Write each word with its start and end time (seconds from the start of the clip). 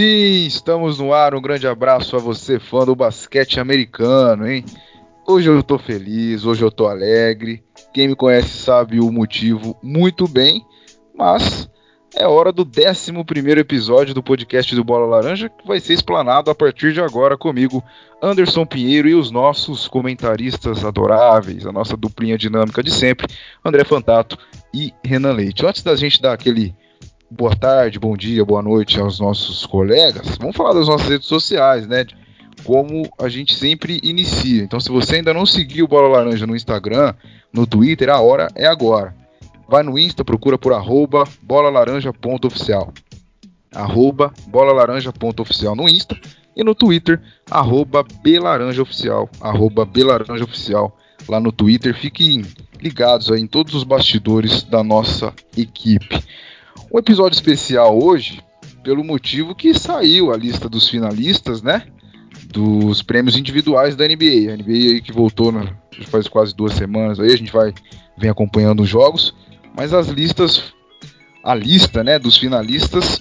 sim, 0.00 0.46
estamos 0.46 0.98
no 0.98 1.12
ar. 1.12 1.34
Um 1.34 1.42
grande 1.42 1.66
abraço 1.66 2.16
a 2.16 2.18
você, 2.18 2.58
fã 2.58 2.86
do 2.86 2.96
basquete 2.96 3.60
americano, 3.60 4.48
hein? 4.48 4.64
Hoje 5.26 5.50
eu 5.50 5.62
tô 5.62 5.78
feliz, 5.78 6.46
hoje 6.46 6.62
eu 6.62 6.70
tô 6.70 6.86
alegre. 6.86 7.62
Quem 7.92 8.08
me 8.08 8.16
conhece 8.16 8.48
sabe 8.48 8.98
o 8.98 9.12
motivo 9.12 9.76
muito 9.82 10.26
bem, 10.26 10.64
mas 11.14 11.68
é 12.16 12.26
hora 12.26 12.50
do 12.50 12.62
11 12.62 13.12
episódio 13.58 14.14
do 14.14 14.22
podcast 14.22 14.74
do 14.74 14.82
Bola 14.82 15.04
Laranja, 15.04 15.50
que 15.50 15.66
vai 15.66 15.78
ser 15.78 15.92
explanado 15.92 16.50
a 16.50 16.54
partir 16.54 16.94
de 16.94 17.02
agora 17.02 17.36
comigo, 17.36 17.84
Anderson 18.22 18.64
Pinheiro 18.64 19.06
e 19.06 19.14
os 19.14 19.30
nossos 19.30 19.86
comentaristas 19.86 20.82
adoráveis, 20.82 21.66
a 21.66 21.72
nossa 21.72 21.94
duplinha 21.94 22.38
dinâmica 22.38 22.82
de 22.82 22.90
sempre, 22.90 23.26
André 23.62 23.84
Fantato 23.84 24.38
e 24.72 24.94
Renan 25.04 25.32
Leite. 25.32 25.66
Antes 25.66 25.82
da 25.82 25.94
gente 25.94 26.22
dar 26.22 26.32
aquele 26.32 26.74
boa 27.30 27.54
tarde, 27.54 27.98
bom 27.98 28.16
dia, 28.16 28.44
boa 28.44 28.60
noite 28.60 28.98
aos 28.98 29.20
nossos 29.20 29.64
colegas, 29.64 30.36
vamos 30.38 30.56
falar 30.56 30.74
das 30.74 30.88
nossas 30.88 31.08
redes 31.08 31.28
sociais, 31.28 31.86
né? 31.86 32.04
Como 32.64 33.08
a 33.18 33.28
gente 33.28 33.54
sempre 33.54 34.00
inicia. 34.02 34.62
Então, 34.62 34.80
se 34.80 34.90
você 34.90 35.16
ainda 35.16 35.32
não 35.32 35.46
seguiu 35.46 35.84
o 35.84 35.88
Bola 35.88 36.08
Laranja 36.08 36.46
no 36.46 36.56
Instagram, 36.56 37.14
no 37.52 37.66
Twitter, 37.66 38.10
a 38.10 38.20
hora 38.20 38.48
é 38.54 38.66
agora. 38.66 39.14
Vai 39.68 39.82
no 39.82 39.98
Insta, 39.98 40.24
procura 40.24 40.58
por 40.58 40.72
arroba 40.72 41.24
bolalaranja.oficial. 41.42 42.92
Arroba 43.72 44.32
bolalaranja.oficial 44.48 45.76
no 45.76 45.88
Insta 45.88 46.18
e 46.56 46.64
no 46.64 46.74
Twitter, 46.74 47.20
arroba 47.48 48.04
belaranjaoficial. 48.22 49.30
Arroba 49.40 49.86
belaranjaoficial 49.86 50.94
lá 51.28 51.38
no 51.38 51.52
Twitter. 51.52 51.96
Fiquem 51.96 52.44
ligados 52.80 53.30
aí 53.30 53.40
em 53.40 53.46
todos 53.46 53.74
os 53.74 53.84
bastidores 53.84 54.64
da 54.64 54.82
nossa 54.82 55.32
equipe. 55.56 56.20
Um 56.92 56.98
episódio 56.98 57.36
especial 57.36 58.02
hoje, 58.02 58.42
pelo 58.82 59.04
motivo 59.04 59.54
que 59.54 59.72
saiu 59.72 60.32
a 60.32 60.36
lista 60.36 60.68
dos 60.68 60.88
finalistas, 60.88 61.62
né? 61.62 61.86
Dos 62.46 63.00
prêmios 63.00 63.36
individuais 63.36 63.94
da 63.94 64.06
NBA. 64.08 64.52
A 64.52 64.56
NBA 64.56 65.00
que 65.04 65.12
voltou 65.12 65.52
na, 65.52 65.72
faz 66.06 66.26
quase 66.26 66.54
duas 66.54 66.72
semanas 66.74 67.20
aí, 67.20 67.32
a 67.32 67.36
gente 67.36 67.52
vai 67.52 67.72
vem 68.18 68.28
acompanhando 68.28 68.82
os 68.82 68.88
jogos, 68.88 69.34
mas 69.74 69.94
as 69.94 70.08
listas, 70.08 70.74
a 71.42 71.54
lista, 71.54 72.04
né, 72.04 72.18
dos 72.18 72.36
finalistas 72.36 73.18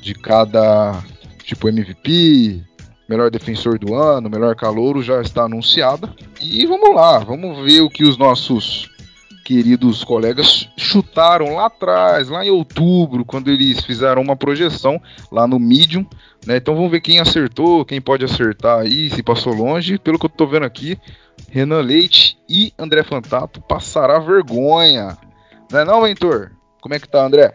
de 0.00 0.14
cada 0.14 1.02
tipo 1.44 1.68
MVP, 1.68 2.62
melhor 3.08 3.30
defensor 3.30 3.78
do 3.78 3.94
ano, 3.94 4.30
melhor 4.30 4.54
calouro 4.56 5.02
já 5.02 5.20
está 5.20 5.42
anunciada. 5.44 6.14
E 6.40 6.64
vamos 6.64 6.94
lá, 6.94 7.18
vamos 7.18 7.64
ver 7.64 7.80
o 7.80 7.90
que 7.90 8.04
os 8.04 8.16
nossos 8.16 8.89
queridos 9.50 10.04
colegas 10.04 10.68
chutaram 10.76 11.56
lá 11.56 11.66
atrás, 11.66 12.28
lá 12.28 12.46
em 12.46 12.50
outubro, 12.50 13.24
quando 13.24 13.50
eles 13.50 13.80
fizeram 13.80 14.22
uma 14.22 14.36
projeção 14.36 15.02
lá 15.28 15.44
no 15.44 15.58
Medium. 15.58 16.06
Né? 16.46 16.58
Então 16.58 16.76
vamos 16.76 16.88
ver 16.88 17.00
quem 17.00 17.18
acertou, 17.18 17.84
quem 17.84 18.00
pode 18.00 18.24
acertar 18.24 18.78
aí, 18.78 19.10
se 19.10 19.24
passou 19.24 19.52
longe. 19.52 19.98
Pelo 19.98 20.20
que 20.20 20.26
eu 20.26 20.28
estou 20.28 20.46
vendo 20.46 20.66
aqui, 20.66 20.96
Renan 21.48 21.80
Leite 21.80 22.38
e 22.48 22.72
André 22.78 23.02
Fantato 23.02 23.60
passará 23.60 24.20
vergonha. 24.20 25.18
Não 25.68 25.80
é 25.80 25.84
não, 25.84 26.02
Ventor? 26.02 26.52
Como 26.80 26.94
é 26.94 27.00
que 27.00 27.08
tá, 27.08 27.24
André? 27.24 27.52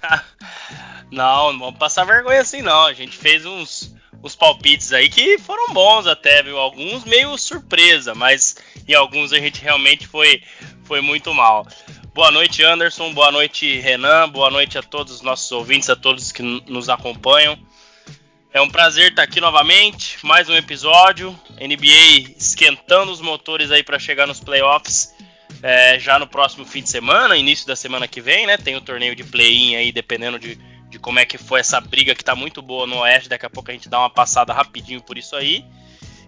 não, 1.12 1.52
não 1.52 1.58
vamos 1.58 1.78
passar 1.78 2.06
vergonha 2.06 2.40
assim 2.40 2.62
não. 2.62 2.86
A 2.86 2.94
gente 2.94 3.18
fez 3.18 3.44
uns 3.44 3.89
os 4.22 4.34
palpites 4.34 4.92
aí 4.92 5.08
que 5.08 5.38
foram 5.38 5.72
bons 5.72 6.06
até, 6.06 6.42
viu? 6.42 6.58
Alguns 6.58 7.04
meio 7.04 7.36
surpresa, 7.38 8.14
mas 8.14 8.56
em 8.86 8.94
alguns 8.94 9.32
a 9.32 9.38
gente 9.38 9.62
realmente 9.62 10.06
foi, 10.06 10.42
foi 10.84 11.00
muito 11.00 11.32
mal. 11.32 11.66
Boa 12.14 12.30
noite, 12.30 12.62
Anderson. 12.62 13.12
Boa 13.12 13.30
noite, 13.30 13.78
Renan. 13.78 14.28
Boa 14.28 14.50
noite 14.50 14.76
a 14.76 14.82
todos 14.82 15.14
os 15.14 15.22
nossos 15.22 15.50
ouvintes, 15.52 15.88
a 15.88 15.96
todos 15.96 16.32
que 16.32 16.42
nos 16.42 16.88
acompanham. 16.88 17.58
É 18.52 18.60
um 18.60 18.68
prazer 18.68 19.10
estar 19.10 19.22
aqui 19.22 19.40
novamente, 19.40 20.18
mais 20.26 20.48
um 20.48 20.56
episódio. 20.56 21.38
NBA 21.60 22.34
esquentando 22.36 23.12
os 23.12 23.20
motores 23.20 23.70
aí 23.70 23.82
para 23.82 23.98
chegar 23.98 24.26
nos 24.26 24.40
playoffs 24.40 25.14
é, 25.62 25.98
já 25.98 26.18
no 26.18 26.26
próximo 26.26 26.64
fim 26.64 26.82
de 26.82 26.88
semana, 26.88 27.36
início 27.36 27.66
da 27.66 27.76
semana 27.76 28.08
que 28.08 28.20
vem, 28.20 28.46
né? 28.46 28.56
Tem 28.56 28.76
o 28.76 28.80
torneio 28.80 29.14
de 29.14 29.24
play-in 29.24 29.76
aí, 29.76 29.92
dependendo 29.92 30.38
de 30.38 30.58
de 30.90 30.98
como 30.98 31.20
é 31.20 31.24
que 31.24 31.38
foi 31.38 31.60
essa 31.60 31.80
briga 31.80 32.14
que 32.14 32.24
tá 32.24 32.34
muito 32.34 32.60
boa 32.60 32.86
no 32.86 32.98
Oeste. 32.98 33.28
Daqui 33.28 33.46
a 33.46 33.50
pouco 33.50 33.70
a 33.70 33.74
gente 33.74 33.88
dá 33.88 34.00
uma 34.00 34.10
passada 34.10 34.52
rapidinho 34.52 35.00
por 35.00 35.16
isso 35.16 35.36
aí. 35.36 35.64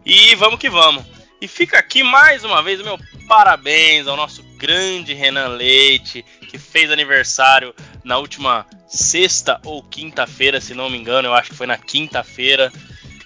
E 0.07 0.35
vamos 0.37 0.59
que 0.59 0.71
vamos. 0.71 1.05
E 1.41 1.49
fica 1.49 1.77
aqui 1.77 2.05
mais 2.05 2.45
uma 2.45 2.63
vez 2.63 2.81
o 2.81 2.85
meu 2.85 2.99
parabéns 3.27 4.07
ao 4.07 4.17
nosso 4.17 4.45
grande 4.57 5.13
Renan 5.13 5.49
Leite, 5.49 6.25
que 6.49 6.57
fez 6.57 6.91
aniversário 6.91 7.75
na 8.05 8.17
última 8.19 8.65
sexta 8.87 9.61
ou 9.65 9.83
quinta-feira, 9.83 10.61
se 10.61 10.73
não 10.73 10.89
me 10.89 10.97
engano, 10.97 11.27
eu 11.27 11.35
acho 11.35 11.51
que 11.51 11.57
foi 11.57 11.67
na 11.67 11.77
quinta-feira. 11.77 12.73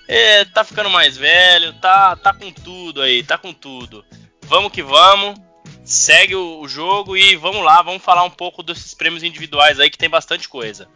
É, 0.08 0.44
tá 0.46 0.64
ficando 0.64 0.88
mais 0.88 1.16
velho, 1.16 1.74
tá, 1.74 2.16
tá 2.16 2.32
com 2.32 2.50
tudo 2.50 3.02
aí, 3.02 3.22
tá 3.22 3.36
com 3.36 3.52
tudo. 3.52 4.02
Vamos 4.42 4.72
que 4.72 4.82
vamos, 4.82 5.38
segue 5.84 6.34
o, 6.34 6.60
o 6.60 6.68
jogo 6.68 7.16
e 7.16 7.36
vamos 7.36 7.62
lá, 7.62 7.82
vamos 7.82 8.02
falar 8.02 8.22
um 8.22 8.30
pouco 8.30 8.62
desses 8.62 8.94
prêmios 8.94 9.22
individuais 9.24 9.78
aí 9.78 9.90
que 9.90 9.98
tem 9.98 10.08
bastante 10.08 10.48
coisa. 10.48 10.88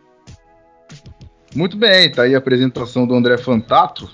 Muito 1.54 1.76
bem, 1.76 2.10
tá 2.10 2.22
aí 2.22 2.34
a 2.34 2.38
apresentação 2.38 3.06
do 3.06 3.14
André 3.14 3.36
Fantato. 3.36 4.08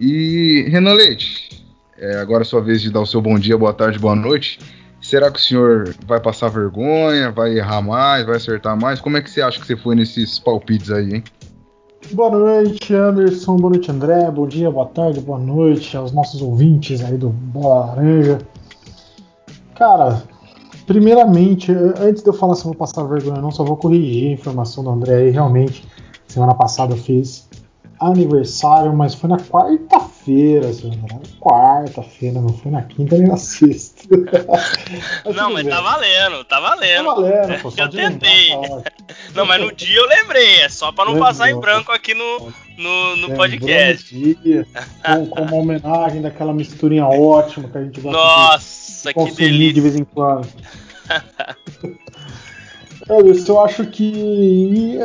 E 0.00 0.66
Renan 0.68 0.94
Leite, 0.94 1.64
é 1.98 2.16
agora 2.18 2.42
é 2.42 2.44
sua 2.44 2.60
vez 2.60 2.80
de 2.80 2.90
dar 2.90 3.00
o 3.00 3.06
seu 3.06 3.20
bom 3.20 3.38
dia, 3.38 3.56
boa 3.56 3.72
tarde, 3.72 3.98
boa 3.98 4.16
noite. 4.16 4.58
Será 5.00 5.30
que 5.30 5.38
o 5.38 5.42
senhor 5.42 5.94
vai 6.06 6.20
passar 6.20 6.48
vergonha, 6.48 7.30
vai 7.30 7.56
errar 7.56 7.80
mais, 7.82 8.26
vai 8.26 8.36
acertar 8.36 8.78
mais? 8.78 9.00
Como 9.00 9.16
é 9.16 9.22
que 9.22 9.30
você 9.30 9.40
acha 9.40 9.60
que 9.60 9.66
você 9.66 9.76
foi 9.76 9.94
nesses 9.94 10.38
palpites 10.38 10.90
aí, 10.90 11.14
hein? 11.14 11.24
Boa 12.12 12.30
noite, 12.30 12.94
Anderson. 12.94 13.56
Boa 13.56 13.70
noite, 13.70 13.90
André. 13.90 14.30
Bom 14.30 14.46
dia, 14.46 14.70
boa 14.70 14.86
tarde, 14.86 15.20
boa 15.20 15.38
noite 15.38 15.96
aos 15.96 16.12
nossos 16.12 16.40
ouvintes 16.40 17.04
aí 17.04 17.16
do 17.16 17.28
Bola 17.28 17.86
Laranja. 17.86 18.38
Cara, 19.74 20.22
primeiramente, 20.86 21.72
antes 21.72 22.22
de 22.22 22.28
eu 22.28 22.32
falar 22.32 22.54
se 22.54 22.62
eu 22.62 22.72
vou 22.72 22.74
passar 22.74 23.04
vergonha 23.04 23.40
não, 23.40 23.50
só 23.50 23.64
vou 23.64 23.76
corrigir 23.76 24.30
a 24.30 24.32
informação 24.32 24.84
do 24.84 24.90
André 24.90 25.16
aí. 25.16 25.30
Realmente, 25.30 25.86
Semana 26.36 26.54
passada 26.54 26.92
eu 26.92 26.98
fiz 26.98 27.48
aniversário, 27.98 28.94
mas 28.94 29.14
foi 29.14 29.30
na 29.30 29.38
quarta-feira, 29.38 30.70
quarta-feira, 31.40 32.42
não 32.42 32.50
foi 32.50 32.72
na 32.72 32.82
quinta 32.82 33.16
nem 33.16 33.26
na 33.26 33.38
sexta. 33.38 34.02
mas 35.24 35.34
não, 35.34 35.50
mas 35.50 35.66
tá 35.66 35.80
valendo, 35.80 36.44
tá 36.44 36.60
valendo. 36.60 37.04
Tá 37.06 37.14
valendo, 37.14 37.62
pô, 37.64 37.72
Eu 37.74 37.88
tentei. 37.88 38.50
Tá 38.50 38.92
não, 39.34 39.46
mas 39.46 39.62
no 39.62 39.72
dia 39.72 39.96
eu 39.96 40.06
lembrei, 40.06 40.60
é 40.60 40.68
só 40.68 40.92
pra 40.92 41.06
não 41.06 41.12
Lembrou. 41.12 41.26
passar 41.26 41.50
em 41.50 41.58
branco 41.58 41.90
aqui 41.90 42.12
no, 42.12 42.52
no, 42.76 43.16
no 43.16 43.34
podcast. 43.34 44.14
Dia, 44.14 44.66
com, 45.02 45.26
com, 45.28 45.40
uma 45.40 45.56
homenagem 45.56 46.20
daquela 46.20 46.52
misturinha 46.52 47.06
ótima 47.06 47.66
que 47.66 47.78
a 47.78 47.82
gente 47.82 47.98
gosta 48.02 48.18
Nossa, 48.18 49.08
de 49.08 49.14
que 49.14 49.36
delícia. 49.36 49.72
de 49.72 49.80
vez 49.80 49.96
em 49.96 50.04
quando. 50.04 50.46
Anderson, 53.08 53.52
eu 53.52 53.60
acho 53.60 53.86
que. 53.86 54.98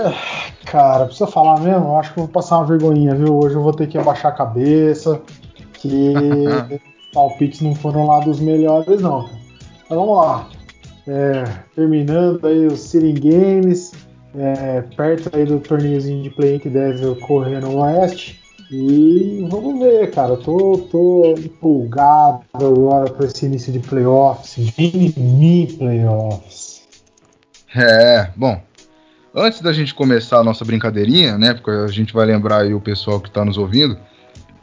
Cara, 0.65 1.05
precisa 1.05 1.27
falar 1.27 1.59
mesmo? 1.59 1.85
Eu 1.85 1.95
acho 1.97 2.13
que 2.13 2.19
eu 2.19 2.23
vou 2.23 2.33
passar 2.33 2.57
uma 2.57 2.65
vergonhinha, 2.65 3.15
viu? 3.15 3.37
Hoje 3.37 3.55
eu 3.55 3.63
vou 3.63 3.73
ter 3.73 3.87
que 3.87 3.97
abaixar 3.97 4.31
a 4.31 4.35
cabeça. 4.35 5.21
Que 5.73 6.13
palpites 7.13 7.61
não 7.61 7.75
foram 7.75 8.07
lá 8.07 8.19
dos 8.19 8.39
melhores, 8.39 9.01
não. 9.01 9.29
Mas 9.89 9.99
vamos 9.99 10.17
lá. 10.17 10.49
É, 11.07 11.43
terminando 11.75 12.45
aí 12.45 12.65
os 12.67 12.79
Sitting 12.79 13.13
Games. 13.13 13.91
É, 14.35 14.81
perto 14.95 15.29
aí 15.35 15.45
do 15.45 15.59
torneiozinho 15.59 16.23
de 16.23 16.29
play 16.29 16.57
que 16.57 16.69
deve 16.69 17.05
ocorrer 17.05 17.61
no 17.61 17.81
Oeste. 17.81 18.41
E 18.71 19.45
vamos 19.49 19.79
ver, 19.79 20.09
cara. 20.11 20.33
Eu 20.33 20.37
tô, 20.37 20.77
tô 20.89 21.35
empolgado 21.37 22.39
agora 22.53 23.11
para 23.11 23.25
esse 23.25 23.45
início 23.45 23.73
de 23.73 23.79
playoffs, 23.79 24.57
mini 24.77 25.67
playoffs. 25.77 26.60
É, 27.73 28.29
bom. 28.35 28.61
Antes 29.33 29.61
da 29.61 29.71
gente 29.71 29.93
começar 29.93 30.39
a 30.39 30.43
nossa 30.43 30.65
brincadeirinha, 30.65 31.37
né? 31.37 31.53
Porque 31.53 31.71
a 31.71 31.87
gente 31.87 32.13
vai 32.13 32.25
lembrar 32.25 32.61
aí 32.61 32.73
o 32.73 32.81
pessoal 32.81 33.19
que 33.19 33.29
está 33.29 33.45
nos 33.45 33.57
ouvindo. 33.57 33.97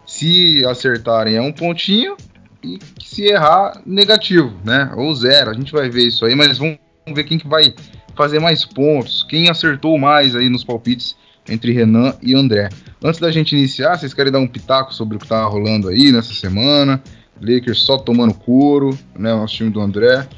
Se 0.06 0.64
acertarem 0.66 1.36
é 1.36 1.40
um 1.40 1.52
pontinho 1.52 2.16
e 2.62 2.78
se 3.02 3.24
errar, 3.24 3.80
negativo, 3.86 4.52
né? 4.64 4.92
Ou 4.94 5.14
zero. 5.14 5.50
A 5.50 5.54
gente 5.54 5.72
vai 5.72 5.88
ver 5.88 6.06
isso 6.06 6.24
aí, 6.24 6.34
mas 6.34 6.58
vamos 6.58 6.78
ver 7.14 7.24
quem 7.24 7.38
que 7.38 7.48
vai 7.48 7.74
fazer 8.14 8.40
mais 8.40 8.64
pontos. 8.64 9.22
Quem 9.22 9.48
acertou 9.48 9.98
mais 9.98 10.36
aí 10.36 10.50
nos 10.50 10.62
palpites 10.62 11.16
entre 11.48 11.72
Renan 11.72 12.14
e 12.22 12.34
André. 12.34 12.68
Antes 13.02 13.20
da 13.20 13.30
gente 13.30 13.56
iniciar, 13.56 13.96
vocês 13.96 14.12
querem 14.12 14.30
dar 14.30 14.38
um 14.38 14.46
pitaco 14.46 14.92
sobre 14.92 15.16
o 15.16 15.20
que 15.20 15.26
tá 15.26 15.44
rolando 15.44 15.88
aí 15.88 16.12
nessa 16.12 16.34
semana? 16.34 17.02
Lakers 17.40 17.80
só 17.82 17.96
tomando 17.96 18.34
couro, 18.34 18.90
né? 19.18 19.32
Nosso 19.32 19.54
time 19.54 19.70
do 19.70 19.80
André. 19.80 20.28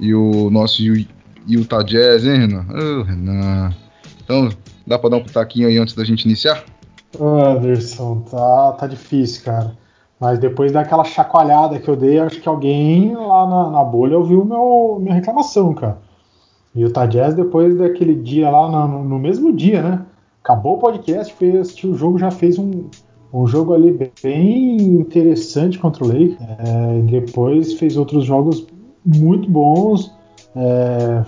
E 0.00 0.12
o 0.12 0.50
nosso 0.50 0.82
Utah 1.46 1.82
Jazz, 1.82 2.24
hein, 2.24 2.46
Renan? 2.46 2.66
Oh, 2.70 3.02
Renan. 3.02 3.74
Então, 4.24 4.48
dá 4.86 4.98
pra 4.98 5.10
dar 5.10 5.16
um 5.16 5.24
pitaquinho 5.24 5.68
aí 5.68 5.78
antes 5.78 5.94
da 5.94 6.04
gente 6.04 6.24
iniciar? 6.24 6.64
Anderson, 7.20 8.20
tá, 8.30 8.72
tá 8.72 8.86
difícil, 8.86 9.44
cara. 9.44 9.76
Mas 10.20 10.38
depois 10.38 10.70
daquela 10.72 11.04
chacoalhada 11.04 11.78
que 11.78 11.88
eu 11.88 11.96
dei, 11.96 12.18
acho 12.18 12.40
que 12.40 12.48
alguém 12.48 13.14
lá 13.14 13.46
na, 13.46 13.70
na 13.70 13.84
bolha 13.84 14.16
ouviu 14.16 14.44
meu, 14.44 14.98
minha 15.00 15.14
reclamação, 15.14 15.74
cara. 15.74 15.98
E 16.74 16.84
o 16.84 16.92
Jazz, 17.08 17.34
depois 17.34 17.76
daquele 17.76 18.14
dia 18.14 18.48
lá, 18.48 18.70
no, 18.70 19.04
no 19.04 19.18
mesmo 19.18 19.52
dia, 19.52 19.82
né? 19.82 20.06
acabou 20.42 20.74
o 20.74 20.78
podcast, 20.78 21.32
assistir 21.60 21.86
o 21.86 21.94
jogo, 21.94 22.18
já 22.18 22.30
fez 22.30 22.58
um, 22.58 22.86
um 23.32 23.46
jogo 23.46 23.72
ali 23.72 23.96
bem 24.22 24.76
interessante 24.76 25.78
contra 25.78 26.04
o 26.04 26.08
Lakers. 26.08 26.36
É, 26.40 27.02
depois 27.02 27.74
fez 27.74 27.96
outros 27.96 28.24
jogos 28.24 28.66
muito 29.06 29.48
bons, 29.48 30.12
é, 30.54 31.22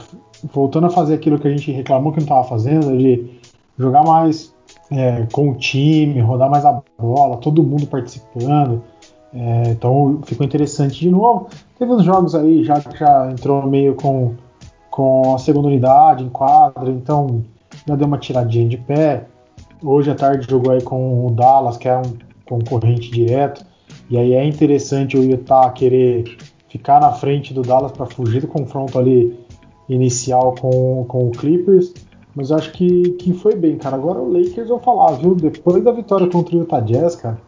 voltando 0.52 0.86
a 0.86 0.90
fazer 0.90 1.14
aquilo 1.14 1.38
que 1.38 1.48
a 1.48 1.50
gente 1.50 1.72
reclamou 1.72 2.12
que 2.12 2.18
não 2.18 2.24
estava 2.24 2.44
fazendo, 2.44 2.96
de 2.96 3.30
jogar 3.78 4.04
mais 4.04 4.54
é, 4.90 5.26
com 5.32 5.50
o 5.50 5.54
time, 5.54 6.20
rodar 6.20 6.50
mais 6.50 6.64
a 6.64 6.80
bola, 6.98 7.36
todo 7.38 7.62
mundo 7.62 7.86
participando. 7.86 8.82
É, 9.34 9.70
então 9.70 10.20
ficou 10.24 10.46
interessante 10.46 11.00
de 11.00 11.10
novo. 11.10 11.48
Teve 11.78 11.92
uns 11.92 12.04
jogos 12.04 12.34
aí 12.34 12.64
já 12.64 12.80
que 12.80 12.96
já 12.96 13.30
entrou 13.30 13.66
meio 13.66 13.94
com, 13.94 14.34
com 14.90 15.34
a 15.34 15.38
segunda 15.38 15.68
unidade 15.68 16.22
em 16.22 16.28
quadra, 16.28 16.90
então 16.90 17.42
já 17.86 17.96
deu 17.96 18.06
uma 18.06 18.18
tiradinha 18.18 18.68
de 18.68 18.76
pé. 18.76 19.24
Hoje 19.82 20.10
à 20.10 20.14
tarde 20.14 20.46
jogou 20.48 20.72
aí 20.72 20.82
com 20.82 21.26
o 21.26 21.30
Dallas, 21.30 21.76
que 21.76 21.88
é 21.88 21.98
um 21.98 22.16
concorrente 22.46 23.10
direto. 23.10 23.64
E 24.08 24.16
aí 24.16 24.34
é 24.34 24.44
interessante 24.44 25.16
o 25.16 25.24
Utah 25.24 25.70
querer 25.70 26.36
ficar 26.74 27.00
na 27.00 27.12
frente 27.12 27.54
do 27.54 27.62
Dallas 27.62 27.92
para 27.92 28.04
fugir 28.04 28.40
do 28.40 28.48
confronto 28.48 28.98
ali 28.98 29.38
inicial 29.88 30.56
com, 30.60 31.04
com 31.06 31.28
o 31.28 31.30
Clippers. 31.30 31.94
Mas 32.34 32.50
acho 32.50 32.72
que, 32.72 33.10
que 33.10 33.32
foi 33.32 33.54
bem, 33.54 33.76
cara. 33.78 33.94
Agora 33.94 34.18
o 34.18 34.32
Lakers 34.32 34.68
eu 34.68 34.80
falar, 34.80 35.12
viu? 35.12 35.36
Depois 35.36 35.84
da 35.84 35.92
vitória 35.92 36.28
contra 36.28 36.56
o 36.56 36.58
Utah 36.58 36.80
Jazz, 36.80 37.14
cara, 37.14 37.38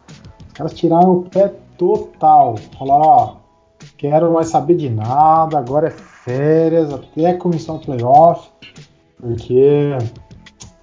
os 0.47 0.53
caras 0.53 0.73
tiraram 0.73 1.11
o 1.11 1.23
pé 1.23 1.53
total. 1.77 2.55
Falaram, 2.79 3.05
ó, 3.05 3.35
quero 3.97 4.31
mais 4.31 4.47
saber 4.47 4.77
de 4.77 4.89
nada, 4.89 5.59
agora 5.59 5.87
é 5.87 5.91
férias, 5.91 6.93
até 6.93 7.33
começar 7.33 7.73
o 7.73 7.79
playoff, 7.79 8.47
porque 9.19 9.89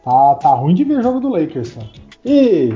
tá, 0.05 0.35
tá 0.35 0.51
ruim 0.51 0.75
de 0.75 0.85
ver 0.85 1.03
jogo 1.03 1.19
do 1.19 1.31
Lakers, 1.31 1.73
cara. 1.73 1.89
E 2.23 2.75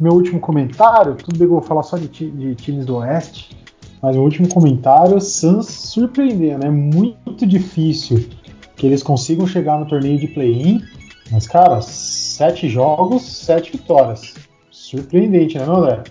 meu 0.00 0.14
último 0.14 0.40
comentário, 0.40 1.14
tudo 1.14 1.38
bem 1.38 1.46
que 1.46 1.52
eu 1.52 1.60
vou 1.60 1.62
falar 1.62 1.82
só 1.82 1.98
de, 1.98 2.08
de 2.08 2.54
times 2.54 2.86
do 2.86 2.96
Oeste, 2.96 3.63
mas 4.04 4.16
meu 4.16 4.22
último 4.22 4.46
comentário, 4.50 5.18
Suns 5.18 5.66
surpreendendo, 5.66 6.64
né? 6.64 6.70
muito 6.70 7.46
difícil 7.46 8.28
que 8.76 8.86
eles 8.86 9.02
consigam 9.02 9.46
chegar 9.46 9.78
no 9.78 9.86
torneio 9.86 10.18
de 10.18 10.26
play-in, 10.26 10.84
mas 11.30 11.46
cara, 11.46 11.80
sete 11.80 12.68
jogos, 12.68 13.22
sete 13.22 13.72
vitórias. 13.72 14.34
Surpreendente, 14.70 15.56
né, 15.56 15.64
meu 15.64 15.76
André? 15.76 16.04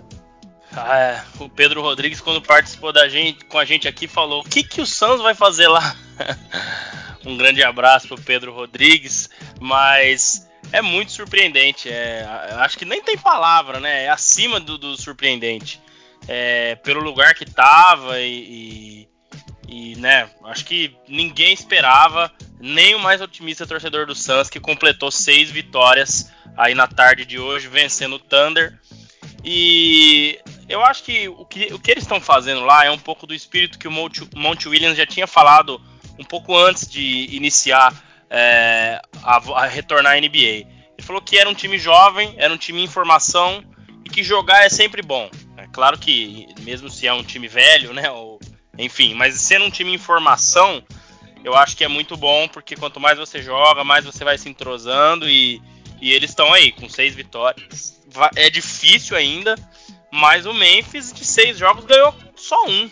Ah, 0.72 0.98
é. 0.98 1.22
o 1.38 1.48
Pedro 1.48 1.82
Rodrigues, 1.82 2.20
quando 2.20 2.42
participou 2.42 2.92
da 2.92 3.08
gente, 3.08 3.44
com 3.44 3.58
a 3.58 3.64
gente 3.64 3.86
aqui, 3.86 4.08
falou: 4.08 4.40
o 4.40 4.44
que, 4.44 4.64
que 4.64 4.80
o 4.80 4.86
Suns 4.86 5.22
vai 5.22 5.34
fazer 5.34 5.68
lá? 5.68 5.94
um 7.24 7.36
grande 7.36 7.62
abraço 7.62 8.08
pro 8.08 8.20
Pedro 8.20 8.52
Rodrigues, 8.52 9.30
mas 9.60 10.50
é 10.72 10.82
muito 10.82 11.12
surpreendente. 11.12 11.88
É, 11.88 12.26
acho 12.56 12.76
que 12.76 12.84
nem 12.84 13.00
tem 13.00 13.16
palavra, 13.16 13.78
né? 13.78 14.06
É 14.06 14.08
acima 14.08 14.58
do, 14.58 14.76
do 14.76 15.00
surpreendente. 15.00 15.80
É, 16.26 16.76
pelo 16.76 17.00
lugar 17.00 17.34
que 17.34 17.44
tava 17.44 18.18
e, 18.20 19.08
e, 19.68 19.92
e, 19.92 19.96
né, 19.96 20.30
acho 20.44 20.64
que 20.64 20.96
ninguém 21.06 21.52
esperava, 21.52 22.32
nem 22.58 22.94
o 22.94 22.98
mais 22.98 23.20
otimista 23.20 23.66
torcedor 23.66 24.06
do 24.06 24.14
Suns, 24.14 24.48
que 24.48 24.58
completou 24.58 25.10
seis 25.10 25.50
vitórias 25.50 26.30
aí 26.56 26.74
na 26.74 26.86
tarde 26.86 27.24
de 27.24 27.38
hoje, 27.38 27.68
vencendo 27.68 28.16
o 28.16 28.18
Thunder. 28.18 28.78
E 29.44 30.38
eu 30.68 30.82
acho 30.82 31.02
que 31.02 31.28
o 31.28 31.44
que, 31.44 31.72
o 31.72 31.78
que 31.78 31.90
eles 31.90 32.04
estão 32.04 32.20
fazendo 32.20 32.62
lá 32.62 32.84
é 32.84 32.90
um 32.90 32.98
pouco 32.98 33.26
do 33.26 33.34
espírito 33.34 33.78
que 33.78 33.88
o 33.88 33.90
Monte, 33.90 34.68
Williams 34.68 34.96
já 34.96 35.06
tinha 35.06 35.26
falado 35.26 35.80
um 36.18 36.24
pouco 36.24 36.56
antes 36.56 36.88
de 36.88 37.28
iniciar 37.34 37.92
é, 38.30 39.00
a, 39.22 39.36
a, 39.36 39.66
retornar 39.66 40.14
à 40.14 40.20
NBA. 40.20 40.72
Ele 40.96 41.02
falou 41.02 41.20
que 41.20 41.38
era 41.38 41.48
um 41.48 41.54
time 41.54 41.78
jovem, 41.78 42.34
era 42.38 42.52
um 42.52 42.56
time 42.56 42.82
em 42.82 42.86
formação 42.86 43.62
e 44.04 44.08
que 44.08 44.22
jogar 44.22 44.64
é 44.64 44.68
sempre 44.68 45.02
bom. 45.02 45.28
Claro 45.74 45.98
que, 45.98 46.46
mesmo 46.60 46.88
se 46.88 47.04
é 47.04 47.12
um 47.12 47.24
time 47.24 47.48
velho, 47.48 47.92
né? 47.92 48.08
Ou, 48.08 48.38
enfim, 48.78 49.12
mas 49.12 49.34
sendo 49.40 49.64
um 49.64 49.70
time 49.70 49.92
em 49.92 49.98
formação, 49.98 50.80
eu 51.42 51.52
acho 51.56 51.76
que 51.76 51.82
é 51.82 51.88
muito 51.88 52.16
bom 52.16 52.46
porque 52.46 52.76
quanto 52.76 53.00
mais 53.00 53.18
você 53.18 53.42
joga, 53.42 53.82
mais 53.82 54.04
você 54.04 54.22
vai 54.22 54.38
se 54.38 54.48
entrosando 54.48 55.28
e, 55.28 55.60
e 56.00 56.12
eles 56.12 56.30
estão 56.30 56.52
aí 56.52 56.70
com 56.70 56.88
seis 56.88 57.16
vitórias. 57.16 58.00
É 58.36 58.48
difícil 58.48 59.16
ainda, 59.16 59.56
mas 60.12 60.46
o 60.46 60.54
Memphis, 60.54 61.12
de 61.12 61.24
seis 61.24 61.58
jogos, 61.58 61.84
ganhou 61.84 62.14
só 62.36 62.68
um. 62.68 62.88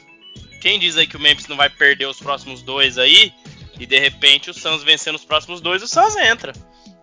Quem 0.60 0.80
diz 0.80 0.96
aí 0.96 1.06
que 1.06 1.16
o 1.16 1.20
Memphis 1.20 1.46
não 1.46 1.56
vai 1.56 1.70
perder 1.70 2.06
os 2.06 2.18
próximos 2.18 2.62
dois 2.62 2.98
aí, 2.98 3.32
e 3.78 3.86
de 3.86 3.98
repente 4.00 4.50
o 4.50 4.54
Suns 4.54 4.82
vencendo 4.82 5.14
os 5.14 5.24
próximos 5.24 5.60
dois, 5.60 5.84
o 5.84 5.86
Suns 5.86 6.16
entra. 6.16 6.52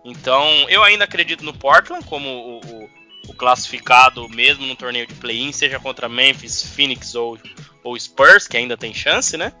Então, 0.04 0.46
eu 0.68 0.84
ainda 0.84 1.04
acredito 1.04 1.42
no 1.42 1.54
Portland 1.54 2.04
como 2.04 2.28
o, 2.28 2.60
o, 2.60 2.99
o 3.30 3.34
classificado 3.34 4.28
mesmo 4.28 4.66
no 4.66 4.74
torneio 4.74 5.06
de 5.06 5.14
play-in, 5.14 5.52
seja 5.52 5.78
contra 5.78 6.08
Memphis, 6.08 6.62
Phoenix 6.62 7.14
ou, 7.14 7.38
ou 7.84 7.98
Spurs, 7.98 8.48
que 8.48 8.56
ainda 8.56 8.76
tem 8.76 8.92
chance, 8.92 9.36
né? 9.36 9.52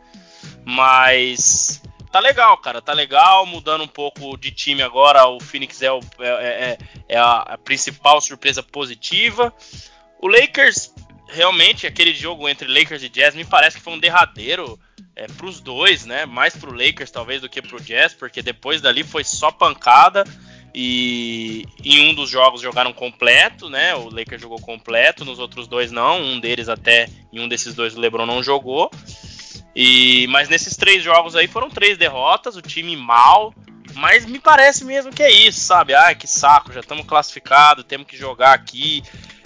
Mas 0.64 1.80
tá 2.10 2.18
legal, 2.18 2.58
cara, 2.58 2.82
tá 2.82 2.92
legal, 2.92 3.46
mudando 3.46 3.84
um 3.84 3.88
pouco 3.88 4.36
de 4.36 4.50
time 4.50 4.82
agora. 4.82 5.24
O 5.28 5.38
Phoenix 5.38 5.80
é, 5.82 5.92
o, 5.92 6.00
é, 6.18 6.28
é, 6.28 6.78
é 7.08 7.16
a, 7.16 7.42
a, 7.42 7.58
principal 7.58 8.20
surpresa 8.20 8.60
positiva. 8.60 9.54
O 10.20 10.26
Lakers, 10.26 10.92
realmente, 11.28 11.86
aquele 11.86 12.12
jogo 12.12 12.48
entre 12.48 12.66
Lakers 12.66 13.04
e 13.04 13.08
Jazz, 13.08 13.36
me 13.36 13.44
parece 13.44 13.76
que 13.76 13.82
foi 13.84 13.92
um 13.92 14.00
derradeiro 14.00 14.78
é, 15.14 15.28
para 15.28 15.46
os 15.46 15.60
dois, 15.60 16.04
né? 16.04 16.26
Mais 16.26 16.56
para 16.56 16.70
o 16.70 16.74
Lakers 16.74 17.12
talvez 17.12 17.40
do 17.40 17.48
que 17.48 17.62
para 17.62 17.76
o 17.76 17.80
Jazz, 17.80 18.14
porque 18.14 18.42
depois 18.42 18.80
dali 18.80 19.04
foi 19.04 19.22
só 19.22 19.52
pancada. 19.52 20.24
E 20.74 21.64
em 21.84 22.10
um 22.10 22.14
dos 22.14 22.30
jogos 22.30 22.60
jogaram 22.60 22.92
completo, 22.92 23.68
né? 23.68 23.94
O 23.94 24.08
Lakers 24.08 24.40
jogou 24.40 24.60
completo, 24.60 25.24
nos 25.24 25.38
outros 25.38 25.66
dois 25.66 25.90
não. 25.90 26.20
Um 26.22 26.38
deles 26.40 26.68
até 26.68 27.08
em 27.32 27.40
um 27.40 27.48
desses 27.48 27.74
dois 27.74 27.96
o 27.96 28.00
LeBron 28.00 28.26
não 28.26 28.42
jogou. 28.42 28.90
E 29.74 30.26
mas 30.28 30.48
nesses 30.48 30.76
três 30.76 31.02
jogos 31.02 31.34
aí 31.34 31.48
foram 31.48 31.68
três 31.68 31.98
derrotas, 31.98 32.56
o 32.56 32.62
time 32.62 32.96
mal. 32.96 33.52
Mas 33.94 34.24
me 34.24 34.38
parece 34.38 34.84
mesmo 34.84 35.12
que 35.12 35.22
é 35.22 35.30
isso, 35.30 35.60
sabe? 35.60 35.94
Ai, 35.94 36.14
que 36.14 36.26
saco, 36.26 36.72
já 36.72 36.80
estamos 36.80 37.04
classificados, 37.04 37.84
temos 37.84 38.06
que 38.06 38.16
jogar 38.16 38.52
aqui. 38.52 39.02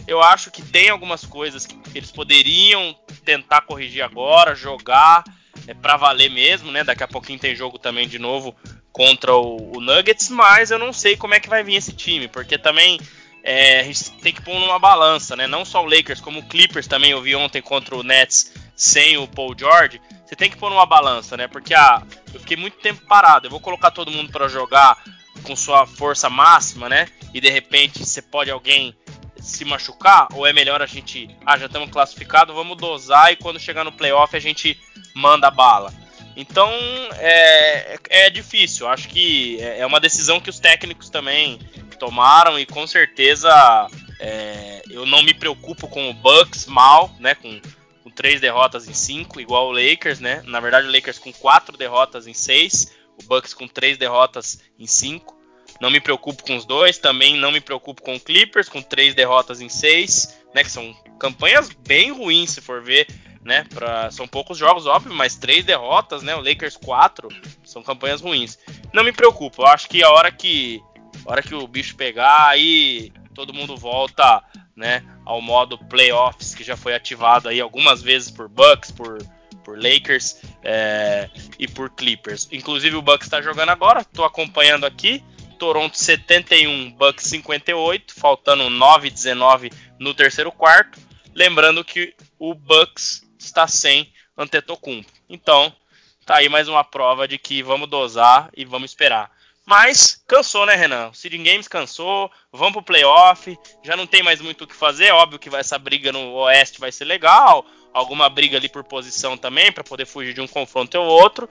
Eu 0.07 0.23
acho 0.23 0.51
que 0.51 0.61
tem 0.61 0.91
algumas 0.91 1.25
coisas 1.25 1.65
que 1.65 1.79
eles 1.95 2.13
poderiam 2.13 2.95
tentar 3.25 3.63
corrigir 3.63 4.03
agora, 4.03 4.55
jogar 4.55 5.25
é, 5.67 5.73
para 5.73 5.97
valer 5.97 6.31
mesmo, 6.31 6.71
né? 6.71 6.85
Daqui 6.85 7.03
a 7.03 7.09
pouquinho 7.09 7.39
tem 7.39 7.55
jogo 7.55 7.79
também 7.79 8.07
de 8.07 8.19
novo 8.19 8.55
contra 8.95 9.35
o, 9.35 9.77
o, 9.77 9.81
Nuggets, 9.81 10.29
mas 10.31 10.71
eu 10.71 10.79
não 10.79 10.93
sei 10.93 11.17
como 11.17 11.35
é 11.35 11.41
que 11.41 11.49
vai 11.49 11.65
vir 11.65 11.75
esse 11.75 11.93
time, 11.93 12.29
porque 12.29 12.57
também 12.57 13.01
é, 13.43 13.81
a 13.81 13.83
gente 13.83 14.13
tem 14.13 14.33
que 14.33 14.41
pôr 14.41 14.59
numa 14.61 14.79
balança, 14.79 15.35
né? 15.35 15.49
Não 15.49 15.65
só 15.65 15.83
o 15.83 15.89
Lakers, 15.89 16.21
como 16.21 16.39
o 16.39 16.47
Clippers 16.47 16.87
também 16.87 17.11
eu 17.11 17.21
vi 17.21 17.35
ontem 17.35 17.61
contra 17.61 17.97
o 17.97 18.05
Nets 18.05 18.53
sem 18.77 19.19
o 19.19 19.27
Paul 19.27 19.53
George. 19.59 20.01
Você 20.25 20.37
tem 20.37 20.49
que 20.49 20.57
pôr 20.57 20.71
numa 20.71 20.87
balança, 20.87 21.37
né? 21.37 21.49
Porque 21.49 21.75
ah, 21.75 22.05
eu 22.33 22.39
fiquei 22.39 22.57
muito 22.57 22.79
tempo 22.79 23.05
parado. 23.09 23.49
Eu 23.49 23.51
vou 23.51 23.59
colocar 23.59 23.91
todo 23.91 24.13
mundo 24.13 24.31
para 24.31 24.47
jogar 24.47 24.97
com 25.43 25.57
sua 25.57 25.87
força 25.87 26.31
máxima, 26.31 26.89
né? 26.89 27.09
E 27.35 27.41
de 27.41 27.51
repente 27.51 27.99
você 27.99 28.23
pode 28.23 28.49
alguém 28.49 28.97
se 29.41 29.65
machucar, 29.65 30.29
ou 30.35 30.47
é 30.47 30.53
melhor 30.53 30.81
a 30.81 30.87
gente, 30.87 31.29
ah, 31.45 31.59
já 31.59 31.67
estamos 31.67 31.91
classificados, 31.91 32.55
vamos 32.55 32.79
dosar 32.79 33.33
e 33.33 33.37
quando 33.37 33.59
chegar 33.59 33.83
no 33.83 33.93
playoff 33.93 34.35
a 34.37 34.41
gente 34.41 34.79
manda 35.15 35.51
bala. 35.51 35.93
Então 36.37 36.71
é, 37.15 37.99
é 38.11 38.31
difícil, 38.31 38.89
acho 38.89 39.09
que 39.09 39.61
é, 39.61 39.81
é 39.81 39.87
uma 39.87 40.01
decisão 40.01 40.41
que 40.41 40.51
os 40.51 40.59
técnicos 40.59 41.09
também 41.09 41.59
tomaram 41.99 42.59
e 42.59 42.67
com 42.67 42.87
certeza 42.87 43.51
é, 44.19 44.83
eu 44.91 45.07
não 45.07 45.23
me 45.23 45.33
preocupo 45.33 45.87
com 45.87 46.11
o 46.11 46.15
Bucks 46.15 46.67
mal, 46.67 47.15
né, 47.21 47.35
com, 47.35 47.61
com 48.03 48.11
três 48.11 48.41
derrotas 48.41 48.89
em 48.89 48.95
cinco, 48.95 49.41
igual 49.41 49.69
o 49.69 49.73
Lakers, 49.73 50.19
né, 50.19 50.43
na 50.47 50.59
verdade 50.59 50.89
o 50.89 50.93
Lakers 50.93 51.19
com 51.19 51.33
quatro 51.33 51.77
derrotas 51.77 52.27
em 52.27 52.35
seis, 52.35 52.93
o 53.23 53.27
Bucks 53.27 53.55
com 53.55 53.69
três 53.69 53.97
derrotas 53.97 54.61
em 54.79 54.87
cinco. 54.87 55.35
Não 55.81 55.91
me 55.91 56.01
preocupo 56.01 56.45
com 56.45 56.57
os 56.57 56.65
dois, 56.65 56.99
também 56.99 57.37
não 57.37 57.51
me 57.51 57.61
preocupo 57.61 58.03
com 58.03 58.15
o 58.15 58.21
Clippers, 58.21 58.69
com 58.69 58.81
três 58.81 59.15
derrotas 59.15 59.61
em 59.61 59.69
seis, 59.69 60.39
né? 60.55 60.63
Que 60.63 60.71
são 60.71 60.95
campanhas 61.19 61.69
bem 61.71 62.13
ruins, 62.13 62.51
se 62.51 62.61
for 62.61 62.81
ver, 62.81 63.09
né? 63.45 63.65
Pra, 63.73 64.11
são 64.11 64.27
poucos 64.27 64.57
jogos, 64.57 64.87
óbvio, 64.87 65.13
mas 65.15 65.37
três 65.37 65.65
derrotas, 65.65 66.23
né? 66.23 66.35
O 66.35 66.41
Lakers 66.41 66.77
quatro, 66.77 67.29
são 67.63 67.83
campanhas 67.83 68.21
ruins. 68.21 68.59
Não 68.93 69.05
me 69.05 69.13
preocupo, 69.13 69.63
eu 69.63 69.67
acho 69.67 69.89
que 69.89 70.03
a 70.03 70.11
hora 70.11 70.33
que, 70.33 70.83
a 71.27 71.33
hora 71.33 71.43
que 71.43 71.55
o 71.55 71.67
bicho 71.67 71.97
pegar, 71.97 72.49
aí 72.49 73.13
todo 73.35 73.55
mundo 73.55 73.77
volta, 73.77 74.43
né? 74.75 75.05
Ao 75.25 75.41
modo 75.41 75.79
playoffs, 75.79 76.55
que 76.55 76.65
já 76.65 76.77
foi 76.77 76.95
ativado 76.95 77.49
aí 77.49 77.61
algumas 77.61 78.03
vezes 78.03 78.31
por 78.31 78.49
Bucks, 78.49 78.91
por 78.91 79.19
por 79.65 79.83
Lakers 79.83 80.37
é, 80.63 81.29
e 81.59 81.67
por 81.67 81.91
Clippers. 81.91 82.47
Inclusive 82.53 82.95
o 82.95 83.03
Bucks 83.03 83.27
está 83.27 83.41
jogando 83.41 83.71
agora, 83.71 84.03
estou 84.03 84.25
acompanhando 84.25 84.85
aqui. 84.85 85.25
Toronto 85.59 85.97
71, 85.97 86.93
Bucks 86.93 87.25
58, 87.27 88.15
faltando 88.15 88.65
9-19 88.65 89.73
no 89.99 90.13
terceiro 90.13 90.53
quarto. 90.53 91.01
Lembrando 91.35 91.83
que 91.83 92.15
o 92.39 92.55
Bucks 92.55 93.24
está 93.45 93.67
sem 93.67 94.13
Antetokounmpo. 94.37 95.11
Então, 95.29 95.75
tá 96.25 96.37
aí 96.37 96.49
mais 96.49 96.69
uma 96.69 96.83
prova 96.83 97.29
de 97.29 97.39
que 97.39 97.63
vamos 97.63 97.89
dosar 97.89 98.51
e 98.57 98.65
vamos 98.65 98.91
esperar. 98.91 99.31
Mas 99.67 100.23
cansou, 100.27 100.67
né, 100.67 100.75
Renan? 100.75 101.09
O 101.09 101.15
Seeding 101.15 101.43
Games 101.43 101.69
cansou, 101.69 102.31
vamos 102.53 102.75
pro 102.75 102.83
playoff, 102.83 103.59
já 103.83 103.97
não 103.97 104.07
tem 104.07 104.23
mais 104.23 104.41
muito 104.41 104.65
o 104.65 104.67
que 104.67 104.75
fazer. 104.75 105.11
Óbvio 105.13 105.39
que 105.39 105.55
essa 105.57 105.79
briga 105.79 106.13
no 106.13 106.35
Oeste 106.35 106.79
vai 106.79 106.93
ser 106.93 107.07
legal, 107.07 107.65
alguma 107.93 108.29
briga 108.29 108.59
ali 108.59 108.69
por 108.69 108.85
posição 108.85 109.39
também, 109.39 109.73
para 109.73 109.83
poder 109.83 110.07
fugir 110.07 110.35
de 110.35 110.41
um 110.41 110.47
confronto 110.47 110.99
ou 110.99 111.07
outro. 111.07 111.49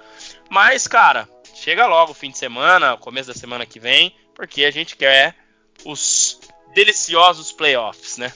Mas, 0.49 0.87
cara, 0.87 1.27
chega 1.55 1.87
logo 1.87 2.11
o 2.11 2.15
fim 2.15 2.29
de 2.29 2.37
semana, 2.37 2.97
começo 2.97 3.29
da 3.29 3.33
semana 3.33 3.65
que 3.65 3.79
vem, 3.79 4.15
porque 4.35 4.63
a 4.63 4.71
gente 4.71 4.95
quer 4.95 5.35
os 5.83 6.39
deliciosos 6.75 7.51
playoffs, 7.51 8.17
né? 8.17 8.31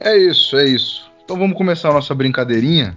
É 0.00 0.16
isso, 0.16 0.56
é 0.56 0.64
isso. 0.64 1.10
Então 1.26 1.36
vamos 1.36 1.56
começar 1.56 1.90
a 1.90 1.92
nossa 1.92 2.14
brincadeirinha, 2.14 2.96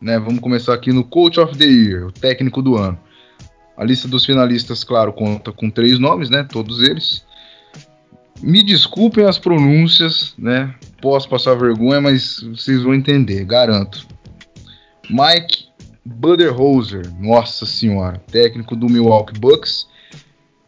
né? 0.00 0.18
Vamos 0.18 0.40
começar 0.40 0.74
aqui 0.74 0.92
no 0.92 1.04
Coach 1.04 1.38
of 1.38 1.56
the 1.56 1.64
Year, 1.64 2.06
o 2.08 2.10
técnico 2.10 2.60
do 2.60 2.74
ano. 2.74 2.98
A 3.76 3.84
lista 3.84 4.08
dos 4.08 4.26
finalistas, 4.26 4.82
claro, 4.82 5.12
conta 5.12 5.52
com 5.52 5.70
três 5.70 5.96
nomes, 5.96 6.28
né? 6.28 6.42
Todos 6.42 6.82
eles. 6.82 7.24
Me 8.42 8.64
desculpem 8.64 9.24
as 9.26 9.38
pronúncias, 9.38 10.34
né? 10.36 10.74
Posso 11.00 11.28
passar 11.28 11.54
vergonha, 11.54 12.00
mas 12.00 12.40
vocês 12.40 12.82
vão 12.82 12.92
entender, 12.92 13.44
garanto. 13.44 14.08
Mike 15.08 15.66
Budenholzer, 16.04 17.08
nossa 17.20 17.64
senhora, 17.64 18.20
técnico 18.26 18.74
do 18.74 18.88
Milwaukee 18.88 19.38
Bucks. 19.38 19.86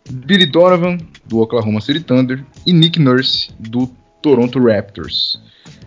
Billy 0.09 0.47
Donovan, 0.47 0.97
do 1.27 1.41
Oklahoma 1.41 1.81
City 1.81 1.99
Thunder. 1.99 2.45
E 2.65 2.73
Nick 2.73 3.01
Nurse, 3.01 3.51
do 3.59 3.91
Toronto 4.23 4.59
Raptors. 4.59 5.41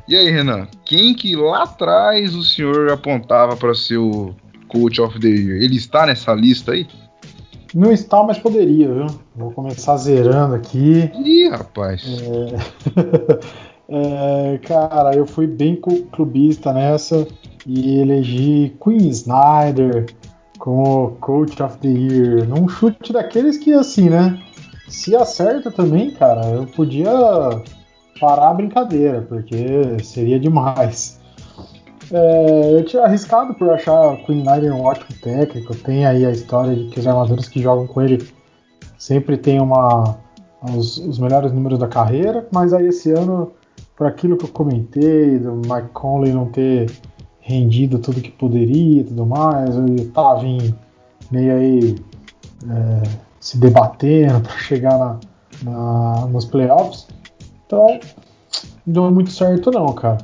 E 0.08 0.16
aí, 0.16 0.30
Renan, 0.30 0.68
quem 0.84 1.14
que 1.14 1.36
lá 1.36 1.64
atrás 1.64 2.36
o 2.36 2.44
senhor 2.44 2.92
apontava 2.92 3.56
para 3.56 3.74
ser 3.74 3.98
o 3.98 4.36
Coach 4.68 5.00
of 5.00 5.20
the 5.20 5.28
Year? 5.28 5.62
Ele 5.62 5.78
está 5.78 6.06
nessa 6.06 6.34
lista 6.34 6.74
aí? 6.74 6.86
Não 7.74 7.92
está, 7.92 8.22
mas 8.22 8.38
poderia, 8.38 8.94
viu? 8.94 9.08
Vou 9.36 9.52
começar 9.52 9.98
zerando 9.98 10.56
aqui. 10.56 11.10
Ih, 11.26 11.50
rapaz. 11.50 12.04
É... 13.90 14.54
é, 14.54 14.58
cara, 14.60 15.16
eu 15.16 15.26
fui 15.26 15.48
bem 15.48 15.80
clubista 16.12 16.72
nessa 16.72 17.26
e 17.66 18.00
elegi 18.00 18.76
Queen 18.84 19.08
Snyder 19.10 20.06
como 20.60 21.18
Coach 21.22 21.64
of 21.64 21.78
the 21.80 21.88
Year. 21.88 22.48
Num 22.48 22.68
chute 22.68 23.12
daqueles 23.12 23.58
que, 23.58 23.74
assim, 23.74 24.10
né? 24.10 24.40
Se 24.88 25.16
acerta 25.16 25.72
também, 25.72 26.12
cara, 26.12 26.46
eu 26.48 26.68
podia 26.68 27.10
parar 28.24 28.52
a 28.52 28.54
brincadeira, 28.54 29.22
porque 29.22 30.02
seria 30.02 30.40
demais. 30.40 31.20
É, 32.10 32.76
eu 32.76 32.86
tinha 32.86 33.04
arriscado 33.04 33.54
por 33.54 33.70
achar 33.70 34.14
o 34.14 34.18
Queen 34.24 34.40
Snyder 34.40 34.74
um 34.74 34.82
ótimo 34.82 35.20
técnico. 35.22 35.76
Tem 35.76 36.06
aí 36.06 36.26
a 36.26 36.32
história 36.32 36.74
de 36.74 36.86
que 36.86 37.02
os 37.02 37.06
armadores 37.06 37.50
que 37.50 37.62
jogam 37.62 37.86
com 37.86 38.02
ele 38.02 38.26
sempre 38.98 39.36
têm 39.36 39.60
uma, 39.60 40.18
os, 40.74 40.98
os 41.00 41.20
melhores 41.20 41.52
números 41.52 41.80
da 41.80 41.88
carreira, 41.88 42.48
mas 42.50 42.74
aí 42.74 42.88
esse 42.88 43.12
ano, 43.12 43.52
por 43.98 44.08
aquilo 44.08 44.38
que 44.38 44.46
eu 44.46 44.50
comentei, 44.50 45.38
do 45.38 45.56
Mike 45.56 45.90
Conley 45.92 46.32
não 46.32 46.46
ter 46.46 46.90
rendido 47.42 48.00
tudo 48.00 48.22
que 48.22 48.32
poderia 48.32 49.02
e 49.02 49.04
tudo 49.04 49.26
mais, 49.26 49.76
o 49.76 50.06
Tavin 50.14 50.74
meio 51.30 51.58
aí 51.58 51.96
é, 52.70 53.04
se 53.42 53.58
debatendo 53.58 54.40
para 54.48 54.58
chegar 54.60 54.98
na, 54.98 55.20
na, 55.62 56.26
nos 56.28 56.46
playoffs. 56.46 57.08
Então, 57.74 58.00
não 58.86 58.94
deu 58.94 59.12
muito 59.12 59.32
certo 59.32 59.72
não, 59.72 59.88
cara. 59.88 60.20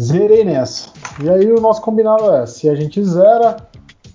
Zerei 0.00 0.44
nessa. 0.44 0.90
E 1.22 1.28
aí 1.28 1.50
o 1.52 1.60
nosso 1.60 1.80
combinado 1.82 2.30
é, 2.32 2.46
se 2.46 2.68
a 2.68 2.74
gente 2.74 3.02
zera, 3.02 3.56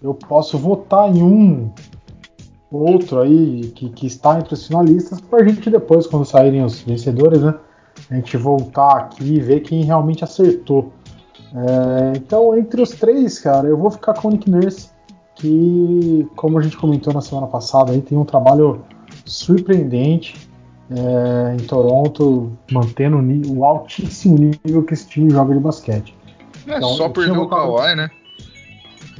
eu 0.01 0.13
posso 0.13 0.57
votar 0.57 1.15
em 1.15 1.21
um 1.21 1.71
outro 2.71 3.21
aí 3.21 3.71
que, 3.75 3.89
que 3.89 4.07
está 4.07 4.39
entre 4.39 4.53
os 4.53 4.65
finalistas 4.65 5.19
para 5.19 5.41
a 5.41 5.47
gente 5.47 5.69
depois, 5.69 6.07
quando 6.07 6.25
saírem 6.25 6.63
os 6.63 6.81
vencedores, 6.81 7.41
né? 7.41 7.53
A 8.09 8.15
gente 8.15 8.37
voltar 8.37 8.97
aqui 8.97 9.35
e 9.35 9.39
ver 9.39 9.61
quem 9.61 9.83
realmente 9.83 10.23
acertou. 10.23 10.91
É, 11.53 12.17
então, 12.17 12.57
entre 12.57 12.81
os 12.81 12.91
três, 12.91 13.39
cara, 13.39 13.67
eu 13.67 13.77
vou 13.77 13.91
ficar 13.91 14.13
com 14.13 14.29
o 14.29 14.31
Nick 14.31 14.49
Nurse, 14.49 14.89
que, 15.35 16.27
como 16.35 16.57
a 16.57 16.61
gente 16.61 16.77
comentou 16.77 17.13
na 17.13 17.21
semana 17.21 17.47
passada, 17.47 17.91
aí 17.91 18.01
tem 18.01 18.17
um 18.17 18.23
trabalho 18.25 18.83
surpreendente 19.25 20.50
é, 20.91 21.55
em 21.55 21.65
Toronto, 21.65 22.57
mantendo 22.71 23.17
o 23.51 23.63
altíssimo 23.63 24.37
nível 24.37 24.83
que 24.83 24.93
esse 24.93 25.07
time 25.07 25.31
joga 25.31 25.53
de 25.53 25.59
basquete. 25.59 26.15
É, 26.67 26.77
então, 26.77 26.89
só 26.89 27.09
perdeu 27.09 27.41
o 27.41 27.49
Kawhi, 27.49 27.95
né? 27.95 28.11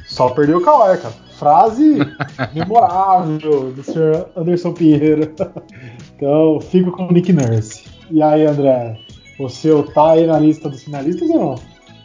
Só 0.06 0.30
perdeu 0.30 0.58
o 0.58 0.62
Kawhi, 0.62 0.98
cara. 0.98 1.14
Frase 1.38 1.98
memorável 2.54 3.72
do 3.72 3.84
senhor 3.84 4.30
Anderson 4.36 4.74
Pinheiro. 4.74 5.34
então, 6.16 6.60
fico 6.60 6.92
com 6.92 7.08
o 7.08 7.12
Nick 7.12 7.32
Nurse. 7.32 7.90
E 8.12 8.22
aí, 8.22 8.46
André, 8.46 9.00
você 9.40 9.70
tá 9.94 10.12
aí 10.12 10.28
na 10.28 10.40
lista 10.40 10.70
dos 10.70 10.84
finalistas 10.84 11.30
ou 11.30 11.40
não? 11.40 11.56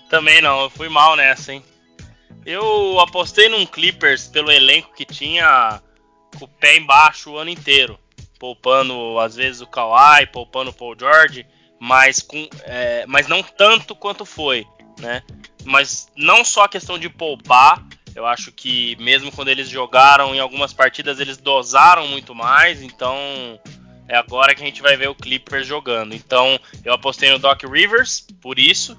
Também 0.08 0.40
não, 0.40 0.62
eu 0.62 0.70
fui 0.70 0.88
mal 0.88 1.16
nessa, 1.16 1.52
hein? 1.52 1.62
Eu 2.46 3.00
apostei 3.00 3.49
num 3.49 3.66
Clippers 3.66 4.28
pelo 4.28 4.52
elenco 4.52 4.94
que 4.94 5.04
tinha 5.04 5.82
com 6.38 6.44
o 6.44 6.49
pé 6.49 6.76
embaixo 6.76 7.32
o 7.32 7.38
ano 7.38 7.50
inteiro 7.50 7.99
poupando 8.38 9.19
às 9.19 9.37
vezes 9.37 9.61
o 9.61 9.66
Kawhi, 9.66 10.26
poupando 10.26 10.71
o 10.71 10.75
Paul 10.75 10.97
George, 10.99 11.47
mas, 11.78 12.21
com, 12.21 12.49
é, 12.62 13.05
mas 13.07 13.28
não 13.28 13.43
tanto 13.43 13.95
quanto 13.95 14.25
foi, 14.25 14.66
né? 14.99 15.23
Mas 15.64 16.09
não 16.16 16.45
só 16.45 16.64
a 16.64 16.69
questão 16.69 16.99
de 16.99 17.09
poupar, 17.09 17.85
eu 18.14 18.25
acho 18.25 18.50
que 18.52 18.97
mesmo 18.97 19.31
quando 19.31 19.49
eles 19.49 19.69
jogaram 19.69 20.35
em 20.35 20.40
algumas 20.40 20.73
partidas, 20.73 21.21
eles 21.21 21.37
dosaram 21.37 22.09
muito 22.09 22.35
mais, 22.35 22.83
então 22.83 23.16
é 24.09 24.16
agora 24.16 24.55
que 24.55 24.62
a 24.62 24.66
gente 24.66 24.81
vai 24.81 24.97
ver 24.97 25.09
o 25.09 25.14
Clippers 25.14 25.66
jogando. 25.66 26.14
Então 26.14 26.59
eu 26.85 26.95
apostei 26.95 27.31
no 27.31 27.38
Doc 27.38 27.62
Rivers 27.64 28.26
por 28.40 28.59
isso, 28.59 28.97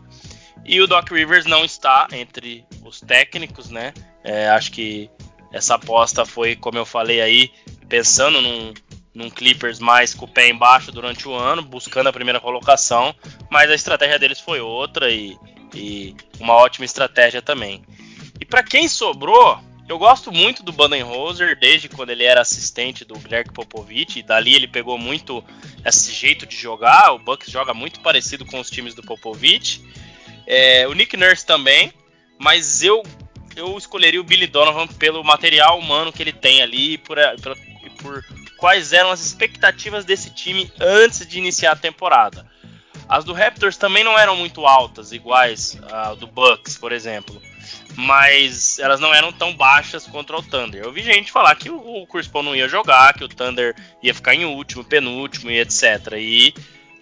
e 0.65 0.81
o 0.81 0.87
Doc 0.87 1.09
Rivers 1.09 1.45
não 1.45 1.63
está 1.63 2.07
entre 2.11 2.65
os 2.83 2.99
técnicos, 2.99 3.69
né? 3.69 3.93
É, 4.23 4.49
acho 4.49 4.71
que 4.71 5.09
essa 5.51 5.75
aposta 5.75 6.25
foi, 6.25 6.55
como 6.55 6.77
eu 6.77 6.85
falei 6.85 7.21
aí, 7.21 7.51
pensando 7.87 8.41
num, 8.41 8.73
num 9.17 9.29
Clippers 9.31 9.79
mais 9.79 10.13
com 10.13 10.25
o 10.25 10.27
pé 10.27 10.47
embaixo 10.47 10.91
durante 10.91 11.27
o 11.27 11.33
ano, 11.33 11.63
buscando 11.63 12.07
a 12.07 12.13
primeira 12.13 12.39
colocação, 12.39 13.13
mas 13.49 13.69
a 13.69 13.75
estratégia 13.75 14.19
deles 14.19 14.39
foi 14.39 14.61
outra 14.61 15.09
e, 15.09 15.35
e 15.73 16.15
uma 16.39 16.53
ótima 16.53 16.85
estratégia 16.85 17.41
também. 17.41 17.83
E 18.39 18.45
para 18.45 18.61
quem 18.61 18.87
sobrou, 18.87 19.59
eu 19.89 19.97
gosto 19.97 20.31
muito 20.31 20.61
do 20.61 20.71
Budenholzer 20.71 21.59
desde 21.59 21.89
quando 21.89 22.11
ele 22.11 22.23
era 22.23 22.41
assistente 22.41 23.03
do 23.03 23.17
Greg 23.17 23.51
Popovich, 23.51 24.19
e 24.19 24.23
dali 24.23 24.53
ele 24.53 24.67
pegou 24.67 24.99
muito 24.99 25.43
esse 25.83 26.13
jeito 26.13 26.45
de 26.45 26.55
jogar. 26.55 27.13
O 27.13 27.19
Bucks 27.19 27.49
joga 27.49 27.73
muito 27.73 28.01
parecido 28.01 28.45
com 28.45 28.59
os 28.59 28.69
times 28.69 28.93
do 28.93 29.01
Popovich. 29.01 29.81
É, 30.45 30.87
o 30.87 30.93
Nick 30.93 31.17
Nurse 31.17 31.45
também, 31.45 31.91
mas 32.37 32.83
eu 32.83 33.01
eu 33.55 33.75
escolheria 33.75 34.21
o 34.21 34.23
Billy 34.23 34.45
Donovan 34.45 34.85
pelo 34.85 35.23
material 35.23 35.79
humano 35.79 36.13
que 36.13 36.21
ele 36.21 36.31
tem 36.31 36.61
ali 36.61 36.93
e 36.93 36.97
por, 36.99 37.17
por, 37.41 37.57
por 37.97 38.23
quais 38.57 38.91
eram 38.91 39.11
as 39.11 39.25
expectativas 39.25 40.03
desse 40.03 40.29
time 40.31 40.71
antes 40.79 41.25
de 41.25 41.37
iniciar 41.37 41.71
a 41.71 41.75
temporada. 41.75 42.45
As 43.07 43.23
do 43.23 43.31
Raptors 43.31 43.77
também 43.77 44.03
não 44.03 44.19
eram 44.19 44.35
muito 44.35 44.65
altas, 44.67 45.13
iguais 45.13 45.77
a 45.89 46.13
do 46.13 46.27
Bucks, 46.27 46.77
por 46.77 46.91
exemplo. 46.91 47.41
Mas 47.95 48.79
elas 48.79 48.99
não 48.99 49.13
eram 49.13 49.31
tão 49.31 49.55
baixas 49.55 50.05
contra 50.05 50.37
o 50.37 50.43
Thunder. 50.43 50.83
Eu 50.83 50.91
vi 50.91 51.01
gente 51.01 51.31
falar 51.31 51.55
que 51.55 51.69
o 51.69 52.05
Chris 52.07 52.27
Paul 52.27 52.43
não 52.43 52.55
ia 52.55 52.67
jogar, 52.67 53.13
que 53.13 53.23
o 53.23 53.29
Thunder 53.29 53.75
ia 54.03 54.13
ficar 54.13 54.35
em 54.35 54.45
último, 54.45 54.83
penúltimo 54.83 55.49
e 55.49 55.59
etc. 55.59 56.13
E 56.17 56.53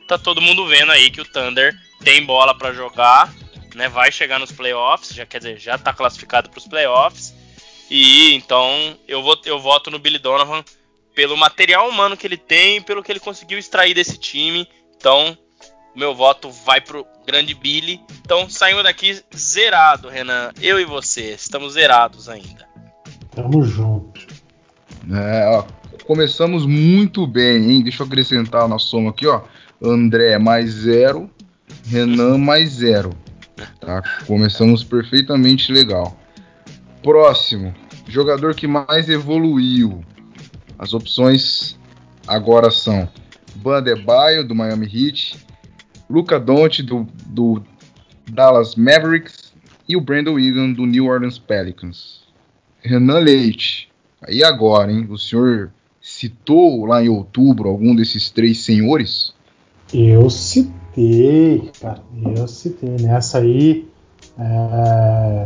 tá 0.07 0.17
todo 0.17 0.41
mundo 0.41 0.67
vendo 0.67 0.91
aí 0.91 1.09
que 1.09 1.21
o 1.21 1.25
Thunder 1.25 1.75
tem 2.03 2.23
bola 2.23 2.55
para 2.55 2.71
jogar, 2.71 3.33
né? 3.73 3.89
Vai 3.89 4.11
chegar 4.11 4.39
nos 4.39 4.51
playoffs, 4.51 5.13
já 5.13 5.25
quer 5.25 5.39
dizer, 5.39 5.59
já 5.59 5.77
tá 5.77 5.91
classificado 5.91 6.49
para 6.49 6.59
os 6.59 6.67
playoffs. 6.67 7.33
E 7.89 8.33
então 8.35 8.97
eu 9.07 9.21
vou 9.21 9.39
eu 9.45 9.59
voto 9.59 9.91
no 9.91 9.99
Billy 9.99 10.19
Donovan 10.19 10.63
pelo 11.15 11.37
material 11.37 11.89
humano 11.89 12.17
que 12.17 12.27
ele 12.27 12.37
tem, 12.37 12.81
pelo 12.81 13.01
que 13.01 13.11
ele 13.11 13.19
conseguiu 13.19 13.57
extrair 13.57 13.95
desse 13.95 14.17
time. 14.17 14.67
Então, 14.97 15.35
meu 15.95 16.13
voto 16.13 16.51
vai 16.51 16.81
pro 16.81 17.07
grande 17.25 17.55
Billy. 17.55 18.01
Então, 18.21 18.49
saímos 18.49 18.83
daqui 18.83 19.19
zerado, 19.35 20.09
Renan. 20.09 20.51
Eu 20.61 20.79
e 20.79 20.85
você, 20.85 21.31
estamos 21.31 21.73
zerados 21.73 22.27
ainda. 22.27 22.67
Tamo 23.33 23.63
junto. 23.63 24.21
É, 25.11 25.47
ó, 25.47 25.63
começamos 26.05 26.65
muito 26.65 27.25
bem, 27.25 27.71
hein? 27.71 27.81
Deixa 27.81 28.03
eu 28.03 28.07
acrescentar 28.07 28.67
na 28.67 28.77
soma 28.77 29.11
aqui, 29.11 29.25
ó. 29.25 29.41
André 29.81 30.37
mais 30.37 30.69
zero, 30.71 31.29
Renan 31.87 32.37
mais 32.39 32.71
zero. 32.71 33.11
Tá? 33.79 34.01
Começamos 34.27 34.83
perfeitamente 34.83 35.71
legal. 35.71 36.17
Próximo, 37.01 37.73
jogador 38.07 38.53
que 38.53 38.67
mais 38.67 39.07
evoluiu. 39.07 40.03
As 40.77 40.93
opções 40.93 41.77
agora 42.27 42.69
são 42.69 43.07
Bandebaio, 43.55 44.47
do 44.47 44.53
Miami 44.53 44.85
Heat, 44.85 45.37
Luca 46.09 46.39
Doncic, 46.39 46.85
do, 46.85 47.07
do 47.27 47.63
Dallas 48.29 48.75
Mavericks, 48.75 49.53
e 49.87 49.95
o 49.95 50.01
Brandon 50.01 50.33
Wigan, 50.33 50.73
do 50.73 50.85
New 50.85 51.05
Orleans 51.05 51.37
Pelicans. 51.37 52.23
Renan 52.81 53.19
Leite, 53.19 53.89
aí 54.21 54.43
agora, 54.43 54.91
hein? 54.91 55.07
O 55.09 55.17
senhor 55.17 55.71
citou 56.01 56.85
lá 56.85 57.03
em 57.03 57.09
outubro 57.09 57.69
algum 57.69 57.95
desses 57.95 58.29
três 58.29 58.59
senhores? 58.59 59.33
Eu 59.93 60.29
citei, 60.29 61.71
cara. 61.79 62.03
Eu 62.35 62.47
citei. 62.47 62.97
Nessa 62.99 63.39
aí. 63.39 63.87
É, 64.37 65.45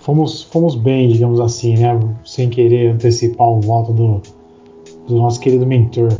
fomos, 0.00 0.42
fomos 0.42 0.74
bem, 0.74 1.08
digamos 1.08 1.40
assim, 1.40 1.76
né? 1.76 1.98
Sem 2.24 2.48
querer 2.48 2.92
antecipar 2.92 3.48
o 3.48 3.60
voto 3.60 3.92
do, 3.92 4.22
do 5.06 5.16
nosso 5.16 5.40
querido 5.40 5.66
mentor. 5.66 6.12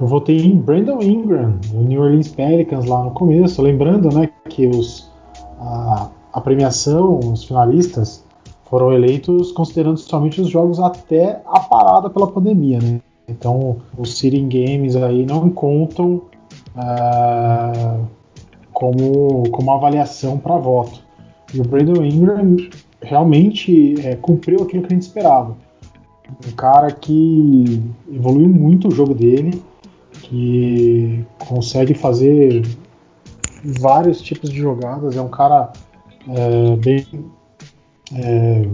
Eu 0.00 0.06
votei 0.06 0.38
em 0.38 0.56
Brandon 0.56 1.02
Ingram, 1.02 1.58
do 1.72 1.78
New 1.82 2.00
Orleans 2.00 2.28
Pelicans, 2.28 2.86
lá 2.86 3.04
no 3.04 3.10
começo. 3.10 3.60
Lembrando 3.60 4.14
né, 4.14 4.30
que 4.48 4.66
os, 4.66 5.10
a, 5.58 6.08
a 6.32 6.40
premiação, 6.40 7.18
os 7.18 7.44
finalistas, 7.44 8.24
foram 8.66 8.92
eleitos 8.92 9.50
considerando 9.52 9.96
somente 9.96 10.40
os 10.40 10.48
jogos 10.48 10.78
até 10.78 11.40
a 11.46 11.60
parada 11.60 12.10
pela 12.10 12.26
pandemia, 12.26 12.78
né? 12.80 13.00
Então, 13.26 13.76
os 13.96 14.18
Sitting 14.18 14.48
Games 14.48 14.96
aí 14.96 15.26
não 15.26 15.50
contam 15.50 16.22
uh, 16.76 18.06
como, 18.72 19.50
como 19.50 19.70
avaliação 19.72 20.38
para 20.38 20.56
voto. 20.56 21.07
E 21.52 21.60
o 21.60 21.64
Brandon 21.64 22.04
Ingram 22.04 22.56
realmente 23.02 23.94
é, 24.06 24.16
cumpriu 24.16 24.62
aquilo 24.62 24.82
que 24.82 24.92
a 24.92 24.96
gente 24.96 25.02
esperava. 25.02 25.56
Um 26.46 26.52
cara 26.52 26.90
que 26.90 27.82
evoluiu 28.12 28.48
muito 28.48 28.88
o 28.88 28.90
jogo 28.90 29.14
dele, 29.14 29.62
que 30.22 31.24
consegue 31.38 31.94
fazer 31.94 32.62
vários 33.80 34.20
tipos 34.20 34.50
de 34.50 34.58
jogadas, 34.58 35.16
é 35.16 35.22
um 35.22 35.28
cara 35.28 35.72
é, 36.28 36.76
bem. 36.76 37.06
É, 38.14 38.68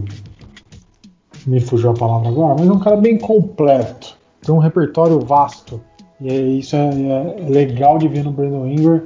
me 1.46 1.60
fugiu 1.60 1.90
a 1.90 1.94
palavra 1.94 2.28
agora, 2.28 2.56
mas 2.58 2.68
é 2.68 2.72
um 2.72 2.78
cara 2.78 2.96
bem 2.96 3.18
completo, 3.18 4.16
tem 4.42 4.54
um 4.54 4.58
repertório 4.58 5.20
vasto. 5.20 5.80
E 6.20 6.28
é, 6.28 6.40
isso 6.40 6.76
é, 6.76 6.88
é, 6.88 7.48
legal 7.48 7.98
de 7.98 8.08
ver 8.08 8.24
no 8.24 8.32
Brandon 8.32 8.66
Ingram. 8.66 9.02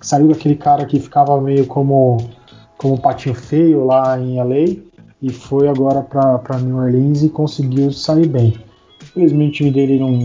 Saiu 0.00 0.28
daquele 0.28 0.54
cara 0.54 0.86
que 0.86 1.00
ficava 1.00 1.40
meio 1.40 1.66
como, 1.66 2.18
como 2.86 3.00
patinho 3.00 3.34
feio 3.34 3.84
lá 3.84 4.16
em 4.16 4.38
LA 4.38 4.76
e 5.20 5.30
foi 5.30 5.66
agora 5.66 6.02
para 6.02 6.58
New 6.58 6.76
Orleans 6.76 7.24
e 7.24 7.28
conseguiu 7.28 7.90
sair 7.90 8.28
bem. 8.28 8.54
Infelizmente 9.02 9.48
o 9.48 9.52
time 9.56 9.70
dele 9.72 9.98
não, 9.98 10.22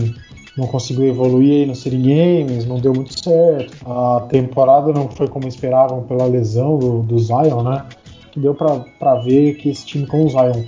não 0.56 0.68
conseguiu 0.68 1.06
evoluir 1.06 1.66
no 1.66 1.74
City 1.74 1.96
Games, 1.96 2.64
não 2.64 2.78
deu 2.78 2.92
muito 2.92 3.18
certo. 3.18 3.76
A 3.84 4.20
temporada 4.28 4.92
não 4.92 5.08
foi 5.08 5.26
como 5.26 5.48
esperavam 5.48 6.04
pela 6.04 6.26
lesão 6.26 6.78
do, 6.78 7.02
do 7.02 7.18
Zion, 7.18 7.64
né? 7.64 7.84
Que 8.30 8.38
deu 8.38 8.54
para 8.54 9.14
ver 9.24 9.54
que 9.54 9.70
esse 9.70 9.84
time 9.84 10.06
com 10.06 10.24
o 10.24 10.28
Zion 10.28 10.62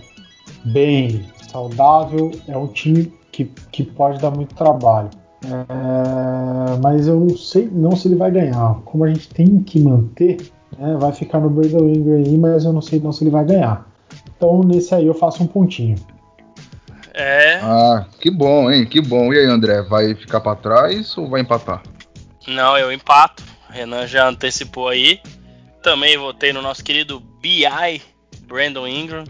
bem, 0.65 1.23
saudável, 1.49 2.33
é 2.49 2.59
um 2.59 2.67
time 2.67 3.13
que, 3.31 3.45
que 3.71 3.85
pode 3.85 4.21
dar 4.21 4.33
muito 4.33 4.53
trabalho. 4.57 5.11
É, 5.45 6.77
mas 6.83 7.07
eu 7.07 7.21
não 7.21 7.37
sei 7.37 7.69
não 7.71 7.95
se 7.95 8.09
ele 8.09 8.17
vai 8.17 8.33
ganhar. 8.33 8.81
Como 8.85 9.05
a 9.05 9.09
gente 9.09 9.29
tem 9.29 9.63
que 9.63 9.79
manter, 9.79 10.39
né, 10.79 10.97
vai 10.99 11.13
ficar 11.13 11.41
no 11.41 11.51
Brandon 11.51 11.89
Ingram 11.89 12.17
aí, 12.17 12.37
mas 12.37 12.65
eu 12.65 12.73
não 12.73 12.81
sei 12.81 13.01
não 13.01 13.13
se 13.13 13.25
ele 13.25 13.31
vai 13.31 13.45
ganhar. 13.45 13.87
Então 14.37 14.61
nesse 14.63 14.95
aí 14.95 15.07
eu 15.07 15.15
faço 15.15 15.43
um 15.43 15.47
pontinho. 15.47 15.97
É. 17.15 17.61
Ah, 17.63 18.07
que 18.21 18.29
bom, 18.29 18.71
hein? 18.71 18.85
Que 18.85 19.01
bom. 19.01 19.33
E 19.33 19.39
aí, 19.39 19.47
André, 19.47 19.83
vai 19.83 20.17
ficar 20.17 20.41
para 20.41 20.57
trás 20.57 21.17
ou 21.17 21.31
vai 21.31 21.41
empatar? 21.41 21.81
Não, 22.49 22.77
eu 22.77 22.93
empato. 22.93 23.43
Renan 23.71 24.07
já 24.07 24.29
antecipou 24.29 24.89
aí. 24.89 25.21
Também 25.81 26.19
votei 26.19 26.53
no 26.53 26.61
nosso 26.61 26.83
querido 26.83 27.21
BI, 27.41 28.03
Brandon 28.47 28.89
Ingram. 28.89 29.25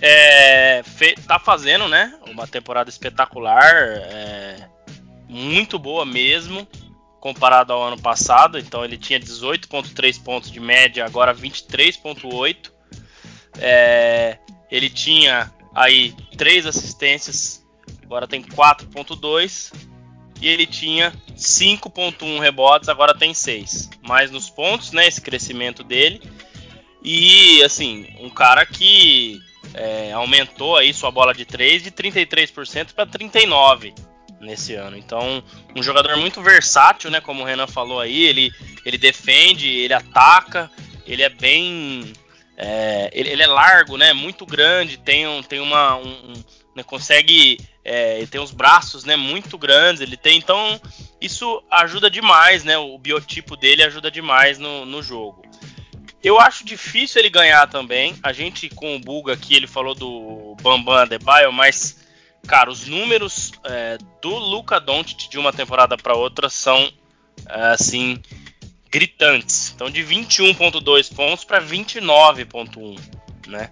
É, 0.00 0.82
fe, 0.84 1.14
tá 1.26 1.38
fazendo, 1.38 1.88
né? 1.88 2.14
Uma 2.28 2.46
temporada 2.46 2.88
espetacular. 2.88 3.72
É, 3.74 4.56
muito 5.28 5.78
boa 5.78 6.04
mesmo. 6.06 6.68
Comparado 7.26 7.72
ao 7.72 7.82
ano 7.82 7.98
passado. 7.98 8.56
Então 8.56 8.84
ele 8.84 8.96
tinha 8.96 9.18
18,3 9.18 10.22
pontos 10.22 10.48
de 10.48 10.60
média, 10.60 11.04
agora 11.04 11.34
23,8. 11.34 12.70
É, 13.58 14.38
ele 14.70 14.88
tinha 14.88 15.52
aí 15.74 16.14
três 16.38 16.66
assistências, 16.66 17.66
agora 18.04 18.28
tem 18.28 18.44
4.2 18.44 19.72
e 20.40 20.46
ele 20.46 20.68
tinha 20.68 21.12
5.1 21.36 22.38
rebotes, 22.38 22.88
agora 22.88 23.12
tem 23.12 23.34
6. 23.34 23.90
Mais 24.02 24.30
nos 24.30 24.48
pontos, 24.48 24.92
né, 24.92 25.08
esse 25.08 25.20
crescimento 25.20 25.82
dele. 25.82 26.22
E 27.02 27.60
assim, 27.64 28.06
um 28.20 28.30
cara 28.30 28.64
que 28.64 29.40
é, 29.74 30.12
aumentou 30.12 30.76
aí 30.76 30.94
sua 30.94 31.10
bola 31.10 31.34
de 31.34 31.44
3 31.44 31.82
de 31.82 31.90
33% 31.90 32.94
para 32.94 33.04
39 33.04 33.92
nesse 34.40 34.74
ano. 34.74 34.96
Então, 34.96 35.42
um 35.74 35.82
jogador 35.82 36.16
muito 36.16 36.42
versátil, 36.42 37.10
né, 37.10 37.20
como 37.20 37.42
o 37.42 37.46
Renan 37.46 37.66
falou 37.66 38.00
aí, 38.00 38.24
ele 38.24 38.52
ele 38.84 38.98
defende, 38.98 39.68
ele 39.68 39.94
ataca, 39.94 40.70
ele 41.06 41.22
é 41.22 41.28
bem 41.28 42.12
é, 42.56 43.10
ele, 43.12 43.28
ele, 43.28 43.42
é 43.42 43.46
largo, 43.46 43.98
né? 43.98 44.12
Muito 44.14 44.46
grande, 44.46 44.96
tem, 44.96 45.26
um, 45.28 45.42
tem 45.42 45.60
uma. 45.60 45.96
Um, 45.96 46.08
um, 46.08 46.32
né, 46.74 46.82
consegue. 46.82 47.58
É, 47.84 48.16
ele 48.16 48.26
tem 48.26 48.40
os 48.40 48.50
braços 48.50 49.04
né, 49.04 49.14
muito 49.14 49.58
grandes. 49.58 50.00
Ele 50.00 50.16
tem. 50.16 50.38
Então, 50.38 50.80
isso 51.20 51.62
ajuda 51.70 52.10
demais, 52.10 52.64
né? 52.64 52.78
O 52.78 52.96
biotipo 52.96 53.56
dele 53.56 53.82
ajuda 53.82 54.10
demais 54.10 54.58
no, 54.58 54.86
no 54.86 55.02
jogo. 55.02 55.44
Eu 56.22 56.40
acho 56.40 56.64
difícil 56.64 57.20
ele 57.20 57.28
ganhar 57.28 57.68
também. 57.68 58.16
A 58.22 58.32
gente, 58.32 58.70
com 58.70 58.96
o 58.96 59.00
Buga 59.00 59.34
aqui, 59.34 59.54
ele 59.54 59.66
falou 59.66 59.94
do 59.94 60.56
Bambam 60.62 60.94
Adebayo, 60.94 61.52
mas, 61.52 62.05
cara, 62.46 62.70
os 62.70 62.86
números 62.86 63.52
é, 63.64 63.98
do 64.22 64.34
Luca 64.34 64.80
Doncic 64.80 65.28
de 65.28 65.38
uma 65.38 65.52
temporada 65.52 65.96
para 65.96 66.14
outra 66.14 66.48
são, 66.48 66.90
é, 67.48 67.62
assim, 67.68 68.22
gritantes. 68.90 69.72
Então, 69.74 69.90
de 69.90 70.02
21,2 70.02 71.14
pontos 71.14 71.44
para 71.44 71.60
29,1, 71.60 72.98
né? 73.48 73.70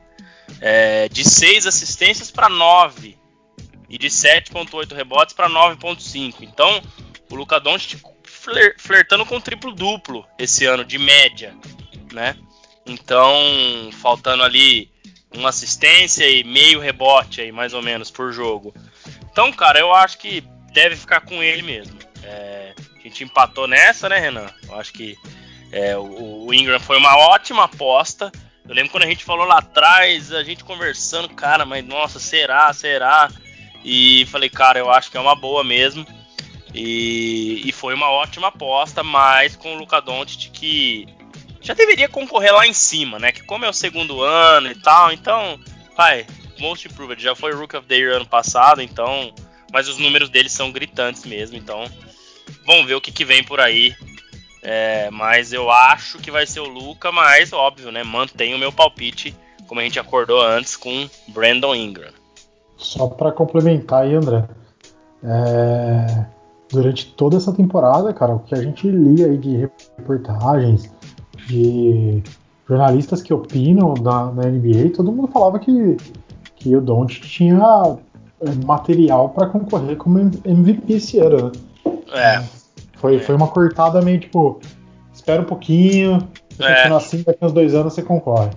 É, 0.60 1.08
de 1.08 1.24
6 1.24 1.66
assistências 1.66 2.30
para 2.30 2.48
9 2.48 3.18
e 3.88 3.98
de 3.98 4.08
7,8 4.08 4.94
rebotes 4.94 5.34
para 5.34 5.48
9,5. 5.48 6.36
Então, 6.42 6.82
o 7.30 7.34
Luca 7.34 7.58
Doncic 7.58 8.00
fler, 8.24 8.74
flertando 8.78 9.24
com 9.24 9.40
triplo 9.40 9.72
duplo 9.72 10.26
esse 10.38 10.66
ano 10.66 10.84
de 10.84 10.98
média, 10.98 11.56
né? 12.12 12.36
Então, 12.86 13.90
faltando 13.92 14.42
ali 14.42 14.90
uma 15.36 15.48
assistência 15.48 16.28
e 16.28 16.44
meio 16.44 16.80
rebote 16.80 17.40
aí, 17.40 17.52
mais 17.52 17.74
ou 17.74 17.82
menos, 17.82 18.10
por 18.10 18.32
jogo. 18.32 18.74
Então, 19.30 19.52
cara, 19.52 19.78
eu 19.78 19.92
acho 19.94 20.18
que 20.18 20.42
deve 20.72 20.96
ficar 20.96 21.20
com 21.20 21.42
ele 21.42 21.62
mesmo. 21.62 21.98
É, 22.22 22.74
a 22.98 23.02
gente 23.02 23.24
empatou 23.24 23.66
nessa, 23.66 24.08
né, 24.08 24.18
Renan? 24.18 24.46
Eu 24.66 24.78
acho 24.78 24.92
que 24.92 25.16
é, 25.72 25.96
o, 25.96 26.46
o, 26.46 26.54
Ingram 26.54 26.80
foi 26.80 26.96
uma 26.96 27.16
ótima 27.16 27.64
aposta. 27.64 28.30
Eu 28.66 28.74
lembro 28.74 28.92
quando 28.92 29.04
a 29.04 29.08
gente 29.08 29.24
falou 29.24 29.44
lá 29.44 29.58
atrás, 29.58 30.32
a 30.32 30.42
gente 30.42 30.64
conversando, 30.64 31.28
cara, 31.28 31.64
mas 31.66 31.84
nossa, 31.84 32.18
será, 32.18 32.72
será? 32.72 33.28
E 33.84 34.24
falei, 34.26 34.48
cara, 34.48 34.78
eu 34.78 34.90
acho 34.90 35.10
que 35.10 35.16
é 35.16 35.20
uma 35.20 35.34
boa 35.34 35.62
mesmo. 35.62 36.06
E, 36.72 37.62
e 37.64 37.72
foi 37.72 37.94
uma 37.94 38.10
ótima 38.10 38.48
aposta, 38.48 39.02
mas 39.02 39.54
com 39.54 39.74
o 39.74 39.78
Luca 39.78 40.00
Doncic 40.00 40.50
que 40.50 41.06
já 41.64 41.74
deveria 41.74 42.08
concorrer 42.08 42.54
lá 42.54 42.66
em 42.66 42.72
cima, 42.72 43.18
né? 43.18 43.32
Que 43.32 43.42
como 43.42 43.64
é 43.64 43.68
o 43.68 43.72
segundo 43.72 44.22
ano 44.22 44.70
e 44.70 44.74
tal, 44.76 45.12
então, 45.12 45.58
vai, 45.96 46.24
most 46.60 46.86
improved, 46.86 47.20
já 47.20 47.34
foi 47.34 47.52
Rook 47.52 47.76
of 47.76 47.88
the 47.88 47.96
Year 47.96 48.14
ano 48.14 48.26
passado, 48.26 48.80
então, 48.80 49.34
mas 49.72 49.88
os 49.88 49.98
números 49.98 50.28
dele 50.28 50.48
são 50.48 50.70
gritantes 50.70 51.24
mesmo, 51.24 51.56
então 51.56 51.90
Vamos 52.66 52.86
ver 52.86 52.94
o 52.94 53.00
que, 53.00 53.12
que 53.12 53.24
vem 53.24 53.42
por 53.42 53.60
aí. 53.60 53.94
É, 54.62 55.10
mas 55.10 55.52
eu 55.52 55.70
acho 55.70 56.18
que 56.18 56.30
vai 56.30 56.46
ser 56.46 56.60
o 56.60 56.68
Luca, 56.68 57.12
mas 57.12 57.52
óbvio, 57.52 57.92
né? 57.92 58.02
Mantenho 58.02 58.56
o 58.56 58.58
meu 58.58 58.72
palpite, 58.72 59.36
como 59.66 59.80
a 59.80 59.84
gente 59.84 60.00
acordou 60.00 60.40
antes, 60.40 60.74
com 60.74 61.08
Brandon 61.28 61.74
Ingram. 61.74 62.12
Só 62.76 63.06
para 63.06 63.30
complementar 63.30 64.04
aí, 64.04 64.14
André. 64.14 64.44
É, 65.22 66.24
durante 66.70 67.06
toda 67.12 67.36
essa 67.36 67.52
temporada, 67.52 68.12
cara, 68.14 68.34
o 68.34 68.40
que 68.40 68.54
a 68.54 68.62
gente 68.62 68.88
lia 68.88 69.26
aí 69.26 69.36
de 69.36 69.68
reportagens, 69.98 70.90
de 71.46 72.22
jornalistas 72.68 73.22
que 73.22 73.32
opinam 73.32 73.94
da, 73.94 74.26
da 74.26 74.48
NBA, 74.48 74.90
todo 74.94 75.12
mundo 75.12 75.28
falava 75.28 75.58
que, 75.58 75.96
que 76.56 76.74
o 76.74 76.80
Don't 76.80 77.20
tinha 77.20 77.96
é, 78.40 78.64
material 78.64 79.28
para 79.30 79.48
concorrer 79.48 79.96
como 79.96 80.18
MVP 80.18 80.94
esse 80.94 81.18
ano, 81.18 81.46
né? 81.46 81.52
É. 82.12 82.44
Foi, 82.96 83.16
é. 83.16 83.18
foi 83.18 83.34
uma 83.34 83.48
cortada 83.48 84.00
meio 84.00 84.20
tipo, 84.20 84.60
espera 85.12 85.42
um 85.42 85.46
pouquinho, 85.46 86.26
é. 86.58 86.74
continuar 86.74 86.98
assim, 86.98 87.22
daqui 87.22 87.44
uns 87.44 87.52
dois 87.52 87.74
anos 87.74 87.92
você 87.92 88.02
concorre. 88.02 88.50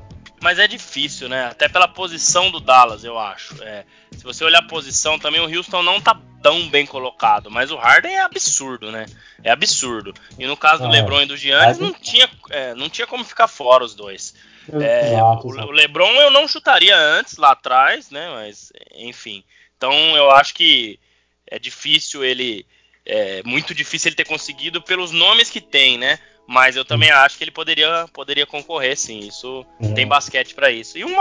Mas 0.48 0.60
é 0.60 0.66
difícil, 0.66 1.28
né? 1.28 1.48
Até 1.48 1.68
pela 1.68 1.90
posição 1.90 2.50
do 2.50 2.62
Dallas, 2.62 3.04
eu 3.04 3.20
acho. 3.20 3.62
É, 3.62 3.84
se 4.14 4.24
você 4.24 4.46
olhar 4.46 4.60
a 4.60 4.66
posição 4.66 5.20
também, 5.20 5.42
o 5.42 5.58
Houston 5.58 5.84
não 5.84 6.00
tá 6.00 6.18
tão 6.42 6.70
bem 6.70 6.86
colocado. 6.86 7.52
Mas 7.52 7.70
o 7.70 7.76
Harden 7.76 8.16
é 8.16 8.22
absurdo, 8.22 8.90
né? 8.90 9.08
É 9.44 9.52
absurdo. 9.52 10.14
E 10.40 10.48
no 10.48 10.56
caso 10.56 10.84
do 10.84 10.88
é, 10.88 11.02
LeBron 11.02 11.24
e 11.24 11.26
do 11.26 11.36
Giannis, 11.36 11.80
não 11.80 11.92
tinha, 11.92 12.30
é, 12.50 12.74
não 12.76 12.88
tinha 12.90 13.06
como 13.06 13.26
ficar 13.26 13.50
fora 13.50 13.84
os 13.84 13.94
dois. 13.94 14.36
É, 14.72 15.16
exato, 15.16 15.48
o, 15.48 15.66
o 15.66 15.72
LeBron 15.72 16.14
eu 16.14 16.32
não 16.32 16.48
chutaria 16.48 16.98
antes, 16.98 17.36
lá 17.36 17.52
atrás, 17.52 18.10
né? 18.10 18.30
Mas, 18.30 18.72
enfim 18.96 19.44
Então 19.76 19.92
eu 20.16 20.32
acho 20.32 20.54
que 20.54 20.98
é 21.46 21.60
difícil 21.60 22.24
ele. 22.24 22.66
É 23.06 23.44
muito 23.44 23.76
difícil 23.76 24.08
ele 24.08 24.16
ter 24.16 24.26
conseguido 24.26 24.82
pelos 24.82 25.12
nomes 25.12 25.50
que 25.50 25.60
tem, 25.60 25.98
né? 25.98 26.18
Mas 26.48 26.78
eu 26.78 26.86
também 26.86 27.12
acho 27.12 27.38
que 27.38 27.44
ele 27.44 27.52
poderia, 27.52 28.06
poderia 28.14 28.46
concorrer, 28.46 28.98
sim. 28.98 29.20
Isso 29.20 29.66
é. 29.82 29.92
tem 29.92 30.08
basquete 30.08 30.56
para 30.56 30.72
isso. 30.72 30.98
E 30.98 31.04
um, 31.04 31.16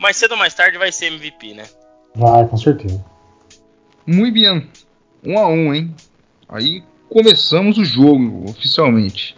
mais 0.00 0.16
cedo 0.16 0.32
ou 0.32 0.38
mais 0.38 0.54
tarde 0.54 0.78
vai 0.78 0.90
ser 0.90 1.06
MVP, 1.06 1.52
né? 1.54 1.64
Vai, 2.14 2.46
com 2.48 2.56
certeza. 2.56 3.04
Muito 4.06 4.34
bem. 4.34 4.68
Um 5.24 5.38
a 5.38 5.46
um, 5.48 5.74
hein? 5.74 5.94
Aí 6.48 6.82
começamos 7.10 7.76
o 7.76 7.84
jogo 7.84 8.48
oficialmente. 8.48 9.36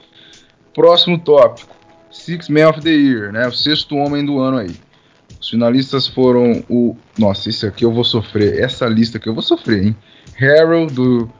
Próximo 0.72 1.18
tópico: 1.18 1.74
Six 2.10 2.48
Man 2.48 2.68
of 2.68 2.80
the 2.80 2.90
Year, 2.90 3.32
né? 3.32 3.48
O 3.48 3.52
sexto 3.52 3.96
homem 3.96 4.24
do 4.24 4.38
ano 4.38 4.58
aí. 4.58 4.76
Os 5.40 5.48
finalistas 5.48 6.06
foram 6.06 6.64
o. 6.68 6.96
Nossa, 7.18 7.48
esse 7.48 7.66
aqui 7.66 7.84
eu 7.84 7.92
vou 7.92 8.04
sofrer. 8.04 8.60
Essa 8.60 8.86
lista 8.86 9.18
aqui 9.18 9.28
eu 9.28 9.34
vou 9.34 9.42
sofrer, 9.42 9.86
hein? 9.86 9.96
Harold 10.40 10.92
do 10.94 11.30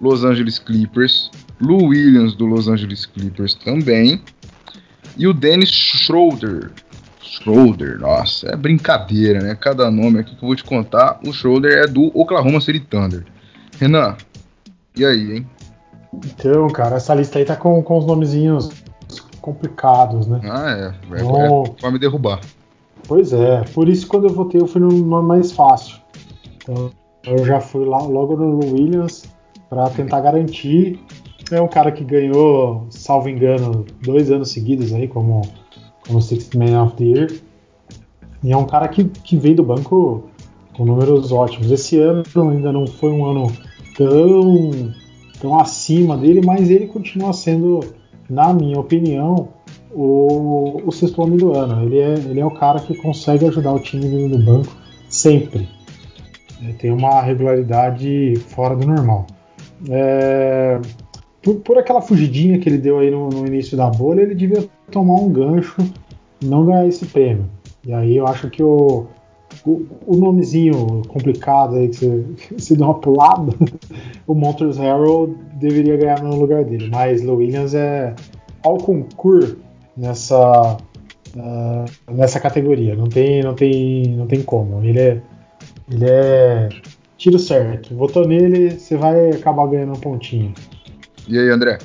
Los 0.00 0.24
Angeles 0.24 0.58
Clippers. 0.58 1.30
Lou 1.60 1.88
Williams 1.88 2.34
do 2.34 2.46
Los 2.46 2.68
Angeles 2.68 3.06
Clippers 3.06 3.54
também. 3.54 4.20
E 5.16 5.26
o 5.26 5.32
Dennis 5.32 5.70
Schroeder. 5.70 6.70
Schroeder, 7.22 7.98
nossa, 7.98 8.48
é 8.48 8.56
brincadeira, 8.56 9.40
né? 9.40 9.54
Cada 9.54 9.90
nome 9.90 10.20
aqui 10.20 10.34
que 10.34 10.42
eu 10.42 10.46
vou 10.46 10.56
te 10.56 10.64
contar. 10.64 11.18
O 11.26 11.32
Schroeder 11.32 11.84
é 11.84 11.86
do 11.86 12.10
Oklahoma 12.18 12.60
City 12.60 12.80
Thunder. 12.80 13.24
Renan, 13.78 14.16
e 14.96 15.04
aí, 15.04 15.36
hein? 15.36 15.46
Então, 16.14 16.68
cara, 16.68 16.96
essa 16.96 17.14
lista 17.14 17.38
aí 17.38 17.44
tá 17.44 17.56
com, 17.56 17.82
com 17.82 17.98
os 17.98 18.06
nomezinhos 18.06 18.70
complicados, 19.40 20.26
né? 20.26 20.40
Ah, 20.44 20.70
é. 20.70 21.08
Vai, 21.08 21.20
então, 21.20 21.76
é, 21.82 21.90
me 21.90 21.98
derrubar. 21.98 22.40
Pois 23.06 23.32
é, 23.32 23.62
por 23.72 23.88
isso 23.88 24.06
quando 24.08 24.26
eu 24.26 24.34
votei 24.34 24.60
eu 24.60 24.66
fui 24.66 24.80
no 24.80 24.88
nome 24.88 25.28
mais 25.28 25.52
fácil. 25.52 25.98
Então 26.56 26.90
eu 27.24 27.44
já 27.44 27.60
fui 27.60 27.84
lá 27.84 27.98
logo 28.02 28.36
no 28.36 28.58
Williams 28.72 29.24
para 29.68 29.88
tentar 29.90 30.20
garantir. 30.20 30.98
É 31.50 31.60
um 31.60 31.68
cara 31.68 31.92
que 31.92 32.02
ganhou, 32.02 32.86
salvo 32.90 33.28
engano, 33.28 33.84
dois 34.02 34.30
anos 34.30 34.50
seguidos 34.50 34.92
aí 34.92 35.06
como, 35.06 35.42
como 36.06 36.20
Sixth 36.20 36.54
Man 36.54 36.82
of 36.82 36.96
the 36.96 37.04
Year. 37.04 37.32
E 38.42 38.52
é 38.52 38.56
um 38.56 38.66
cara 38.66 38.88
que, 38.88 39.04
que 39.04 39.36
veio 39.36 39.56
do 39.56 39.62
banco 39.62 40.24
com 40.76 40.84
números 40.84 41.32
ótimos. 41.32 41.70
Esse 41.70 41.98
ano 41.98 42.24
ainda 42.50 42.72
não 42.72 42.86
foi 42.86 43.10
um 43.10 43.24
ano 43.24 43.52
tão, 43.96 44.92
tão 45.40 45.58
acima 45.58 46.16
dele, 46.16 46.40
mas 46.44 46.68
ele 46.68 46.88
continua 46.88 47.32
sendo, 47.32 47.80
na 48.28 48.52
minha 48.52 48.78
opinião, 48.78 49.48
o, 49.92 50.82
o 50.84 50.92
sexto 50.92 51.22
homem 51.22 51.38
do 51.38 51.54
ano. 51.54 51.84
Ele 51.84 51.98
é, 51.98 52.14
ele 52.14 52.40
é 52.40 52.44
o 52.44 52.50
cara 52.50 52.80
que 52.80 52.94
consegue 52.96 53.46
ajudar 53.46 53.72
o 53.72 53.78
time 53.78 54.28
no 54.28 54.38
banco 54.38 54.76
sempre. 55.08 55.68
É, 56.62 56.72
tem 56.72 56.90
uma 56.90 57.22
regularidade 57.22 58.34
fora 58.48 58.76
do 58.76 58.86
normal. 58.86 59.26
É, 59.88 60.80
por, 61.46 61.54
por, 61.60 61.78
aquela 61.78 62.02
fugidinha 62.02 62.58
que 62.58 62.68
ele 62.68 62.78
deu 62.78 62.98
aí 62.98 63.08
no, 63.08 63.28
no, 63.28 63.46
início 63.46 63.76
da 63.76 63.88
bolha, 63.88 64.22
ele 64.22 64.34
devia 64.34 64.68
tomar 64.90 65.14
um 65.14 65.30
gancho 65.30 65.76
não 66.42 66.66
ganhar 66.66 66.88
esse 66.88 67.06
prêmio. 67.06 67.46
E 67.86 67.92
aí 67.92 68.16
eu 68.16 68.26
acho 68.26 68.50
que 68.50 68.64
o, 68.64 69.06
o, 69.64 69.86
o 70.04 70.16
nomezinho 70.16 71.02
complicado 71.06 71.76
aí 71.76 71.88
que 71.88 72.24
você, 72.58 72.74
deu 72.74 72.86
uma 72.86 72.98
pulada, 72.98 73.52
o 74.26 74.34
Montrezl 74.34 74.82
Harrell 74.82 75.36
deveria 75.54 75.96
ganhar 75.96 76.20
no 76.20 76.34
lugar 76.34 76.64
dele. 76.64 76.88
Mas 76.90 77.22
Lou 77.22 77.36
Williams 77.36 77.74
é 77.74 78.12
ao 78.64 78.78
concurso 78.78 79.56
nessa 79.96 80.76
uh, 81.36 82.12
nessa 82.12 82.40
categoria. 82.40 82.96
Não 82.96 83.08
tem, 83.08 83.40
não 83.40 83.54
tem, 83.54 84.16
não 84.16 84.26
tem 84.26 84.42
como. 84.42 84.82
Ele 84.82 84.98
é, 84.98 85.22
ele 85.88 86.06
é 86.10 86.68
tiro 87.16 87.38
certo. 87.38 87.94
Votou 87.94 88.26
nele, 88.26 88.70
você 88.70 88.96
vai 88.96 89.30
acabar 89.30 89.68
ganhando 89.68 89.92
um 89.92 90.00
pontinho. 90.00 90.52
E 91.26 91.38
aí, 91.38 91.48
André? 91.50 91.78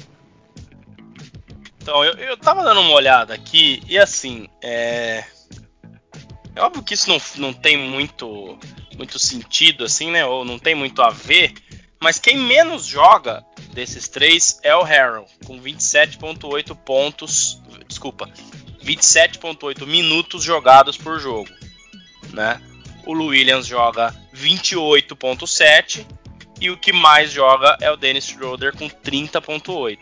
Então, 1.81 2.05
eu, 2.05 2.13
eu 2.13 2.37
tava 2.37 2.63
dando 2.63 2.81
uma 2.81 2.93
olhada 2.93 3.33
aqui 3.33 3.81
e 3.87 3.97
assim, 3.97 4.47
é. 4.61 5.23
É 6.53 6.61
óbvio 6.61 6.83
que 6.83 6.93
isso 6.93 7.09
não, 7.09 7.19
não 7.37 7.53
tem 7.53 7.77
muito, 7.77 8.57
muito 8.95 9.17
sentido, 9.17 9.85
assim, 9.85 10.11
né? 10.11 10.25
Ou 10.25 10.43
não 10.43 10.59
tem 10.59 10.75
muito 10.75 11.01
a 11.01 11.09
ver. 11.09 11.53
Mas 11.99 12.19
quem 12.19 12.37
menos 12.37 12.85
joga 12.85 13.43
desses 13.73 14.07
três 14.07 14.59
é 14.63 14.75
o 14.75 14.83
Harrell, 14.83 15.25
com 15.45 15.59
27,8 15.61 16.75
pontos. 16.75 17.61
Desculpa, 17.87 18.29
27,8 18.83 19.85
minutos 19.87 20.43
jogados 20.43 20.97
por 20.97 21.19
jogo. 21.19 21.49
Né? 22.33 22.61
O 23.05 23.13
Williams 23.13 23.65
joga 23.65 24.13
28,7 24.33 26.05
e 26.61 26.69
o 26.69 26.77
que 26.77 26.93
mais 26.93 27.31
joga 27.31 27.75
é 27.81 27.91
o 27.91 27.97
Dennis 27.97 28.25
Schroeder 28.25 28.73
com 28.75 28.87
30,8. 28.87 29.97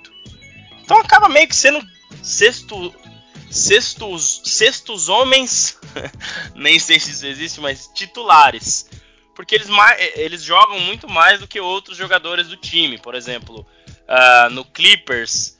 Então 0.84 0.98
acaba 0.98 1.28
meio 1.28 1.48
que 1.48 1.56
sendo 1.56 1.82
sexto, 2.22 2.94
sextos, 3.50 4.42
sextos 4.46 5.10
homens, 5.10 5.80
nem 6.54 6.78
sei 6.78 7.00
se 7.00 7.12
isso 7.12 7.26
existe, 7.26 7.60
mas 7.60 7.90
titulares 7.96 8.88
porque 9.40 9.56
eles, 9.56 9.70
eles 10.16 10.44
jogam 10.44 10.78
muito 10.82 11.08
mais 11.10 11.40
do 11.40 11.48
que 11.48 11.62
outros 11.62 11.96
jogadores 11.98 12.50
do 12.50 12.58
time. 12.58 12.98
Por 12.98 13.16
exemplo, 13.16 13.66
uh, 13.88 14.50
no 14.50 14.66
Clippers, 14.66 15.58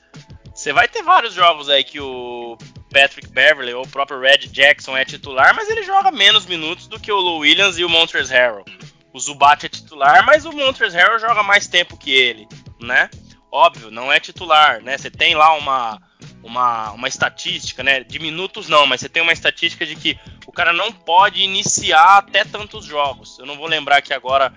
você 0.54 0.70
vai 0.70 0.86
ter 0.86 1.02
vários 1.02 1.32
jogos 1.32 1.70
aí 1.70 1.82
que 1.82 1.98
o 1.98 2.58
Patrick 2.92 3.28
Beverly 3.28 3.72
ou 3.72 3.82
o 3.82 3.88
próprio 3.88 4.20
Red 4.20 4.48
Jackson 4.48 4.94
é 4.98 5.06
titular, 5.06 5.54
mas 5.54 5.70
ele 5.70 5.82
joga 5.82 6.10
menos 6.10 6.44
minutos 6.44 6.88
do 6.88 7.00
que 7.00 7.10
o 7.10 7.16
Lou 7.16 7.38
Williams 7.38 7.78
e 7.78 7.84
o 7.86 7.88
Montrezl 7.88 8.34
Harrell. 8.34 8.64
O 9.12 9.18
Zubat 9.18 9.66
é 9.66 9.68
titular, 9.68 10.24
mas 10.24 10.44
o 10.44 10.52
Montrezl 10.52 10.96
Harrell 10.96 11.18
joga 11.18 11.42
mais 11.42 11.66
tempo 11.66 11.96
que 11.96 12.10
ele, 12.10 12.46
né? 12.80 13.10
Óbvio, 13.50 13.90
não 13.90 14.12
é 14.12 14.20
titular, 14.20 14.80
né? 14.80 14.96
Você 14.96 15.10
tem 15.10 15.34
lá 15.34 15.54
uma 15.54 16.00
uma, 16.42 16.92
uma 16.92 17.08
estatística, 17.08 17.82
né? 17.82 18.02
De 18.02 18.18
minutos 18.18 18.68
não, 18.68 18.86
mas 18.86 19.00
você 19.00 19.08
tem 19.08 19.22
uma 19.22 19.32
estatística 19.32 19.84
de 19.84 19.96
que 19.96 20.18
o 20.46 20.52
cara 20.52 20.72
não 20.72 20.92
pode 20.92 21.42
iniciar 21.42 22.18
até 22.18 22.44
tantos 22.44 22.84
jogos. 22.84 23.38
Eu 23.38 23.46
não 23.46 23.56
vou 23.56 23.66
lembrar 23.66 23.98
aqui 23.98 24.12
agora 24.12 24.52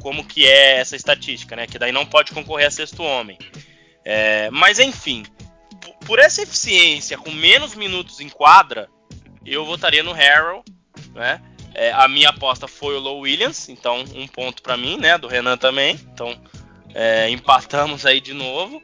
como 0.00 0.24
que 0.24 0.46
é 0.46 0.78
essa 0.78 0.96
estatística, 0.96 1.56
né? 1.56 1.66
Que 1.66 1.78
daí 1.78 1.92
não 1.92 2.04
pode 2.04 2.32
concorrer 2.32 2.66
a 2.66 2.70
sexto 2.70 3.02
homem. 3.02 3.38
É, 4.04 4.50
mas 4.50 4.78
enfim, 4.78 5.24
por 6.06 6.18
essa 6.18 6.42
eficiência, 6.42 7.16
com 7.16 7.30
menos 7.30 7.74
minutos 7.74 8.20
em 8.20 8.28
quadra, 8.28 8.88
eu 9.44 9.64
votaria 9.64 10.02
no 10.02 10.12
Harrell, 10.12 10.64
né? 11.14 11.40
É, 11.74 11.92
a 11.92 12.06
minha 12.08 12.30
aposta 12.30 12.68
foi 12.68 12.96
o 12.96 13.00
Low 13.00 13.20
Williams, 13.20 13.68
então 13.68 14.04
um 14.14 14.26
ponto 14.26 14.62
para 14.62 14.76
mim, 14.76 14.96
né? 14.98 15.16
Do 15.18 15.28
Renan 15.28 15.56
também. 15.56 15.98
Então 16.12 16.36
é, 16.94 17.28
empatamos 17.30 18.04
aí 18.06 18.20
de 18.20 18.34
novo. 18.34 18.82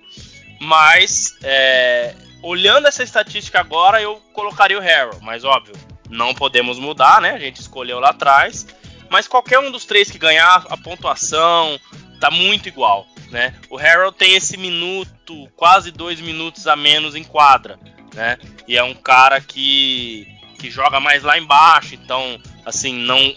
Mas 0.60 1.36
é, 1.42 2.14
olhando 2.42 2.88
essa 2.88 3.02
estatística 3.02 3.60
agora, 3.60 4.00
eu 4.00 4.16
colocaria 4.32 4.78
o 4.78 4.80
Harrell, 4.80 5.18
mas 5.20 5.44
óbvio, 5.44 5.74
não 6.08 6.34
podemos 6.34 6.78
mudar, 6.78 7.20
né? 7.20 7.32
A 7.32 7.38
gente 7.38 7.60
escolheu 7.60 8.00
lá 8.00 8.10
atrás. 8.10 8.66
Mas 9.10 9.26
qualquer 9.26 9.58
um 9.58 9.70
dos 9.70 9.84
três 9.86 10.10
que 10.10 10.18
ganhar 10.18 10.66
a 10.68 10.76
pontuação 10.76 11.78
tá 12.20 12.30
muito 12.30 12.68
igual, 12.68 13.06
né? 13.30 13.54
O 13.70 13.76
Harrell 13.76 14.12
tem 14.12 14.34
esse 14.34 14.56
minuto, 14.56 15.48
quase 15.56 15.90
dois 15.90 16.20
minutos 16.20 16.66
a 16.66 16.76
menos 16.76 17.14
em 17.14 17.24
quadra, 17.24 17.78
né? 18.14 18.36
E 18.66 18.76
é 18.76 18.82
um 18.82 18.94
cara 18.94 19.40
que, 19.40 20.26
que 20.58 20.70
joga 20.70 21.00
mais 21.00 21.22
lá 21.22 21.38
embaixo, 21.38 21.94
então, 21.94 22.38
assim, 22.64 22.92
não, 22.92 23.34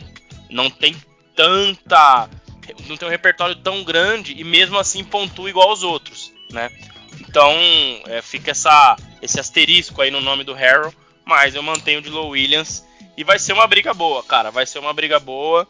não 0.50 0.70
tem 0.70 0.96
tanta. 1.36 2.30
não 2.88 2.98
tem 2.98 3.08
um 3.08 3.12
repertório 3.12 3.56
tão 3.56 3.84
grande 3.84 4.34
e 4.40 4.44
mesmo 4.44 4.78
assim 4.78 5.04
pontua 5.04 5.50
igual 5.50 5.70
aos 5.70 5.84
outros, 5.84 6.32
né? 6.52 6.70
Então 7.20 7.54
é, 8.08 8.22
fica 8.22 8.52
essa, 8.52 8.96
esse 9.22 9.40
asterisco 9.40 10.02
aí 10.02 10.12
no 10.12 10.22
nome 10.22 10.44
do 10.44 10.54
Harrow, 10.54 10.94
mas 11.26 11.56
eu 11.56 11.64
mantenho 11.64 12.02
de 12.02 12.10
Low 12.10 12.30
Williams 12.30 12.86
e 13.18 13.24
vai 13.24 13.40
ser 13.40 13.54
uma 13.54 13.68
briga 13.68 13.94
boa, 13.94 14.24
cara. 14.24 14.52
Vai 14.52 14.66
ser 14.66 14.80
uma 14.80 14.94
briga 14.94 15.20
boa. 15.20 15.68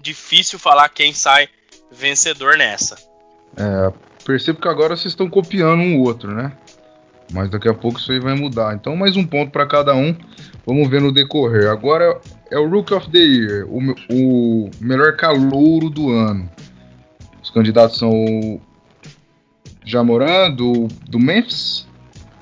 Difícil 0.00 0.58
falar 0.58 0.88
quem 0.88 1.12
sai 1.12 1.48
vencedor 1.90 2.56
nessa. 2.56 2.96
É, 3.56 3.92
percebo 4.24 4.60
que 4.60 4.68
agora 4.68 4.96
vocês 4.96 5.12
estão 5.12 5.28
copiando 5.28 5.80
um 5.80 6.00
outro, 6.00 6.32
né? 6.32 6.52
Mas 7.32 7.50
daqui 7.50 7.68
a 7.68 7.74
pouco 7.74 7.98
isso 7.98 8.10
aí 8.12 8.20
vai 8.20 8.34
mudar. 8.34 8.74
Então, 8.74 8.96
mais 8.96 9.16
um 9.16 9.26
ponto 9.26 9.50
para 9.50 9.66
cada 9.66 9.94
um. 9.94 10.16
Vamos 10.66 10.88
ver 10.88 11.00
no 11.00 11.12
decorrer. 11.12 11.68
Agora 11.70 12.20
é 12.50 12.58
o 12.58 12.68
Rookie 12.68 12.94
of 12.94 13.10
the 13.10 13.18
Year, 13.18 13.66
o, 13.68 13.78
o 14.10 14.70
melhor 14.80 15.16
calouro 15.16 15.90
do 15.90 16.10
ano. 16.10 16.48
Os 17.42 17.50
candidatos 17.50 17.98
são 17.98 18.10
o 18.10 18.60
Jamoran, 19.84 20.50
do, 20.50 20.88
do 21.08 21.18
Memphis, 21.18 21.86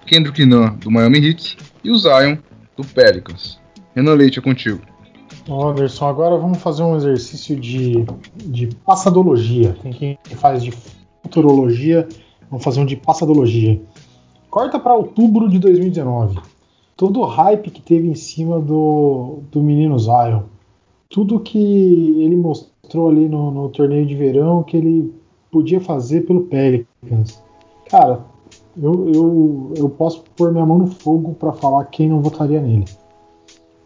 Kendrick 0.07 0.45
Nunn, 0.45 0.77
do 0.77 0.91
Miami 0.91 1.19
Heat, 1.19 1.57
e 1.83 1.91
o 1.91 1.97
Zion, 1.97 2.39
do 2.77 2.85
Pelicans. 2.85 3.59
Renan 3.95 4.15
Leite, 4.15 4.39
é 4.39 4.43
contigo. 4.43 4.81
Anderson, 5.49 6.09
agora 6.09 6.37
vamos 6.37 6.59
fazer 6.59 6.83
um 6.83 6.97
exercício 6.97 7.59
de, 7.59 8.05
de 8.37 8.67
passadologia. 8.85 9.77
Tem 9.83 9.93
quem 9.93 10.19
faz 10.37 10.63
de 10.63 10.73
futurologia, 11.23 12.09
vamos 12.51 12.65
fazer 12.65 12.81
um 12.81 12.87
de 12.87 12.97
passadologia. 12.97 13.81
Corta 14.51 14.79
para 14.79 14.95
outubro 14.95 15.49
de 15.49 15.59
2019. 15.59 16.39
Todo 16.97 17.21
o 17.21 17.27
hype 17.27 17.71
que 17.71 17.83
teve 17.83 18.09
em 18.09 18.15
cima 18.15 18.59
do, 18.59 19.41
do 19.53 19.63
menino 19.63 19.99
Zion. 19.99 20.43
Tudo 21.11 21.41
que 21.41 21.59
ele 21.59 22.37
mostrou 22.37 23.11
ali 23.11 23.29
no, 23.29 23.51
no 23.51 23.69
torneio 23.69 24.07
de 24.07 24.15
verão 24.15 24.63
que 24.63 24.77
ele 24.77 25.15
podia 25.51 25.81
fazer 25.81 26.23
pelo 26.23 26.45
Pelicans. 26.45 27.43
Cara, 27.89 28.25
eu, 28.81 29.09
eu, 29.13 29.73
eu 29.77 29.89
posso 29.89 30.25
pôr 30.37 30.53
minha 30.53 30.67
mão 30.67 30.79
no 30.79 30.87
fogo 30.87 31.35
para 31.35 31.53
falar 31.53 31.85
quem 31.87 32.09
não 32.09 32.21
votaria 32.21 32.61
nele. 32.61 32.87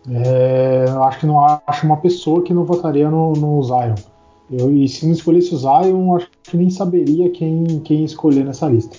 É, 0.09 0.87
eu 0.89 1.03
acho 1.05 1.21
que 1.21 1.27
não 1.27 1.41
acho 1.41 1.87
uma 1.87 1.97
pessoa 1.97 2.43
que 2.43 2.55
não 2.55 2.65
votaria 2.65 3.11
no, 3.11 3.33
no 3.33 3.63
Zion. 3.63 3.95
Eu, 4.51 4.73
e 4.73 4.89
se 4.89 5.05
não 5.05 5.13
escolhesse 5.13 5.55
o 5.55 5.59
Zion, 5.59 6.17
acho 6.17 6.29
que 6.43 6.57
nem 6.57 6.71
saberia 6.71 7.31
quem, 7.31 7.65
quem 7.85 8.05
escolher 8.05 8.45
nessa 8.45 8.67
lista. 8.69 8.97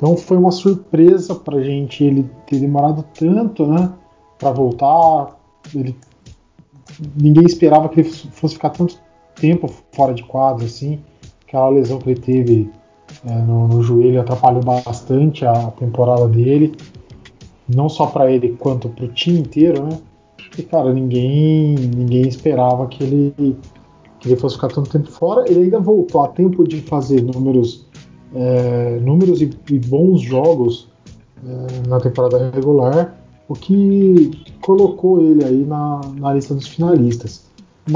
Então 0.00 0.16
foi 0.16 0.38
uma 0.38 0.50
surpresa 0.50 1.34
pra 1.34 1.60
gente 1.60 2.02
ele 2.02 2.26
ter 2.46 2.58
demorado 2.58 3.04
tanto, 3.18 3.66
né, 3.66 3.92
para 4.38 4.50
voltar. 4.50 5.38
Ele, 5.74 5.94
ninguém 7.14 7.44
esperava 7.44 7.86
que 7.90 8.00
ele 8.00 8.08
fosse 8.08 8.54
ficar 8.54 8.70
tanto 8.70 8.98
tempo 9.38 9.70
fora 9.92 10.14
de 10.14 10.22
quadro 10.22 10.64
assim. 10.64 11.00
Aquela 11.46 11.68
lesão 11.68 11.98
que 11.98 12.08
ele 12.08 12.20
teve 12.20 12.70
é, 13.26 13.34
no, 13.42 13.68
no, 13.68 13.82
joelho 13.82 14.22
atrapalhou 14.22 14.64
bastante 14.64 15.44
a 15.44 15.70
temporada 15.72 16.26
dele, 16.28 16.74
não 17.68 17.90
só 17.90 18.06
para 18.06 18.32
ele 18.32 18.56
quanto 18.58 18.88
para 18.88 19.04
o 19.04 19.08
time 19.08 19.40
inteiro, 19.40 19.84
né? 19.84 19.98
E 20.56 20.62
cara, 20.62 20.94
ninguém 20.94 21.74
ninguém 21.74 22.26
esperava 22.26 22.86
que 22.86 23.04
ele 23.04 23.56
que 24.18 24.28
ele 24.28 24.36
fosse 24.36 24.54
ficar 24.54 24.68
tanto 24.68 24.88
tempo 24.88 25.10
fora. 25.10 25.44
Ele 25.46 25.64
ainda 25.64 25.78
voltou 25.78 26.22
a 26.22 26.28
tempo 26.28 26.66
de 26.66 26.80
fazer 26.80 27.22
números 27.22 27.86
é, 28.34 28.98
números 29.00 29.40
e, 29.40 29.50
e, 29.70 29.78
bons 29.78 30.20
jogos 30.20 30.88
é, 31.44 31.88
na 31.88 32.00
temporada 32.00 32.50
regular, 32.50 33.16
o 33.48 33.54
que 33.54 34.30
colocou 34.60 35.20
ele 35.20 35.44
aí 35.44 35.64
na, 35.64 36.00
na 36.16 36.34
lista 36.34 36.54
dos 36.54 36.68
finalistas. 36.68 37.44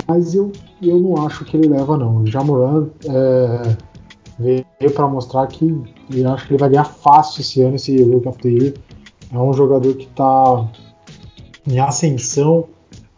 Mas 0.09 0.35
eu, 0.35 0.51
eu 0.83 0.99
não 0.99 1.25
acho 1.27 1.45
que 1.45 1.57
ele 1.57 1.69
leva 1.69 1.97
não. 1.97 2.23
O 2.23 2.27
Jamoran 2.27 2.89
é, 3.07 3.77
veio 4.39 4.91
para 4.93 5.07
mostrar 5.07 5.47
que 5.47 5.65
eu 6.13 6.31
acho 6.31 6.47
que 6.47 6.55
ele 6.55 6.61
vai 6.61 6.71
ganhar 6.71 6.85
fácil 6.85 7.41
esse 7.41 7.61
ano 7.61 7.77
esse 7.77 8.03
Rook 8.03 8.27
of 8.27 8.39
the 8.39 8.49
Year. 8.49 8.75
É 9.33 9.39
um 9.39 9.53
jogador 9.53 9.95
que 9.95 10.07
está 10.07 10.69
em 11.67 11.79
ascensão, 11.79 12.67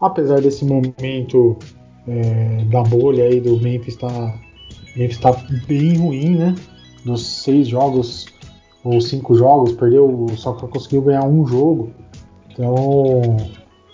apesar 0.00 0.40
desse 0.40 0.64
momento 0.64 1.57
é, 2.07 2.64
da 2.70 2.83
bolha 2.83 3.24
aí 3.24 3.40
do 3.40 3.59
Memphis 3.61 3.94
está 3.94 4.35
Memphis 4.96 5.18
tá 5.18 5.33
bem 5.66 5.96
ruim, 5.96 6.37
né? 6.37 6.55
Dos 7.06 7.24
seis 7.24 7.68
jogos 7.68 8.26
ou 8.84 9.00
cinco 9.00 9.34
jogos, 9.34 9.72
perdeu, 9.72 10.26
só 10.36 10.52
conseguiu 10.52 11.02
ganhar 11.02 11.24
um 11.24 11.46
jogo. 11.46 11.92
Então 12.50 13.36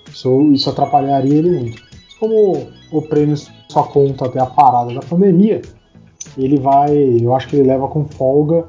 isso, 0.09 0.53
isso 0.53 0.71
atrapalharia 0.71 1.35
ele 1.35 1.51
muito. 1.51 1.83
Como 2.19 2.69
o 2.91 3.03
prêmio 3.03 3.37
só 3.69 3.83
conta 3.83 4.27
até 4.27 4.41
a 4.41 4.47
parada 4.47 4.95
da 4.95 5.01
pandemia, 5.01 5.63
ele 6.37 6.59
vai, 6.59 6.95
eu 7.21 7.35
acho 7.35 7.49
que 7.49 7.57
ele 7.57 7.69
leva 7.69 7.89
com 7.89 8.05
folga. 8.07 8.67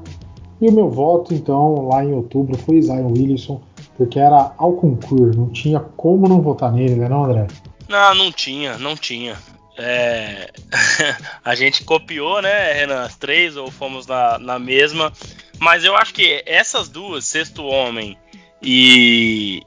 E 0.60 0.68
o 0.68 0.72
meu 0.72 0.88
voto, 0.88 1.34
então, 1.34 1.88
lá 1.88 2.04
em 2.04 2.12
outubro 2.12 2.56
foi 2.56 2.80
Zion 2.80 3.08
Williamson, 3.08 3.60
porque 3.96 4.18
era 4.18 4.52
ao 4.56 4.72
concurso, 4.72 5.38
não 5.38 5.48
tinha 5.48 5.80
como 5.80 6.28
não 6.28 6.40
votar 6.40 6.72
nele, 6.72 6.94
né, 6.94 7.08
não, 7.08 7.24
André? 7.24 7.46
Não, 7.88 8.14
não 8.14 8.32
tinha, 8.32 8.78
não 8.78 8.96
tinha. 8.96 9.36
É... 9.76 10.52
a 11.44 11.54
gente 11.54 11.84
copiou, 11.84 12.40
né, 12.40 12.72
Renan, 12.72 13.02
as 13.02 13.16
três, 13.16 13.56
ou 13.56 13.70
fomos 13.70 14.06
na, 14.06 14.38
na 14.38 14.58
mesma. 14.58 15.12
Mas 15.58 15.84
eu 15.84 15.96
acho 15.96 16.14
que 16.14 16.42
essas 16.46 16.88
duas, 16.88 17.24
Sexto 17.24 17.64
Homem 17.64 18.18
e, 18.62 19.62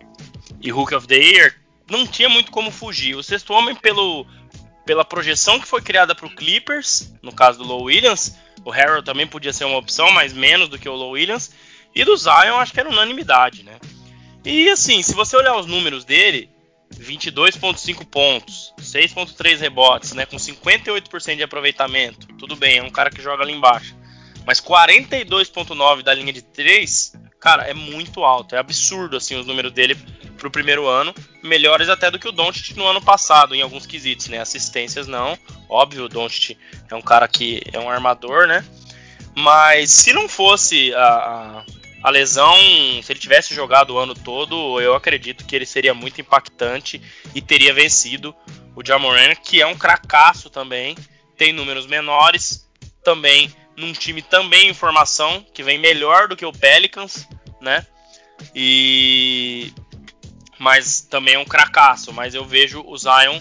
e 0.61 0.71
Hook 0.71 0.93
of 0.93 1.07
the 1.07 1.15
Year, 1.15 1.55
não 1.89 2.05
tinha 2.05 2.29
muito 2.29 2.51
como 2.51 2.71
fugir. 2.71 3.15
O 3.15 3.23
Sexto 3.23 3.53
Homem, 3.53 3.75
pelo, 3.75 4.25
pela 4.85 5.05
projeção 5.05 5.59
que 5.59 5.67
foi 5.67 5.81
criada 5.81 6.13
para 6.13 6.25
o 6.25 6.35
Clippers, 6.35 7.13
no 7.21 7.31
caso 7.31 7.59
do 7.59 7.65
Low 7.65 7.83
Williams, 7.83 8.37
o 8.63 8.71
Harold 8.71 9.05
também 9.05 9.27
podia 9.27 9.53
ser 9.53 9.65
uma 9.65 9.77
opção, 9.77 10.11
mas 10.11 10.33
menos 10.33 10.69
do 10.69 10.77
que 10.77 10.89
o 10.89 10.95
Low 10.95 11.11
Williams. 11.11 11.51
E 11.95 12.03
do 12.03 12.15
Zion, 12.15 12.57
acho 12.57 12.73
que 12.73 12.79
era 12.79 12.89
unanimidade, 12.89 13.63
né? 13.63 13.79
E 14.43 14.69
assim, 14.69 15.01
se 15.01 15.13
você 15.13 15.35
olhar 15.35 15.55
os 15.57 15.65
números 15.65 16.05
dele, 16.05 16.49
22,5 16.95 18.05
pontos, 18.05 18.73
6,3 18.79 19.59
rebotes, 19.59 20.13
né? 20.13 20.25
Com 20.25 20.37
58% 20.37 21.35
de 21.35 21.43
aproveitamento. 21.43 22.27
Tudo 22.37 22.55
bem, 22.55 22.77
é 22.77 22.83
um 22.83 22.89
cara 22.89 23.09
que 23.09 23.21
joga 23.21 23.43
ali 23.43 23.53
embaixo. 23.53 23.95
Mas 24.45 24.61
42,9 24.61 26.03
da 26.03 26.13
linha 26.13 26.31
de 26.31 26.41
3, 26.41 27.13
cara, 27.39 27.63
é 27.63 27.73
muito 27.73 28.23
alto. 28.23 28.55
É 28.55 28.59
absurdo, 28.59 29.17
assim, 29.17 29.35
os 29.35 29.45
números 29.45 29.73
dele 29.73 29.95
pro 30.37 30.51
primeiro 30.51 30.87
ano, 30.87 31.13
melhores 31.43 31.89
até 31.89 32.09
do 32.09 32.19
que 32.19 32.27
o 32.27 32.31
Doncic 32.31 32.75
no 32.75 32.87
ano 32.87 33.01
passado, 33.01 33.55
em 33.55 33.61
alguns 33.61 33.85
quesitos, 33.85 34.27
né? 34.27 34.39
Assistências 34.39 35.07
não, 35.07 35.37
óbvio, 35.67 36.05
o 36.05 36.09
Doncic 36.09 36.57
é 36.89 36.95
um 36.95 37.01
cara 37.01 37.27
que 37.27 37.61
é 37.73 37.79
um 37.79 37.89
armador, 37.89 38.47
né? 38.47 38.63
Mas 39.35 39.91
se 39.91 40.13
não 40.13 40.27
fosse 40.29 40.93
a, 40.93 41.03
a, 41.03 41.65
a 42.03 42.09
lesão, 42.09 42.55
se 43.01 43.11
ele 43.11 43.19
tivesse 43.19 43.53
jogado 43.53 43.93
o 43.93 43.97
ano 43.97 44.13
todo, 44.13 44.79
eu 44.79 44.95
acredito 44.95 45.45
que 45.45 45.55
ele 45.55 45.65
seria 45.65 45.93
muito 45.93 46.21
impactante 46.21 47.01
e 47.33 47.41
teria 47.41 47.73
vencido 47.73 48.35
o 48.75 48.85
Jamoran, 48.85 49.33
que 49.35 49.61
é 49.61 49.65
um 49.65 49.77
cracaço 49.77 50.49
também, 50.49 50.95
tem 51.35 51.51
números 51.51 51.87
menores, 51.87 52.67
também 53.03 53.51
num 53.75 53.93
time 53.93 54.21
também 54.21 54.69
em 54.69 54.73
formação, 54.73 55.45
que 55.53 55.63
vem 55.63 55.77
melhor 55.77 56.27
do 56.27 56.35
que 56.35 56.45
o 56.45 56.51
Pelicans, 56.51 57.27
né? 57.61 57.85
E 58.53 59.71
mas 60.59 61.01
também 61.01 61.35
é 61.35 61.39
um 61.39 61.45
cracaço. 61.45 62.11
Mas 62.11 62.33
eu 62.33 62.43
vejo 62.43 62.83
o 62.85 62.97
Zion 62.97 63.39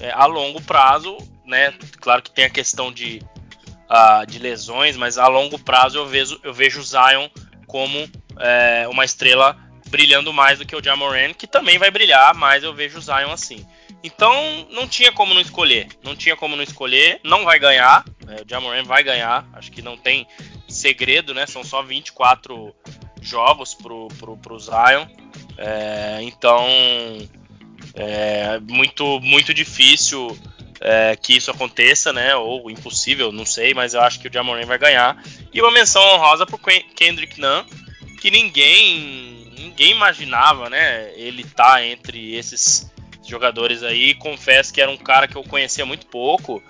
é, 0.00 0.10
a 0.10 0.24
longo 0.26 0.60
prazo, 0.62 1.16
né? 1.44 1.72
Claro 2.00 2.22
que 2.22 2.30
tem 2.30 2.46
a 2.46 2.50
questão 2.50 2.90
de, 2.90 3.20
uh, 3.90 4.26
de 4.26 4.38
lesões, 4.38 4.96
mas 4.96 5.18
a 5.18 5.28
longo 5.28 5.58
prazo 5.58 5.98
eu 5.98 6.06
vejo, 6.06 6.40
eu 6.42 6.54
vejo 6.54 6.80
o 6.80 6.82
Zion 6.82 7.28
como 7.66 8.08
é, 8.38 8.86
uma 8.88 9.04
estrela 9.04 9.56
brilhando 9.88 10.32
mais 10.32 10.58
do 10.58 10.66
que 10.66 10.74
o 10.74 10.82
Jamoran, 10.82 11.32
que 11.32 11.46
também 11.46 11.78
vai 11.78 11.90
brilhar, 11.90 12.34
mas 12.34 12.64
eu 12.64 12.74
vejo 12.74 12.98
o 12.98 13.00
Zion 13.00 13.30
assim. 13.30 13.64
Então 14.02 14.66
não 14.70 14.86
tinha 14.86 15.12
como 15.12 15.34
não 15.34 15.40
escolher, 15.40 15.88
não 16.02 16.14
tinha 16.14 16.36
como 16.36 16.56
não 16.56 16.62
escolher, 16.62 17.20
não 17.24 17.44
vai 17.44 17.58
ganhar, 17.58 18.04
é, 18.28 18.42
o 18.42 18.48
Jamoran 18.48 18.84
vai 18.84 19.02
ganhar, 19.02 19.48
acho 19.52 19.70
que 19.70 19.82
não 19.82 19.96
tem 19.96 20.26
segredo, 20.68 21.32
né? 21.32 21.46
São 21.46 21.64
só 21.64 21.82
24 21.82 22.74
jogos 23.20 23.74
pro, 23.74 24.08
pro, 24.18 24.36
pro 24.36 24.58
Zion. 24.58 25.06
É, 25.58 26.18
então 26.22 26.66
é 27.94 28.60
muito, 28.60 29.20
muito 29.20 29.54
difícil 29.54 30.36
é, 30.80 31.16
que 31.16 31.36
isso 31.36 31.50
aconteça, 31.50 32.12
né? 32.12 32.34
Ou 32.36 32.70
impossível, 32.70 33.32
não 33.32 33.46
sei, 33.46 33.74
mas 33.74 33.94
eu 33.94 34.00
acho 34.00 34.20
que 34.20 34.28
o 34.28 34.32
Jamoran 34.32 34.66
vai 34.66 34.78
ganhar. 34.78 35.22
E 35.52 35.60
uma 35.60 35.70
menção 35.70 36.02
honrosa 36.02 36.46
pro 36.46 36.58
Kendrick 36.58 37.40
Nunn, 37.40 37.64
que 38.20 38.30
ninguém 38.30 39.36
ninguém 39.58 39.90
imaginava, 39.92 40.70
né? 40.70 41.12
Ele 41.16 41.44
tá 41.44 41.84
entre 41.84 42.34
esses 42.34 42.90
jogadores 43.26 43.82
aí. 43.82 44.14
Confesso 44.14 44.72
que 44.72 44.80
era 44.80 44.90
um 44.90 44.96
cara 44.96 45.26
que 45.26 45.36
eu 45.36 45.44
conhecia 45.44 45.84
muito 45.84 46.06
pouco. 46.06 46.62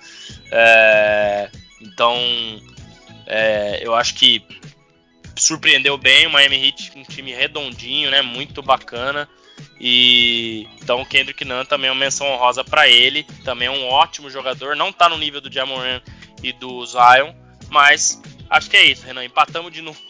É, 0.50 1.50
então, 1.80 2.16
é, 3.26 3.80
eu 3.82 3.94
acho 3.94 4.14
que 4.14 4.42
surpreendeu 5.36 5.98
bem 5.98 6.26
o 6.26 6.30
Miami 6.30 6.66
Heat, 6.66 6.92
um 6.96 7.02
time 7.02 7.32
redondinho, 7.32 8.10
né? 8.10 8.22
Muito 8.22 8.62
bacana. 8.62 9.28
E 9.80 10.66
então 10.82 11.02
o 11.02 11.06
Kendrick 11.06 11.44
Nunn 11.44 11.64
também 11.64 11.88
é 11.88 11.92
uma 11.92 12.00
menção 12.00 12.26
honrosa 12.26 12.64
para 12.64 12.88
ele, 12.88 13.24
também 13.44 13.68
é 13.68 13.70
um 13.70 13.86
ótimo 13.86 14.30
jogador, 14.30 14.74
não 14.74 14.92
tá 14.92 15.08
no 15.08 15.18
nível 15.18 15.40
do 15.40 15.52
Jamoran 15.52 16.00
e 16.42 16.52
do 16.52 16.84
Zion, 16.86 17.32
mas 17.68 18.20
acho 18.48 18.70
que 18.70 18.76
é 18.76 18.84
isso, 18.84 19.04
Renan, 19.04 19.24
empatamos 19.24 19.72
de 19.72 19.82
novo 19.82 20.00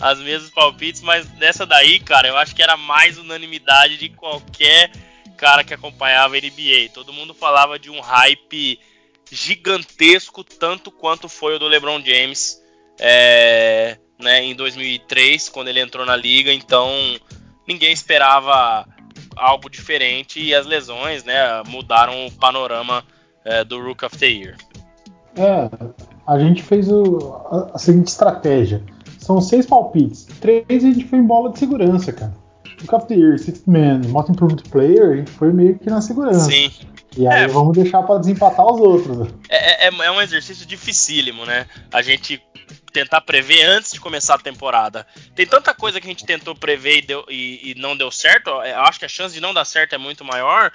as 0.00 0.18
mesmas 0.18 0.50
palpites, 0.50 1.00
mas 1.00 1.26
dessa 1.32 1.64
daí, 1.64 2.00
cara, 2.00 2.28
eu 2.28 2.36
acho 2.36 2.54
que 2.54 2.62
era 2.62 2.76
mais 2.76 3.18
unanimidade 3.18 3.96
de 3.96 4.08
qualquer 4.08 4.90
cara 5.36 5.64
que 5.64 5.74
acompanhava 5.74 6.36
a 6.36 6.40
NBA. 6.40 6.90
Todo 6.92 7.12
mundo 7.12 7.32
falava 7.34 7.78
de 7.78 7.90
um 7.90 8.00
hype 8.00 8.78
gigantesco, 9.30 10.44
tanto 10.44 10.90
quanto 10.90 11.28
foi 11.28 11.56
o 11.56 11.58
do 11.58 11.68
LeBron 11.68 12.02
James 12.04 12.60
é, 13.00 13.98
né, 14.18 14.42
em 14.44 14.54
2003, 14.54 15.48
quando 15.48 15.68
ele 15.68 15.80
entrou 15.80 16.04
na 16.04 16.14
liga, 16.14 16.52
então 16.52 17.18
ninguém 17.66 17.92
esperava 17.92 18.86
algo 19.36 19.68
diferente 19.70 20.40
e 20.40 20.54
as 20.54 20.66
lesões 20.66 21.24
né, 21.24 21.62
mudaram 21.66 22.26
o 22.26 22.32
panorama 22.32 23.04
é, 23.44 23.64
do 23.64 23.80
Rook 23.82 24.04
of 24.04 24.16
the 24.18 24.26
Year. 24.26 24.56
É, 25.36 25.68
a 26.26 26.38
gente 26.38 26.62
fez 26.62 26.88
o, 26.90 27.34
a, 27.50 27.76
a, 27.76 27.78
seguinte 27.78 28.08
estratégia. 28.08 28.82
São 29.18 29.40
seis 29.40 29.66
palpites. 29.66 30.26
Três 30.40 30.64
a 30.68 30.78
gente 30.78 31.04
foi 31.04 31.18
em 31.18 31.26
bola 31.26 31.50
de 31.50 31.58
segurança, 31.58 32.12
cara. 32.12 32.34
Rook 32.80 32.94
of 32.94 33.06
the 33.06 33.14
Year, 33.14 33.38
Sixth 33.38 33.66
Man, 33.66 34.02
Most 34.08 34.32
Improved 34.32 34.68
Player, 34.68 35.12
a 35.12 35.16
gente 35.16 35.30
foi 35.30 35.52
meio 35.52 35.78
que 35.78 35.88
na 35.88 36.00
segurança. 36.00 36.50
Sim. 36.50 36.70
E 37.16 37.26
aí 37.26 37.44
é, 37.44 37.46
vamos 37.46 37.74
deixar 37.76 38.02
para 38.02 38.18
desempatar 38.18 38.66
os 38.66 38.80
outros. 38.80 39.28
É, 39.48 39.86
é, 39.86 39.88
é, 39.88 40.10
um 40.10 40.20
exercício 40.20 40.66
dificílimo, 40.66 41.44
né? 41.44 41.66
A 41.92 42.02
gente 42.02 42.42
tentar 42.92 43.20
prever 43.22 43.62
antes 43.62 43.92
de 43.92 44.00
começar 44.00 44.34
a 44.34 44.38
temporada. 44.38 45.06
Tem 45.34 45.46
tanta 45.46 45.74
coisa 45.74 46.00
que 46.00 46.06
a 46.06 46.10
gente 46.10 46.26
tentou 46.26 46.54
prever 46.54 46.98
e, 46.98 47.02
deu, 47.02 47.24
e, 47.28 47.70
e 47.70 47.74
não 47.74 47.96
deu 47.96 48.10
certo. 48.10 48.50
Eu 48.50 48.80
acho 48.82 48.98
que 48.98 49.04
a 49.04 49.08
chance 49.08 49.34
de 49.34 49.40
não 49.40 49.54
dar 49.54 49.64
certo 49.64 49.94
é 49.94 49.98
muito 49.98 50.24
maior. 50.24 50.72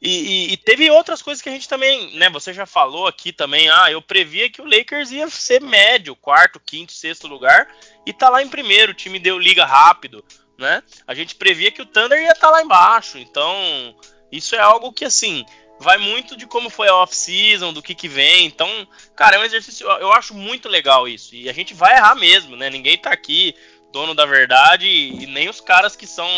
E, 0.00 0.08
e, 0.08 0.52
e, 0.52 0.56
teve 0.58 0.90
outras 0.90 1.22
coisas 1.22 1.40
que 1.40 1.48
a 1.48 1.52
gente 1.52 1.68
também, 1.68 2.14
né? 2.16 2.28
Você 2.28 2.52
já 2.52 2.66
falou 2.66 3.06
aqui 3.06 3.32
também. 3.32 3.70
Ah, 3.70 3.90
eu 3.90 4.02
previa 4.02 4.50
que 4.50 4.60
o 4.60 4.66
Lakers 4.66 5.10
ia 5.10 5.28
ser 5.30 5.62
médio, 5.62 6.14
quarto, 6.14 6.60
quinto, 6.60 6.92
sexto 6.92 7.26
lugar, 7.26 7.66
e 8.04 8.12
tá 8.12 8.28
lá 8.28 8.42
em 8.42 8.48
primeiro. 8.48 8.92
O 8.92 8.94
time 8.94 9.18
deu 9.18 9.38
liga 9.38 9.64
rápido, 9.64 10.22
né? 10.58 10.82
A 11.06 11.14
gente 11.14 11.34
previa 11.34 11.70
que 11.70 11.80
o 11.80 11.86
Thunder 11.86 12.20
ia 12.20 12.32
estar 12.32 12.48
tá 12.48 12.50
lá 12.50 12.62
embaixo. 12.62 13.16
Então, 13.16 13.96
isso 14.30 14.54
é 14.54 14.58
algo 14.58 14.92
que 14.92 15.06
assim 15.06 15.46
vai 15.78 15.98
muito 15.98 16.36
de 16.36 16.46
como 16.46 16.70
foi 16.70 16.88
a 16.88 16.96
off-season, 16.96 17.72
do 17.72 17.82
que 17.82 17.94
que 17.94 18.08
vem. 18.08 18.46
Então, 18.46 18.68
cara, 19.14 19.36
é 19.36 19.38
um 19.38 19.44
exercício. 19.44 19.86
Eu 19.86 20.12
acho 20.12 20.34
muito 20.34 20.68
legal 20.68 21.08
isso. 21.08 21.34
E 21.34 21.48
a 21.48 21.52
gente 21.52 21.74
vai 21.74 21.96
errar 21.96 22.14
mesmo, 22.14 22.56
né? 22.56 22.70
Ninguém 22.70 22.96
tá 22.96 23.10
aqui 23.10 23.54
dono 23.92 24.14
da 24.14 24.26
verdade 24.26 24.88
e 24.88 25.26
nem 25.26 25.48
os 25.48 25.60
caras 25.60 25.94
que 25.94 26.06
são 26.06 26.28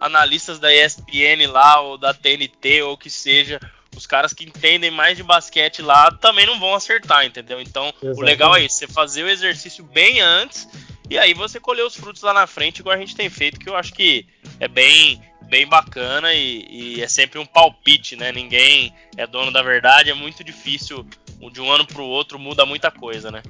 analistas 0.00 0.58
da 0.58 0.72
ESPN 0.72 1.50
lá, 1.50 1.80
ou 1.80 1.98
da 1.98 2.14
TNT, 2.14 2.82
ou 2.82 2.96
que 2.96 3.10
seja, 3.10 3.58
os 3.96 4.06
caras 4.06 4.32
que 4.32 4.44
entendem 4.44 4.90
mais 4.90 5.16
de 5.16 5.22
basquete 5.22 5.82
lá 5.82 6.10
também 6.10 6.46
não 6.46 6.58
vão 6.60 6.74
acertar, 6.74 7.24
entendeu? 7.24 7.60
Então, 7.60 7.86
Exatamente. 7.88 8.18
o 8.18 8.22
legal 8.22 8.56
é 8.56 8.62
isso, 8.62 8.76
você 8.76 8.86
fazer 8.86 9.24
o 9.24 9.28
exercício 9.28 9.82
bem 9.82 10.20
antes 10.20 10.68
e 11.10 11.18
aí 11.18 11.34
você 11.34 11.58
colher 11.58 11.84
os 11.84 11.96
frutos 11.96 12.22
lá 12.22 12.34
na 12.34 12.46
frente, 12.46 12.80
igual 12.80 12.94
a 12.94 12.98
gente 12.98 13.16
tem 13.16 13.30
feito, 13.30 13.58
que 13.58 13.68
eu 13.68 13.76
acho 13.76 13.92
que 13.92 14.26
é 14.60 14.68
bem 14.68 15.20
bem 15.48 15.66
bacana 15.66 16.34
e, 16.34 16.96
e 16.96 17.02
é 17.02 17.08
sempre 17.08 17.38
um 17.38 17.46
palpite, 17.46 18.16
né? 18.16 18.30
Ninguém 18.30 18.92
é 19.16 19.26
dono 19.26 19.50
da 19.50 19.62
verdade, 19.62 20.10
é 20.10 20.14
muito 20.14 20.44
difícil, 20.44 21.06
de 21.50 21.60
um 21.60 21.72
ano 21.72 21.86
para 21.86 22.02
o 22.02 22.06
outro 22.06 22.38
muda 22.38 22.66
muita 22.66 22.90
coisa, 22.90 23.30
né? 23.30 23.42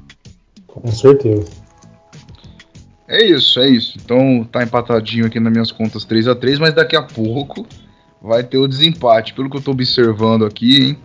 Com 0.67 0.87
certeza. 0.93 1.51
É 3.09 3.25
isso, 3.25 3.59
é 3.59 3.69
isso. 3.69 3.99
Então 3.99 4.45
tá 4.45 4.63
empatadinho 4.63 5.27
aqui 5.27 5.41
nas 5.41 5.53
minhas 5.53 5.73
contas 5.73 6.05
3 6.05 6.29
a 6.29 6.37
3 6.37 6.59
mas 6.61 6.75
daqui 6.75 6.95
a 6.95 7.03
pouco 7.03 7.67
vai 8.23 8.45
ter 8.45 8.59
o 8.59 8.69
desempate, 8.69 9.35
pelo 9.35 9.51
que 9.51 9.57
eu 9.57 9.63
tô 9.63 9.73
observando 9.73 10.45
aqui, 10.45 10.83
hein? 10.83 10.99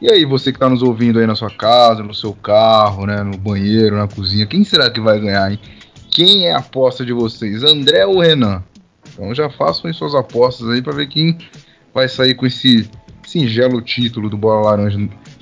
E 0.00 0.10
aí, 0.10 0.24
você 0.24 0.52
que 0.52 0.58
tá 0.58 0.68
nos 0.68 0.82
ouvindo 0.82 1.20
aí 1.20 1.26
na 1.28 1.36
sua 1.36 1.48
casa, 1.48 2.02
no 2.02 2.12
seu 2.12 2.34
carro, 2.34 3.06
né, 3.06 3.22
no 3.22 3.38
banheiro, 3.38 3.96
na 3.96 4.08
cozinha, 4.08 4.44
quem 4.44 4.64
será 4.64 4.90
que 4.90 5.00
vai 5.00 5.20
ganhar, 5.20 5.52
hein? 5.52 5.60
Quem 6.12 6.46
é 6.46 6.52
a 6.52 6.58
aposta 6.58 7.06
de 7.06 7.12
vocês, 7.12 7.62
André 7.62 8.04
ou 8.04 8.20
Renan? 8.20 8.62
Então 9.08 9.34
já 9.34 9.48
façam 9.48 9.88
aí 9.88 9.94
suas 9.94 10.14
apostas 10.14 10.68
aí 10.68 10.82
para 10.82 10.92
ver 10.92 11.08
quem 11.08 11.38
vai 11.94 12.06
sair 12.06 12.34
com 12.34 12.44
esse 12.44 12.88
singelo 13.26 13.80
título 13.80 14.28
do 14.28 14.36
Bola 14.36 14.70
Laranja 14.70 14.98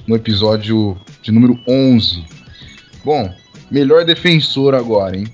no 0.06 0.14
episódio 0.14 0.96
de 1.22 1.33
número 1.33 1.59
11. 1.66 2.24
Bom, 3.04 3.35
melhor 3.68 4.04
defensor 4.04 4.76
agora, 4.76 5.16
hein? 5.16 5.26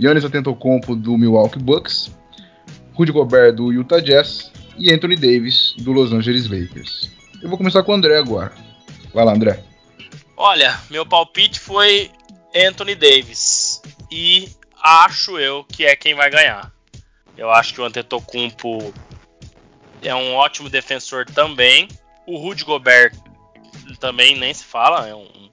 Yannis 0.00 0.24
Atentocompo 0.24 0.96
do 0.96 1.18
Milwaukee 1.18 1.58
Bucks, 1.58 2.10
Rudy 2.94 3.12
Gobert 3.12 3.56
do 3.56 3.70
Utah 3.70 4.00
Jazz 4.00 4.50
e 4.78 4.90
Anthony 4.90 5.16
Davis 5.16 5.74
do 5.78 5.92
Los 5.92 6.12
Angeles 6.12 6.48
Lakers. 6.48 7.10
Eu 7.42 7.50
vou 7.50 7.58
começar 7.58 7.82
com 7.82 7.92
o 7.92 7.94
André 7.94 8.16
agora. 8.16 8.52
Vai 9.12 9.24
lá, 9.26 9.34
André. 9.34 9.62
Olha, 10.34 10.80
meu 10.88 11.04
palpite 11.04 11.60
foi 11.60 12.10
Anthony 12.54 12.94
Davis 12.94 13.82
e 14.10 14.48
acho 14.82 15.38
eu 15.38 15.64
que 15.64 15.84
é 15.84 15.94
quem 15.96 16.14
vai 16.14 16.30
ganhar. 16.30 16.72
Eu 17.36 17.50
acho 17.50 17.72
que 17.72 17.80
o 17.80 17.84
Antetokounmpo 17.84 18.92
é 20.02 20.14
um 20.14 20.34
ótimo 20.34 20.68
defensor 20.68 21.24
também. 21.26 21.88
O 22.26 22.36
Rudy 22.36 22.64
Gobert 22.64 23.14
também 24.00 24.36
nem 24.36 24.52
se 24.52 24.64
fala, 24.64 25.08
é 25.08 25.14
um, 25.14 25.50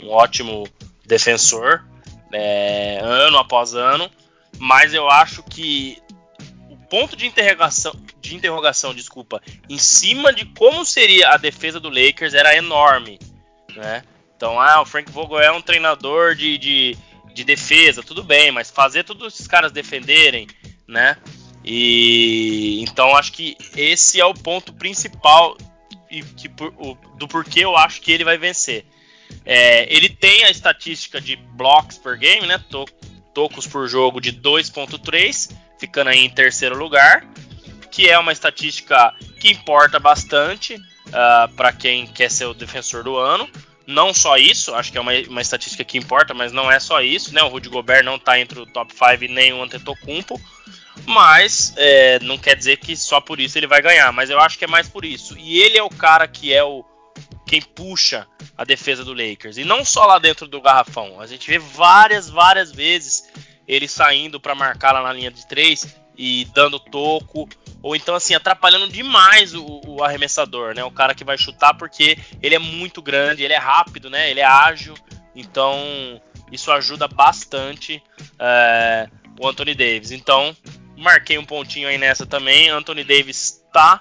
um 0.00 0.10
ótimo 0.10 0.66
defensor 1.04 1.86
é, 2.32 2.98
ano 3.02 3.38
após 3.38 3.74
ano, 3.74 4.10
mas 4.58 4.92
eu 4.92 5.08
acho 5.08 5.42
que 5.42 6.02
o 6.68 6.76
ponto 6.88 7.16
de 7.16 7.26
interrogação, 7.26 7.94
de 8.20 8.34
interrogação, 8.34 8.94
desculpa, 8.94 9.40
em 9.68 9.78
cima 9.78 10.32
de 10.32 10.44
como 10.46 10.84
seria 10.84 11.30
a 11.30 11.36
defesa 11.36 11.78
do 11.78 11.88
Lakers 11.88 12.34
era 12.34 12.56
enorme, 12.56 13.18
né? 13.74 14.02
Então, 14.36 14.60
ah, 14.60 14.82
o 14.82 14.84
Frank 14.84 15.10
Vogel 15.10 15.40
é 15.40 15.50
um 15.50 15.62
treinador 15.62 16.34
de, 16.34 16.58
de, 16.58 16.98
de 17.36 17.44
defesa, 17.44 18.02
tudo 18.02 18.24
bem, 18.24 18.50
mas 18.50 18.70
fazer 18.70 19.04
todos 19.04 19.34
esses 19.34 19.46
caras 19.46 19.70
defenderem, 19.70 20.48
né? 20.88 21.18
E 21.62 22.80
então 22.82 23.14
acho 23.14 23.32
que 23.32 23.56
esse 23.76 24.18
é 24.18 24.24
o 24.24 24.32
ponto 24.32 24.72
principal 24.72 25.56
e 26.10 26.22
que, 26.22 26.48
o, 26.78 26.96
do 27.18 27.28
porquê 27.28 27.60
eu 27.60 27.76
acho 27.76 28.00
que 28.00 28.10
ele 28.10 28.24
vai 28.24 28.38
vencer. 28.38 28.86
É, 29.44 29.92
ele 29.94 30.08
tem 30.08 30.44
a 30.44 30.50
estatística 30.50 31.20
de 31.20 31.36
blocks 31.36 31.98
per 31.98 32.16
game, 32.18 32.46
né? 32.46 32.58
To, 32.70 32.86
tocos 33.34 33.66
por 33.66 33.86
jogo 33.86 34.18
de 34.18 34.32
2.3, 34.32 35.54
ficando 35.78 36.08
aí 36.08 36.24
em 36.24 36.30
terceiro 36.30 36.78
lugar, 36.78 37.28
que 37.90 38.08
é 38.08 38.18
uma 38.18 38.32
estatística 38.32 39.14
que 39.38 39.50
importa 39.50 40.00
bastante 40.00 40.74
uh, 40.74 40.80
ah, 41.12 41.50
para 41.54 41.70
quem 41.70 42.06
quer 42.06 42.30
ser 42.30 42.46
o 42.46 42.54
defensor 42.54 43.04
do 43.04 43.14
ano. 43.16 43.46
Não 43.86 44.12
só 44.12 44.36
isso, 44.36 44.74
acho 44.74 44.90
que 44.90 44.98
é 44.98 45.00
uma, 45.00 45.12
uma, 45.28 45.40
estatística 45.40 45.84
que 45.84 45.96
importa, 45.96 46.34
mas 46.34 46.52
não 46.52 46.70
é 46.70 46.80
só 46.80 47.00
isso, 47.00 47.32
né? 47.32 47.42
O 47.42 47.48
Rudy 47.48 47.68
Gobert 47.68 48.04
não 48.04 48.16
está 48.16 48.38
entre 48.38 48.58
o 48.58 48.66
top 48.66 48.92
5 48.92 49.32
nem 49.32 49.52
o 49.52 49.62
Antetokounmpo, 49.62 50.40
mas 51.04 51.72
é, 51.76 52.18
não 52.20 52.36
quer 52.36 52.56
dizer 52.56 52.78
que 52.78 52.96
só 52.96 53.20
por 53.20 53.38
isso 53.38 53.56
ele 53.56 53.66
vai 53.66 53.80
ganhar, 53.80 54.12
mas 54.12 54.28
eu 54.28 54.40
acho 54.40 54.58
que 54.58 54.64
é 54.64 54.68
mais 54.68 54.88
por 54.88 55.04
isso. 55.04 55.38
E 55.38 55.60
ele 55.60 55.78
é 55.78 55.82
o 55.82 55.88
cara 55.90 56.26
que 56.26 56.52
é 56.52 56.64
o 56.64 56.84
quem 57.46 57.62
puxa 57.62 58.26
a 58.58 58.64
defesa 58.64 59.04
do 59.04 59.14
Lakers. 59.14 59.56
E 59.56 59.64
não 59.64 59.84
só 59.84 60.04
lá 60.04 60.18
dentro 60.18 60.48
do 60.48 60.60
garrafão. 60.60 61.20
A 61.20 61.26
gente 61.26 61.48
vê 61.48 61.58
várias, 61.58 62.28
várias 62.28 62.72
vezes 62.72 63.28
ele 63.68 63.86
saindo 63.86 64.40
para 64.40 64.54
marcar 64.54 64.92
lá 64.92 65.02
na 65.02 65.12
linha 65.12 65.30
de 65.30 65.46
três 65.46 65.96
e 66.16 66.46
dando 66.54 66.78
toco. 66.78 67.48
Ou 67.82 67.94
então, 67.94 68.14
assim, 68.14 68.34
atrapalhando 68.34 68.88
demais 68.88 69.54
o, 69.54 69.80
o, 69.86 70.02
arremessador, 70.02 70.74
né? 70.74 70.82
O 70.82 70.90
cara 70.90 71.14
que 71.14 71.24
vai 71.24 71.38
chutar, 71.38 71.74
porque 71.74 72.18
ele 72.42 72.54
é 72.54 72.58
muito 72.58 73.00
grande, 73.00 73.44
ele 73.44 73.52
é 73.52 73.58
rápido, 73.58 74.10
né? 74.10 74.30
Ele 74.30 74.40
é 74.40 74.44
ágil. 74.44 74.94
Então, 75.34 76.20
isso 76.50 76.72
ajuda 76.72 77.06
bastante 77.06 78.02
é, 78.38 79.08
o 79.38 79.46
Anthony 79.46 79.74
Davis. 79.74 80.10
Então, 80.10 80.56
marquei 80.96 81.38
um 81.38 81.44
pontinho 81.44 81.88
aí 81.88 81.98
nessa 81.98 82.26
também. 82.26 82.70
Anthony 82.70 83.04
Davis 83.04 83.62
tá 83.72 84.00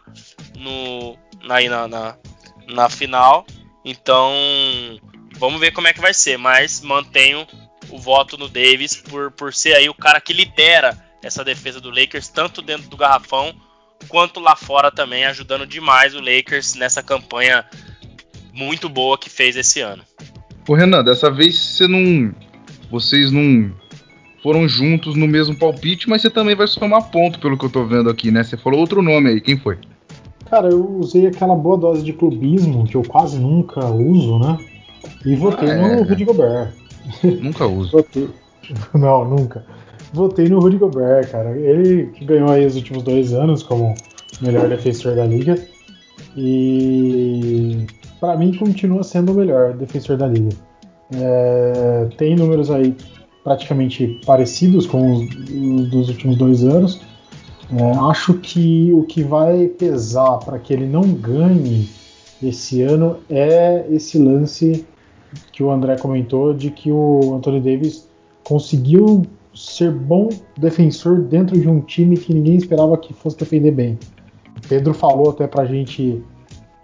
no, 0.58 1.18
aí 1.50 1.68
na, 1.68 1.88
na, 1.88 2.18
na 2.68 2.90
final. 2.90 3.46
Então, 3.84 4.34
vamos 5.38 5.60
ver 5.60 5.72
como 5.72 5.88
é 5.88 5.94
que 5.94 6.02
vai 6.02 6.14
ser. 6.14 6.38
Mas 6.38 6.82
mantenho 6.82 7.46
o 7.90 8.00
voto 8.00 8.38
no 8.38 8.50
Davis 8.50 8.96
por, 8.96 9.32
por 9.32 9.54
ser 9.54 9.76
aí 9.76 9.90
o 9.90 9.94
cara 9.94 10.20
que 10.20 10.34
lidera 10.34 11.05
essa 11.26 11.44
defesa 11.44 11.82
do 11.82 11.90
Lakers, 11.90 12.30
tanto 12.30 12.62
dentro 12.62 12.88
do 12.88 12.96
garrafão 12.96 13.54
quanto 14.08 14.40
lá 14.40 14.56
fora 14.56 14.92
também, 14.92 15.26
ajudando 15.26 15.66
demais 15.66 16.14
o 16.14 16.20
Lakers 16.20 16.76
nessa 16.76 17.02
campanha 17.02 17.66
muito 18.54 18.88
boa 18.88 19.18
que 19.18 19.30
fez 19.30 19.56
esse 19.56 19.82
ano. 19.82 20.04
Ô 20.68 20.76
Renan, 20.76 21.04
dessa 21.04 21.32
vez 21.32 21.58
você 21.58 21.88
não. 21.88 22.34
Vocês 22.92 23.32
não 23.32 23.74
foram 24.44 24.68
juntos 24.68 25.16
no 25.16 25.28
mesmo 25.28 25.58
palpite, 25.58 26.08
mas 26.08 26.22
você 26.22 26.30
também 26.30 26.56
vai 26.56 26.68
somar 26.68 27.10
ponto 27.10 27.40
pelo 27.40 27.58
que 27.58 27.66
eu 27.66 27.70
tô 27.70 27.84
vendo 27.84 28.10
aqui, 28.12 28.30
né? 28.30 28.44
Você 28.44 28.56
falou 28.56 28.80
outro 28.80 29.02
nome 29.02 29.30
aí, 29.30 29.42
quem 29.42 29.58
foi? 29.58 29.80
Cara, 30.48 30.70
eu 30.70 31.00
usei 31.00 31.26
aquela 31.26 31.56
boa 31.56 31.76
dose 31.76 32.04
de 32.04 32.14
clubismo 32.14 32.86
que 32.86 32.96
eu 32.96 33.02
quase 33.02 33.40
nunca 33.40 33.84
uso, 33.88 34.38
né? 34.38 34.58
E 35.26 35.36
votei 35.36 35.72
ah, 35.72 35.76
no 35.76 35.88
é. 35.88 36.02
Rudy 36.04 36.26
Gobert. 36.26 36.74
Nunca 37.42 37.66
uso. 37.66 37.90
votei... 37.98 38.30
Não, 38.94 39.26
nunca. 39.26 39.66
Votei 40.16 40.48
no 40.48 40.60
Rudy 40.60 40.78
Gobert, 40.78 41.30
cara. 41.30 41.52
Ele 41.58 42.08
que 42.08 42.24
ganhou 42.24 42.50
aí 42.50 42.66
os 42.66 42.76
últimos 42.76 43.04
dois 43.04 43.34
anos 43.34 43.62
como 43.62 43.94
melhor 44.42 44.70
defensor 44.70 45.16
da 45.16 45.26
liga. 45.26 45.56
E 46.38 47.86
para 48.20 48.38
mim 48.38 48.56
continua 48.56 49.04
sendo 49.04 49.34
o 49.34 49.36
melhor 49.36 49.74
defensor 49.74 50.18
da 50.18 50.28
liga. 50.28 50.56
É... 51.14 52.08
tem 52.18 52.36
números 52.36 52.72
aí 52.72 52.96
praticamente 53.44 54.20
parecidos 54.26 54.88
com 54.88 55.14
os, 55.14 55.22
os 55.24 55.90
dos 55.92 56.10
últimos 56.10 56.38
dois 56.38 56.64
anos. 56.64 57.02
É, 57.72 57.92
acho 58.10 58.36
que 58.36 58.92
o 58.94 59.04
que 59.04 59.24
vai 59.24 59.68
pesar 59.68 60.38
para 60.38 60.60
que 60.60 60.72
ele 60.72 60.86
não 60.86 61.02
ganhe 61.02 61.90
esse 62.42 62.82
ano 62.82 63.18
é 63.30 63.86
esse 63.90 64.20
lance 64.20 64.86
que 65.52 65.64
o 65.64 65.72
André 65.72 65.98
comentou 65.98 66.54
de 66.54 66.70
que 66.70 66.92
o 66.92 67.36
Anthony 67.36 67.60
Davis 67.60 68.08
conseguiu 68.44 69.26
ser 69.56 69.92
bom 69.92 70.30
defensor 70.58 71.22
dentro 71.22 71.60
de 71.60 71.68
um 71.68 71.80
time 71.82 72.18
que 72.18 72.34
ninguém 72.34 72.56
esperava 72.56 72.98
que 72.98 73.14
fosse 73.14 73.38
defender 73.38 73.72
bem. 73.72 73.98
Pedro 74.68 74.94
falou 74.94 75.30
até 75.32 75.48
pra 75.48 75.66
gente 75.66 76.22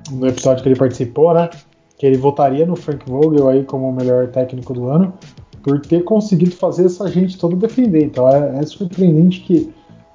no 0.10 0.28
episódio 0.28 0.64
que 0.64 0.70
ele 0.70 0.80
participou, 0.80 1.34
né? 1.34 1.50
Que 1.98 2.06
ele 2.06 2.18
votaria 2.18 2.66
no 2.66 2.76
Frank 2.76 3.10
Vogel 3.10 3.50
aí 3.50 3.64
como 3.64 3.90
o 3.90 3.94
melhor 3.94 4.28
técnico 4.28 4.74
do 4.74 4.88
ano 4.88 5.14
por 5.62 5.80
ter 5.82 6.04
conseguido 6.04 6.56
fazer 6.56 6.86
essa 6.86 7.08
gente 7.08 7.38
toda 7.38 7.56
defender. 7.56 8.06
Então 8.06 8.28
é, 8.28 8.60
é 8.60 8.64
surpreendente 8.64 9.42
que 9.42 9.72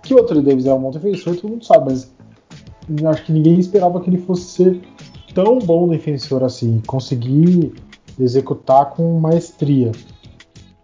que 0.07 0.15
o 0.15 0.21
Anthony 0.21 0.43
Davis 0.43 0.67
é 0.67 0.73
um 0.73 0.81
bom 0.81 0.91
defensor, 0.91 1.37
todo 1.37 1.51
mundo 1.51 1.65
sabe, 1.65 1.87
mas 1.87 2.15
acho 3.11 3.25
que 3.25 3.33
ninguém 3.33 3.59
esperava 3.59 4.01
que 4.01 4.09
ele 4.09 4.19
fosse 4.19 4.45
ser 4.45 4.81
tão 5.35 5.59
bom 5.59 5.89
defensor 5.89 6.45
assim, 6.45 6.81
conseguir 6.87 7.75
executar 8.19 8.91
com 8.91 9.19
maestria. 9.19 9.91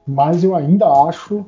Mas 0.06 0.42
eu 0.42 0.54
ainda 0.54 0.86
acho, 0.86 1.44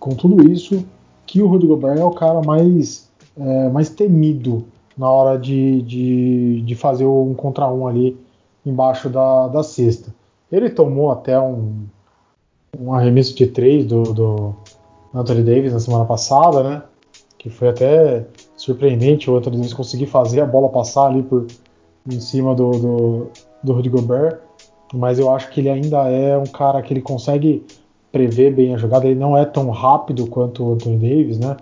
com 0.00 0.10
tudo 0.10 0.50
isso, 0.50 0.84
que 1.26 1.40
o 1.42 1.46
Rudy 1.46 1.66
Gobert 1.66 1.98
é 1.98 2.04
o 2.04 2.10
cara 2.10 2.42
mais, 2.42 3.10
é, 3.36 3.68
mais 3.68 3.88
temido 3.88 4.64
na 4.96 5.08
hora 5.08 5.38
de, 5.38 5.82
de, 5.82 6.62
de 6.62 6.74
fazer 6.74 7.06
um 7.06 7.34
contra 7.34 7.68
um 7.68 7.86
ali 7.86 8.16
embaixo 8.64 9.08
da, 9.08 9.48
da 9.48 9.62
cesta. 9.62 10.14
Ele 10.50 10.70
tomou 10.70 11.10
até 11.10 11.38
um, 11.40 11.84
um 12.78 12.92
arremesso 12.92 13.34
de 13.34 13.46
três 13.46 13.86
do, 13.86 14.02
do 14.02 14.54
Anthony 15.14 15.42
Davis 15.42 15.72
na 15.72 15.80
semana 15.80 16.04
passada, 16.04 16.62
né? 16.62 16.82
Que 17.38 17.50
foi 17.50 17.68
até 17.68 18.26
surpreendente 18.56 19.30
o 19.30 19.36
Anthony 19.36 19.56
Davis 19.56 19.74
conseguir 19.74 20.06
fazer 20.06 20.40
a 20.40 20.46
bola 20.46 20.68
passar 20.68 21.06
ali 21.06 21.22
por 21.22 21.46
em 22.10 22.20
cima 22.20 22.54
do, 22.54 22.70
do, 22.70 23.26
do 23.62 23.72
Rudy 23.72 23.88
Gobert. 23.88 24.38
Mas 24.92 25.18
eu 25.18 25.32
acho 25.32 25.50
que 25.50 25.60
ele 25.60 25.70
ainda 25.70 26.08
é 26.08 26.36
um 26.36 26.46
cara 26.46 26.80
que 26.82 26.92
ele 26.92 27.00
consegue 27.00 27.64
prever 28.14 28.54
bem 28.54 28.72
a 28.72 28.78
jogada. 28.78 29.08
Ele 29.08 29.18
não 29.18 29.36
é 29.36 29.44
tão 29.44 29.68
rápido 29.70 30.28
quanto 30.28 30.62
o 30.62 30.74
Anthony 30.74 30.98
Davis, 30.98 31.38
né? 31.40 31.56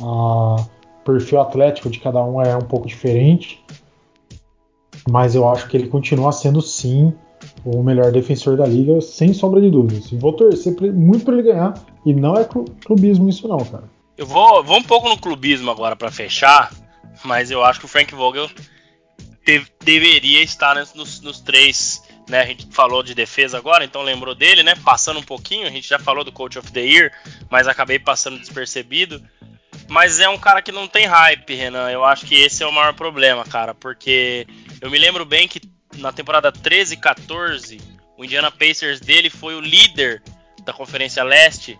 O 0.00 0.56
perfil 1.04 1.40
atlético 1.40 1.90
de 1.90 1.98
cada 1.98 2.24
um 2.24 2.40
é 2.40 2.56
um 2.56 2.62
pouco 2.62 2.86
diferente. 2.86 3.60
Mas 5.10 5.34
eu 5.34 5.48
acho 5.48 5.68
que 5.68 5.76
ele 5.76 5.88
continua 5.88 6.30
sendo 6.30 6.62
sim 6.62 7.12
o 7.64 7.82
melhor 7.82 8.12
defensor 8.12 8.56
da 8.56 8.66
liga, 8.66 9.00
sem 9.00 9.32
sombra 9.32 9.60
de 9.60 9.68
dúvidas. 9.68 10.08
Vou 10.12 10.32
torcer 10.32 10.74
muito 10.92 11.24
para 11.24 11.34
ele 11.34 11.42
ganhar. 11.42 11.74
E 12.04 12.14
não 12.14 12.36
é 12.36 12.44
clubismo 12.84 13.28
isso 13.28 13.48
não, 13.48 13.58
cara. 13.58 13.84
Eu 14.16 14.26
vou, 14.26 14.62
vou 14.62 14.78
um 14.78 14.82
pouco 14.82 15.08
no 15.08 15.18
clubismo 15.18 15.70
agora 15.70 15.96
para 15.96 16.10
fechar, 16.10 16.72
mas 17.24 17.50
eu 17.50 17.64
acho 17.64 17.80
que 17.80 17.86
o 17.86 17.88
Frank 17.88 18.14
Vogel 18.14 18.48
deveria 19.84 20.42
estar 20.42 20.76
nos, 20.94 21.20
nos, 21.20 21.40
três. 21.40 22.02
Né? 22.28 22.40
A 22.40 22.46
gente 22.46 22.66
falou 22.72 23.02
de 23.02 23.14
defesa 23.14 23.56
agora, 23.56 23.84
então 23.84 24.02
lembrou 24.02 24.34
dele, 24.34 24.62
né? 24.62 24.74
Passando 24.84 25.20
um 25.20 25.22
pouquinho, 25.22 25.66
a 25.66 25.70
gente 25.70 25.88
já 25.88 25.98
falou 25.98 26.24
do 26.24 26.32
Coach 26.32 26.58
of 26.58 26.72
the 26.72 26.80
Year, 26.80 27.12
mas 27.48 27.68
acabei 27.68 27.98
passando 27.98 28.38
despercebido. 28.38 29.22
Mas 29.88 30.18
é 30.18 30.28
um 30.28 30.38
cara 30.38 30.60
que 30.62 30.72
não 30.72 30.88
tem 30.88 31.06
hype, 31.06 31.54
Renan. 31.54 31.90
Eu 31.90 32.04
acho 32.04 32.26
que 32.26 32.34
esse 32.34 32.62
é 32.62 32.66
o 32.66 32.72
maior 32.72 32.94
problema, 32.94 33.44
cara. 33.44 33.72
Porque 33.74 34.46
eu 34.80 34.90
me 34.90 34.98
lembro 34.98 35.24
bem 35.24 35.46
que 35.46 35.60
na 35.96 36.12
temporada 36.12 36.50
13 36.50 36.94
e 36.94 36.96
14, 36.96 37.80
o 38.16 38.24
Indiana 38.24 38.50
Pacers 38.50 39.00
dele 39.00 39.30
foi 39.30 39.54
o 39.54 39.60
líder 39.60 40.22
da 40.64 40.72
Conferência 40.72 41.22
Leste 41.22 41.78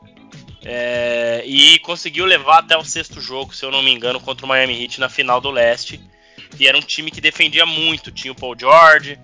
é, 0.64 1.42
e 1.44 1.78
conseguiu 1.80 2.24
levar 2.24 2.58
até 2.58 2.76
o 2.76 2.84
sexto 2.84 3.20
jogo, 3.20 3.54
se 3.54 3.64
eu 3.64 3.70
não 3.70 3.82
me 3.82 3.92
engano, 3.92 4.20
contra 4.20 4.44
o 4.44 4.48
Miami 4.48 4.82
Heat 4.82 5.00
na 5.00 5.08
final 5.08 5.40
do 5.40 5.50
Leste. 5.50 6.00
E 6.58 6.66
era 6.66 6.76
um 6.76 6.80
time 6.80 7.10
que 7.10 7.20
defendia 7.20 7.66
muito. 7.66 8.10
Tinha 8.10 8.32
o 8.32 8.36
Paul 8.36 8.56
George, 8.58 9.18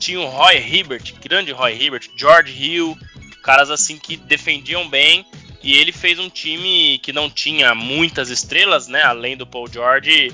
tinha 0.00 0.18
o 0.18 0.26
Roy 0.26 0.56
Hibbert, 0.56 1.14
grande 1.22 1.52
Roy 1.52 1.74
Hibbert, 1.74 2.10
George 2.16 2.52
Hill, 2.52 2.98
caras 3.42 3.70
assim 3.70 3.96
que 3.96 4.16
defendiam 4.16 4.88
bem. 4.88 5.24
E 5.62 5.76
ele 5.76 5.92
fez 5.92 6.18
um 6.18 6.30
time 6.30 6.98
que 7.02 7.12
não 7.12 7.28
tinha 7.28 7.74
muitas 7.74 8.30
estrelas, 8.30 8.88
né? 8.88 9.02
Além 9.02 9.36
do 9.36 9.46
Paul 9.46 9.68
George, 9.70 10.32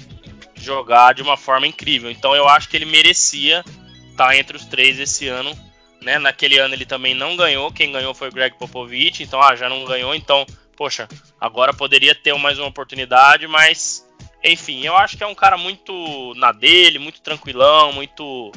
jogar 0.55 1.15
de 1.15 1.21
uma 1.21 1.37
forma 1.37 1.67
incrível. 1.67 2.11
Então 2.11 2.35
eu 2.35 2.49
acho 2.49 2.69
que 2.69 2.77
ele 2.77 2.85
merecia 2.85 3.65
estar 4.11 4.29
tá 4.29 4.37
entre 4.37 4.57
os 4.57 4.65
três 4.65 4.99
esse 5.01 5.27
ano. 5.27 5.53
Né? 6.01 6.19
Naquele 6.21 6.59
ano 6.59 6.75
ele 6.75 6.87
também 6.87 7.15
não 7.15 7.37
ganhou, 7.37 7.73
quem 7.73 7.91
ganhou 7.91 8.15
foi 8.15 8.29
o 8.29 8.33
Greg 8.33 8.57
Popovich, 8.57 9.25
então 9.25 9.43
ah, 9.43 9.57
já 9.57 9.69
não 9.69 9.85
ganhou, 9.85 10.15
então, 10.15 10.47
poxa, 10.77 11.09
agora 11.41 11.75
poderia 11.75 12.15
ter 12.15 12.33
mais 12.35 12.61
uma 12.61 12.69
oportunidade, 12.69 13.49
mas 13.49 14.07
enfim, 14.45 14.85
eu 14.85 14.97
acho 14.97 15.17
que 15.17 15.25
é 15.25 15.27
um 15.27 15.35
cara 15.35 15.59
muito 15.59 16.33
na 16.37 16.53
dele, 16.53 16.99
muito 16.99 17.21
tranquilão, 17.21 17.93
muito. 17.93 18.53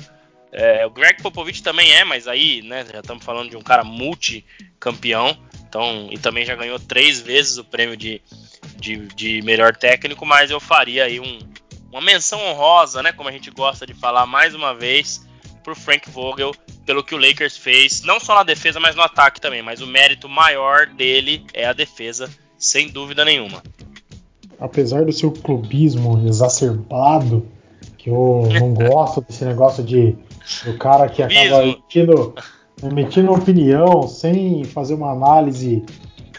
É, 0.52 0.86
o 0.86 0.89
Greg 0.89 1.22
Popovich 1.22 1.62
também 1.62 1.91
é, 1.93 2.04
mas 2.04 2.28
aí, 2.28 2.62
né, 2.62 2.86
já 2.91 3.00
estamos 3.00 3.24
falando 3.24 3.50
de 3.50 3.58
um 3.58 3.62
cara 3.62 3.84
multicampeão, 3.84 5.38
então, 5.68 6.08
e 6.12 6.18
também 6.18 6.45
já 6.45 6.56
ganhou 6.56 6.80
três 6.80 7.20
vezes 7.20 7.58
o 7.58 7.64
prêmio 7.64 7.95
de, 7.95 8.22
de, 8.78 8.97
de 9.08 9.41
melhor 9.43 9.76
técnico, 9.76 10.26
mas 10.26 10.50
eu 10.50 10.60
faria 10.60 11.06
aí 11.06 11.20
um, 11.20 11.39
uma 11.91 12.02
menção 12.02 12.39
honrosa, 12.47 13.04
né, 13.04 13.12
como 13.12 13.30
a 13.30 13.32
gente 13.32 13.52
gosta 13.52 13.86
de 13.86 13.93
falar 13.93 14.26
mais 14.26 14.56
uma 14.56 14.74
vez, 14.74 15.22
para 15.64 15.74
o 15.74 15.76
Frank 15.76 16.10
Vogel, 16.10 16.52
pelo 16.86 17.04
que 17.04 17.14
o 17.14 17.18
Lakers 17.18 17.58
fez, 17.58 18.02
não 18.02 18.20
só 18.20 18.36
na 18.36 18.43
defesa, 18.43 18.80
mas 18.80 18.95
no 18.95 19.02
ataque 19.02 19.39
também. 19.39 19.62
Mas 19.62 19.82
o 19.82 19.88
mérito 19.88 20.28
maior 20.28 20.88
dele 20.88 21.45
é 21.54 21.66
a 21.66 21.74
defesa, 21.74 22.30
sem 22.58 22.89
dúvida 22.89 23.24
nenhuma. 23.24 23.62
Apesar 24.60 25.06
do 25.06 25.14
seu 25.14 25.32
clubismo 25.32 26.28
exacerbado, 26.28 27.45
que 27.97 28.10
eu 28.10 28.47
não 28.60 28.74
gosto 28.89 29.22
desse 29.22 29.45
negócio 29.45 29.84
de 29.84 30.16
o 30.68 30.78
cara 30.78 31.08
que 31.08 31.22
acaba 31.22 31.64
emitindo, 31.64 32.34
emitindo 32.84 33.32
opinião 33.32 34.08
sem 34.08 34.64
fazer 34.64 34.95
uma 34.95 35.12
análise 35.12 35.84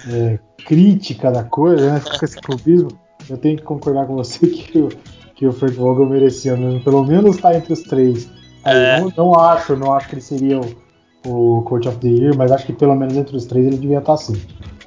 é, 0.09 0.39
crítica 0.65 1.31
da 1.31 1.45
coisa, 1.45 1.95
né? 1.95 2.01
Com 2.19 2.25
esse 2.25 2.41
clubismo, 2.41 2.91
eu 3.29 3.39
tenho 3.39 3.57
que 3.57 3.63
concordar 3.63 4.07
com 4.07 4.15
você 4.15 4.47
que 4.49 4.79
o, 4.79 4.89
que 5.35 5.47
o 5.47 5.53
Frank 5.53 5.75
Vogel 5.75 6.07
merecia 6.07 6.57
mesmo, 6.57 6.83
pelo 6.83 7.05
menos 7.05 7.37
estar 7.37 7.51
tá 7.51 7.57
entre 7.57 7.73
os 7.73 7.83
três. 7.83 8.29
É. 8.65 9.01
Não, 9.01 9.13
não, 9.17 9.35
acho, 9.39 9.77
não 9.77 9.93
acho 9.95 10.09
que 10.09 10.15
ele 10.17 10.23
seria 10.23 10.61
o, 10.61 11.59
o 11.59 11.63
Coach 11.63 11.89
of 11.89 11.99
the 11.99 12.09
Year, 12.09 12.37
mas 12.37 12.53
acho 12.53 12.67
que 12.67 12.73
pelo 12.73 12.95
menos 12.95 13.17
entre 13.17 13.37
os 13.37 13.47
três 13.47 13.67
ele 13.67 13.79
devia 13.79 13.99
estar 13.99 14.13
tá 14.13 14.19
sim. 14.19 14.41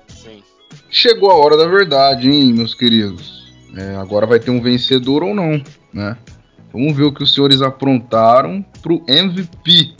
sim. 0.07 0.43
Chegou 0.89 1.31
a 1.31 1.35
hora 1.35 1.57
da 1.57 1.67
verdade, 1.67 2.29
hein, 2.29 2.53
meus 2.53 2.75
queridos. 2.75 3.43
É, 3.75 3.95
agora 3.95 4.27
vai 4.27 4.39
ter 4.39 4.51
um 4.51 4.61
vencedor 4.61 5.23
ou 5.23 5.33
não, 5.33 5.61
né? 5.91 6.15
Vamos 6.73 6.97
ver 6.97 7.03
o 7.03 7.13
que 7.13 7.21
os 7.21 7.33
senhores 7.33 7.61
aprontaram 7.61 8.65
pro 8.81 9.03
MVP 9.07 9.93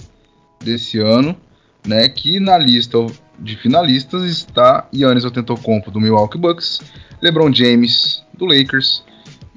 desse 0.60 0.98
ano, 1.00 1.38
né? 1.86 2.10
Que 2.10 2.40
na 2.40 2.58
lista 2.58 2.98
de 3.38 3.56
finalistas 3.56 4.24
está 4.24 4.88
Yannis 4.94 5.24
Antetokounmpo 5.24 5.92
do 5.92 6.02
Milwaukee 6.02 6.38
Bucks, 6.38 6.82
LeBron 7.22 7.54
James 7.54 8.24
do 8.34 8.46
Lakers 8.46 9.04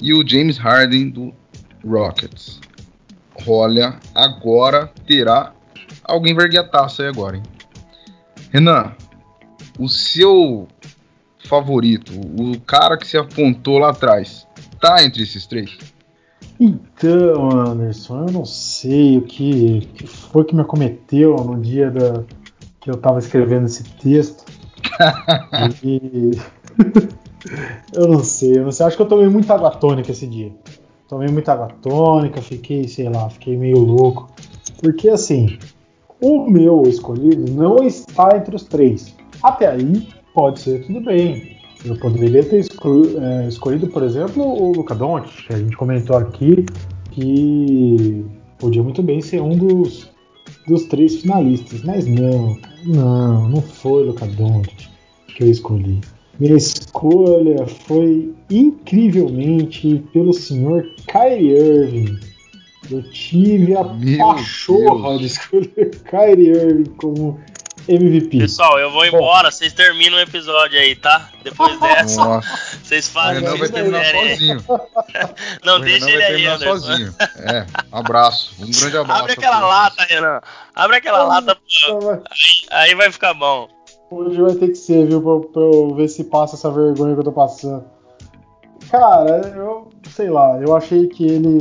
e 0.01 0.13
o 0.13 0.27
James 0.27 0.59
Harden 0.59 1.09
do 1.09 1.35
Rockets. 1.85 2.61
Olha, 3.47 3.99
agora 4.15 4.93
terá 5.07 5.55
alguém 6.05 6.35
verguer 6.35 6.61
a 6.61 6.65
taça 6.65 7.03
aí 7.03 7.09
agora, 7.09 7.37
hein? 7.37 7.43
Renan, 8.53 8.95
o 9.79 9.89
seu 9.89 10.69
favorito, 11.47 12.13
o 12.13 12.59
cara 12.61 12.97
que 12.97 13.07
se 13.07 13.17
apontou 13.17 13.79
lá 13.79 13.91
atrás, 13.91 14.47
tá 14.81 15.03
entre 15.03 15.23
esses 15.23 15.47
três? 15.47 15.96
Então, 16.59 17.51
Anderson, 17.51 18.27
eu 18.27 18.33
não 18.33 18.45
sei 18.45 19.19
o 19.19 19.23
que, 19.23 19.81
que 19.95 20.07
foi 20.07 20.45
que 20.45 20.55
me 20.55 20.63
acometeu 20.63 21.37
no 21.37 21.61
dia 21.61 21.91
da, 21.91 22.25
que 22.81 22.91
eu 22.91 22.97
tava 22.97 23.19
escrevendo 23.19 23.67
esse 23.67 23.85
texto. 23.85 24.45
e... 25.85 26.31
eu 27.93 28.09
não 28.09 28.23
sei, 28.23 28.59
eu 28.59 28.65
não 28.65 28.73
sei. 28.73 28.87
Acho 28.87 28.97
que 28.97 29.03
eu 29.03 29.09
tomei 29.09 29.29
muita 29.29 29.55
água 29.55 29.71
tônica 29.71 30.11
esse 30.11 30.27
dia. 30.27 30.53
Tomei 31.09 31.29
muita 31.29 31.53
água 31.53 31.69
tônica, 31.83 32.41
fiquei, 32.41 32.89
sei 32.89 33.09
lá, 33.09 33.29
fiquei 33.29 33.57
meio 33.57 33.79
louco. 33.79 34.29
Porque 34.81 35.09
assim, 35.09 35.59
o 36.21 36.49
meu 36.49 36.85
escolhido 36.85 37.51
não 37.53 37.85
está 37.85 38.37
entre 38.37 38.57
os 38.57 38.65
três. 38.65 39.15
Até 39.43 39.69
aí, 39.69 40.09
pode 40.33 40.61
ser 40.61 40.87
tudo 40.87 41.01
bem. 41.01 41.56
Eu 41.87 41.97
poderia 41.97 42.43
ter 42.43 42.65
é, 42.65 43.49
escolhido, 43.49 43.87
por 43.87 44.03
exemplo, 44.03 44.43
o 44.43 44.73
Luca 44.73 44.95
Doncic, 44.95 45.47
que 45.47 45.53
a 45.53 45.59
gente 45.59 45.77
comentou 45.77 46.17
aqui, 46.17 46.67
que 47.13 48.25
podia 48.59 48.83
muito 48.83 49.03
bem 49.03 49.21
ser 49.21 49.41
um 49.41 49.57
dos, 49.57 50.11
dos 50.67 50.85
três 50.87 51.21
finalistas. 51.21 51.83
Mas 51.85 52.07
não, 52.07 52.57
não, 52.85 53.49
não 53.49 53.63
foi 53.63 54.03
o 54.03 54.07
Luca 54.07 54.27
Doncic 54.27 54.89
que 55.37 55.45
eu 55.45 55.51
escolhi. 55.51 56.01
Minha 56.41 56.57
escolha 56.57 57.67
foi 57.67 58.35
incrivelmente 58.51 60.03
pelo 60.13 60.33
senhor 60.33 60.85
Kyrie 61.07 61.57
Irving. 61.57 62.19
Eu 62.91 63.03
tive 63.11 63.77
a 63.77 63.85
Meu 63.85 64.19
pachorra 64.19 65.11
Deus. 65.11 65.21
de 65.21 65.27
escolher 65.27 65.91
Kyrie 66.11 66.49
Irving 66.49 66.91
como 66.97 67.39
MVP. 67.89 68.39
Pessoal, 68.39 68.79
eu 68.79 68.91
vou 68.91 69.05
embora, 69.05 69.51
vocês 69.51 69.73
terminam 69.73 70.19
o 70.19 70.21
episódio 70.21 70.79
aí, 70.79 70.97
tá? 70.97 71.31
Depois 71.43 71.79
dessa, 71.79 72.25
Nossa. 72.25 72.79
vocês 72.83 73.09
fazem 73.09 73.47
o 73.47 73.53
que 73.53 73.59
vai 73.59 73.69
terminar 73.69 74.05
sozinho. 74.05 74.65
Não, 75.65 75.81
deixa 75.81 76.11
ele 76.11 76.23
aí, 76.23 76.47
Anderson. 76.47 76.79
sozinho. 76.79 77.15
É, 77.39 77.67
abraço. 77.93 78.55
Um 78.61 78.71
grande 78.71 78.97
abraço. 78.97 79.23
Abre 79.23 79.33
aquela 79.33 79.61
lata, 79.61 80.03
Renan. 80.05 80.41
Abre 80.75 80.97
aquela 80.97 81.25
lata. 81.25 81.57
Aí, 82.31 82.89
aí 82.89 82.95
vai 82.95 83.13
ficar 83.13 83.35
bom. 83.35 83.69
Hoje 84.11 84.41
vai 84.41 84.55
ter 84.55 84.69
que 84.69 84.77
ser, 84.77 85.07
viu? 85.07 85.21
Pra, 85.21 85.53
pra, 85.53 85.63
eu 85.63 85.95
ver 85.95 86.09
se 86.09 86.25
passa 86.25 86.57
essa 86.57 86.71
vergonha 86.71 87.15
que 87.15 87.21
eu 87.21 87.25
tô 87.25 87.33
passando. 87.33 87.85
Cara, 88.91 89.53
eu 89.57 89.91
sei 90.11 90.31
lá, 90.31 90.61
eu 90.61 90.77
achei 90.77 91.07
que 91.09 91.27
ele. 91.27 91.59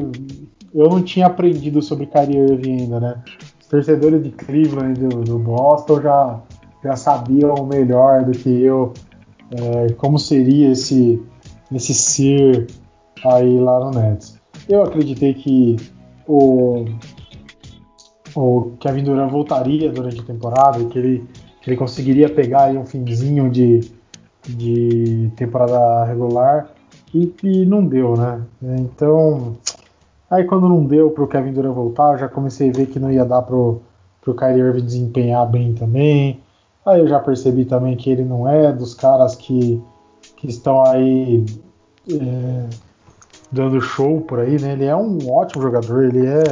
Eu 0.73 0.89
não 0.89 1.01
tinha 1.01 1.28
aprendido 1.28 1.82
sobre 1.82 2.05
Kyrie 2.05 2.38
Irving 2.38 2.82
ainda, 2.82 2.99
né? 2.99 3.23
Torcedores 3.76 4.23
de 4.23 4.32
Cleveland 4.32 4.99
do, 4.99 5.23
do 5.23 5.38
Boston 5.38 6.01
já, 6.01 6.39
já 6.84 6.95
sabiam 6.95 7.65
melhor 7.65 8.23
do 8.23 8.32
que 8.32 8.49
eu 8.61 8.93
é, 9.51 9.91
como 9.93 10.17
seria 10.17 10.71
esse, 10.71 11.21
esse 11.73 11.93
ser 11.93 12.67
aí 13.26 13.59
lá 13.59 13.80
no 13.80 13.91
Nets. 13.91 14.39
Eu 14.69 14.84
acreditei 14.84 15.34
que 15.34 15.76
o, 16.26 16.86
o 18.34 18.71
Kevin 18.80 19.03
Durant 19.03 19.30
voltaria 19.30 19.91
durante 19.91 20.21
a 20.21 20.23
temporada 20.23 20.80
e 20.80 20.86
que 20.86 20.97
ele 20.97 21.28
que 21.61 21.71
ele 21.71 21.78
conseguiria 21.78 22.30
pegar 22.30 22.69
um 22.69 22.86
finzinho 22.86 23.49
de, 23.49 23.91
de 24.47 25.32
temporada 25.36 26.05
regular 26.05 26.69
e, 27.11 27.34
e 27.43 27.65
não 27.65 27.84
deu, 27.84 28.15
né? 28.15 28.43
Então 28.61 29.57
Aí 30.30 30.43
quando 30.43 30.67
não 30.67 30.84
deu 30.84 31.11
pro 31.11 31.28
Kevin 31.28 31.53
Durant 31.53 31.73
voltar, 31.73 32.17
já 32.17 32.28
comecei 32.28 32.69
a 32.69 32.73
ver 32.73 32.88
que 32.88 32.99
não 32.99 33.11
ia 33.11 33.26
dar 33.26 33.41
pro, 33.43 33.82
pro 34.21 34.36
Kyrie 34.36 34.61
Irving 34.61 34.86
desempenhar 34.86 35.49
bem 35.49 35.73
também. 35.73 36.41
Aí 36.86 36.99
eu 36.99 37.07
já 37.07 37.19
percebi 37.19 37.65
também 37.65 37.95
que 37.95 38.09
ele 38.09 38.23
não 38.23 38.47
é 38.47 38.71
dos 38.71 38.93
caras 38.93 39.36
que, 39.36 39.82
que 40.38 40.47
estão 40.47 40.84
aí 40.84 41.45
é, 42.11 42.69
dando 43.51 43.82
show 43.82 44.21
por 44.21 44.39
aí, 44.39 44.59
né? 44.61 44.73
Ele 44.73 44.86
é 44.86 44.95
um 44.95 45.17
ótimo 45.32 45.61
jogador, 45.61 46.03
ele 46.03 46.26
é 46.26 46.43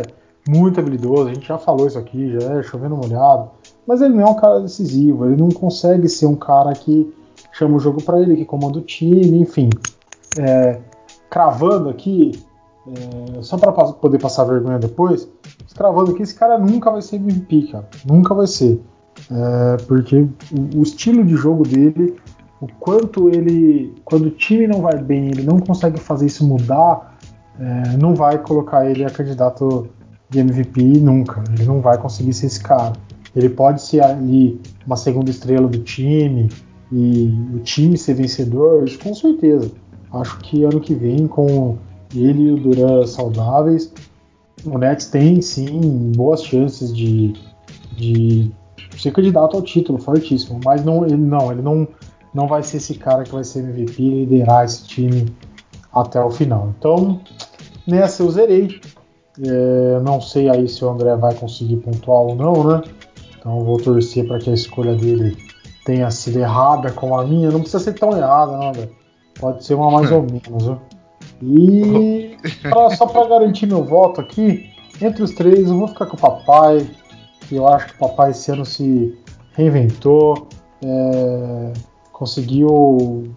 muito 0.47 0.79
habilidoso, 0.79 1.29
a 1.29 1.33
gente 1.33 1.47
já 1.47 1.57
falou 1.57 1.87
isso 1.87 1.97
aqui, 1.97 2.37
já 2.39 2.53
é 2.53 2.63
chovendo 2.63 2.97
molhado, 2.97 3.49
mas 3.87 4.01
ele 4.01 4.13
não 4.13 4.21
é 4.21 4.29
um 4.29 4.35
cara 4.35 4.59
decisivo, 4.59 5.25
ele 5.25 5.37
não 5.37 5.49
consegue 5.49 6.09
ser 6.09 6.25
um 6.25 6.35
cara 6.35 6.73
que 6.73 7.13
chama 7.51 7.77
o 7.77 7.79
jogo 7.79 8.01
para 8.03 8.19
ele, 8.19 8.35
que 8.35 8.45
comanda 8.45 8.79
o 8.79 8.81
time, 8.81 9.39
enfim. 9.39 9.69
É, 10.37 10.79
cravando 11.29 11.89
aqui, 11.89 12.31
é, 12.87 13.41
só 13.41 13.57
para 13.57 13.71
poder 13.71 14.19
passar 14.19 14.43
vergonha 14.43 14.79
depois, 14.79 15.27
cravando 15.75 16.11
aqui, 16.11 16.23
esse 16.23 16.35
cara 16.35 16.57
nunca 16.57 16.91
vai 16.91 17.01
ser 17.01 17.17
MVP, 17.17 17.71
cara, 17.71 17.87
nunca 18.05 18.33
vai 18.33 18.47
ser. 18.47 18.81
É, 19.31 19.77
porque 19.87 20.27
o, 20.51 20.79
o 20.79 20.83
estilo 20.83 21.23
de 21.23 21.35
jogo 21.35 21.63
dele 21.63 22.15
o 22.63 22.67
quanto 22.79 23.29
ele, 23.29 23.93
quando 24.05 24.27
o 24.27 24.31
time 24.31 24.65
não 24.67 24.81
vai 24.81 24.97
bem, 24.97 25.27
ele 25.27 25.43
não 25.43 25.59
consegue 25.59 25.99
fazer 25.99 26.27
isso 26.27 26.47
mudar, 26.47 27.17
é, 27.59 27.97
não 27.97 28.15
vai 28.15 28.37
colocar 28.37 28.89
ele 28.89 29.03
a 29.03 29.09
candidato 29.09 29.89
de 30.29 30.39
MVP 30.39 30.81
nunca. 31.01 31.43
Ele 31.53 31.65
não 31.65 31.81
vai 31.81 31.97
conseguir 31.97 32.31
ser 32.31 32.45
esse 32.45 32.61
cara. 32.61 32.93
Ele 33.35 33.49
pode 33.49 33.81
ser 33.81 34.01
ali 34.01 34.61
uma 34.87 34.95
segunda 34.95 35.29
estrela 35.29 35.67
do 35.67 35.79
time 35.79 36.49
e 36.89 37.37
o 37.53 37.59
time 37.59 37.97
ser 37.97 38.13
vencedor, 38.13 38.85
isso 38.85 38.97
com 38.99 39.13
certeza. 39.13 39.69
Acho 40.13 40.39
que 40.39 40.63
ano 40.63 40.79
que 40.79 40.95
vem, 40.95 41.27
com 41.27 41.77
ele 42.15 42.43
e 42.43 42.51
o 42.51 42.57
Duran 42.57 43.05
saudáveis, 43.05 43.91
o 44.65 44.77
Nets 44.77 45.07
tem 45.07 45.41
sim 45.41 46.11
boas 46.15 46.43
chances 46.43 46.95
de, 46.95 47.33
de 47.97 48.51
ser 48.97 49.11
candidato 49.11 49.55
ao 49.55 49.61
título, 49.61 49.97
fortíssimo. 49.97 50.59
Mas 50.63 50.83
não, 50.83 51.05
ele 51.05 51.17
não, 51.17 51.51
ele 51.51 51.61
não 51.61 51.87
não 52.33 52.47
vai 52.47 52.63
ser 52.63 52.77
esse 52.77 52.95
cara 52.95 53.23
que 53.23 53.31
vai 53.31 53.43
ser 53.43 53.59
MVP 53.59 54.01
e 54.01 54.25
liderar 54.25 54.65
esse 54.65 54.83
time 54.85 55.33
até 55.93 56.19
o 56.19 56.31
final. 56.31 56.73
Então, 56.77 57.21
nessa 57.85 58.23
eu 58.23 58.31
zerei. 58.31 58.81
É, 59.45 59.99
não 60.01 60.21
sei 60.21 60.49
aí 60.49 60.67
se 60.67 60.83
o 60.85 60.89
André 60.89 61.15
vai 61.15 61.33
conseguir 61.33 61.77
pontuar 61.77 62.21
ou 62.21 62.35
não, 62.35 62.63
né? 62.63 62.81
Então 63.37 63.59
eu 63.59 63.65
vou 63.65 63.77
torcer 63.77 64.27
para 64.27 64.39
que 64.39 64.49
a 64.49 64.53
escolha 64.53 64.95
dele 64.95 65.35
tenha 65.85 66.09
sido 66.11 66.39
errada 66.39 66.91
como 66.91 67.17
a 67.17 67.25
minha. 67.25 67.51
Não 67.51 67.59
precisa 67.59 67.83
ser 67.83 67.93
tão 67.93 68.15
errada, 68.15 68.57
não, 68.57 68.69
André. 68.69 68.89
Pode 69.39 69.63
ser 69.65 69.73
uma 69.73 69.89
mais 69.89 70.11
ou 70.11 70.21
menos. 70.21 70.63
Viu? 70.63 70.79
E 71.45 72.37
pra, 72.61 72.89
só 72.91 73.05
para 73.05 73.27
garantir 73.27 73.65
meu 73.65 73.83
voto 73.83 74.21
aqui, 74.21 74.69
entre 75.01 75.23
os 75.23 75.31
três 75.31 75.69
eu 75.69 75.77
vou 75.77 75.87
ficar 75.87 76.05
com 76.05 76.15
o 76.15 76.19
papai. 76.19 76.87
Eu 77.51 77.67
acho 77.67 77.87
que 77.87 77.95
o 77.95 78.07
papai 78.07 78.31
esse 78.31 78.51
ano 78.51 78.65
se 78.65 79.17
reinventou. 79.53 80.47
É, 80.81 81.73
conseguiu 82.11 83.33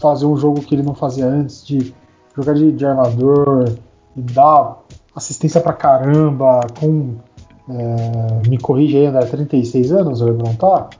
fazer 0.00 0.26
um 0.26 0.36
jogo 0.36 0.62
que 0.62 0.74
ele 0.74 0.82
não 0.82 0.94
fazia 0.94 1.26
antes, 1.26 1.64
de 1.64 1.94
jogar 2.36 2.54
de, 2.54 2.72
de 2.72 2.84
armador 2.84 3.76
e 4.16 4.20
dar 4.20 4.78
assistência 5.14 5.60
pra 5.60 5.72
caramba, 5.72 6.60
com. 6.78 7.16
É, 7.68 8.48
me 8.48 8.58
corrige 8.58 8.98
aí, 8.98 9.06
André, 9.06 9.24
36 9.24 9.90
anos 9.92 10.20
o 10.20 10.26
Lebron 10.26 10.54
tá? 10.54 10.90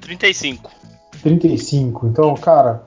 35. 0.00 0.70
35. 1.22 2.06
Então, 2.06 2.34
cara, 2.34 2.84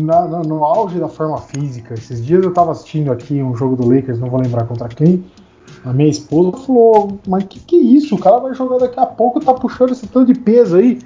na, 0.00 0.26
na, 0.26 0.40
no 0.40 0.64
auge 0.64 0.98
da 0.98 1.08
forma 1.08 1.38
física, 1.38 1.94
esses 1.94 2.24
dias 2.24 2.42
eu 2.42 2.52
tava 2.52 2.72
assistindo 2.72 3.12
aqui 3.12 3.42
um 3.42 3.54
jogo 3.54 3.76
do 3.76 3.88
Lakers, 3.88 4.18
não 4.18 4.28
vou 4.28 4.40
lembrar 4.40 4.64
contra 4.66 4.88
quem. 4.88 5.24
A 5.84 5.92
minha 5.92 6.08
esposa 6.08 6.56
falou: 6.58 7.18
Mas 7.26 7.44
que 7.44 7.60
que 7.60 7.76
é 7.76 7.80
isso? 7.80 8.14
O 8.14 8.18
cara 8.18 8.38
vai 8.38 8.54
jogar 8.54 8.78
daqui 8.78 8.98
a 8.98 9.06
pouco, 9.06 9.40
tá 9.40 9.52
puxando 9.54 9.90
esse 9.90 10.06
tanto 10.06 10.32
de 10.32 10.38
peso 10.38 10.76
aí. 10.76 10.98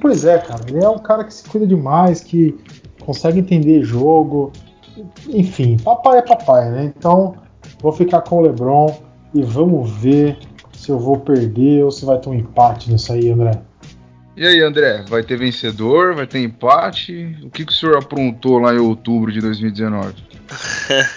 Pois 0.00 0.24
é, 0.24 0.38
cara, 0.38 0.60
ele 0.68 0.84
é 0.84 0.88
um 0.88 0.98
cara 0.98 1.24
que 1.24 1.32
se 1.32 1.48
cuida 1.48 1.66
demais, 1.66 2.20
que 2.20 2.56
consegue 3.04 3.40
entender 3.40 3.82
jogo. 3.82 4.52
Enfim, 5.28 5.76
papai 5.78 6.18
é 6.18 6.22
papai, 6.22 6.70
né? 6.70 6.92
Então, 6.96 7.34
vou 7.80 7.92
ficar 7.92 8.20
com 8.22 8.38
o 8.38 8.40
LeBron 8.42 8.94
e 9.34 9.42
vamos 9.42 9.90
ver 9.90 10.38
se 10.72 10.90
eu 10.90 10.98
vou 10.98 11.18
perder 11.18 11.84
ou 11.84 11.90
se 11.90 12.04
vai 12.04 12.18
ter 12.18 12.28
um 12.28 12.34
empate 12.34 12.92
nisso 12.92 13.12
aí, 13.12 13.30
André. 13.30 13.60
E 14.36 14.44
aí, 14.44 14.60
André, 14.60 15.04
vai 15.06 15.22
ter 15.22 15.36
vencedor, 15.36 16.14
vai 16.14 16.26
ter 16.26 16.40
empate? 16.40 17.36
O 17.42 17.50
que, 17.50 17.64
que 17.64 17.70
o 17.72 17.74
senhor 17.74 17.96
aprontou 17.96 18.58
lá 18.58 18.74
em 18.74 18.78
outubro 18.78 19.30
de 19.30 19.40
2019? 19.40 20.14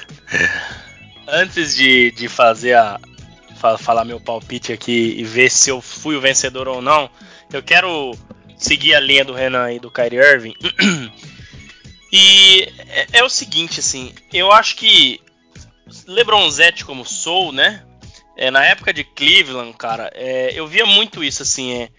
Antes 1.28 1.76
de, 1.76 2.12
de 2.12 2.30
fazer 2.30 2.74
a. 2.74 3.00
falar 3.80 4.06
meu 4.06 4.20
palpite 4.20 4.72
aqui 4.72 5.16
e 5.18 5.24
ver 5.24 5.50
se 5.50 5.72
eu 5.72 5.82
fui 5.82 6.16
o 6.16 6.22
vencedor 6.22 6.68
ou 6.68 6.80
não, 6.80 7.10
eu 7.52 7.64
quero 7.64 8.16
seguir 8.56 8.94
a 8.94 9.00
linha 9.00 9.26
do 9.26 9.34
Renan 9.34 9.72
e 9.74 9.80
do 9.80 9.90
Kyrie 9.90 10.20
Irving. 10.20 10.56
e 12.14 12.72
é, 12.88 13.08
é, 13.14 13.24
o 13.24 13.30
seguinte, 13.30 13.80
assim, 13.80 14.14
eu 14.32 14.52
acho 14.52 14.76
que 14.76 15.20
LeBronzete 16.06 16.86
como 16.86 17.04
sou, 17.04 17.52
né? 17.52 17.84
É, 18.36 18.52
na 18.52 18.64
época 18.64 18.94
de 18.94 19.04
Cleveland, 19.04 19.76
cara, 19.76 20.12
é, 20.14 20.52
eu 20.54 20.68
via 20.68 20.86
muito 20.86 21.24
isso, 21.24 21.42
assim, 21.42 21.74
é, 21.74 21.90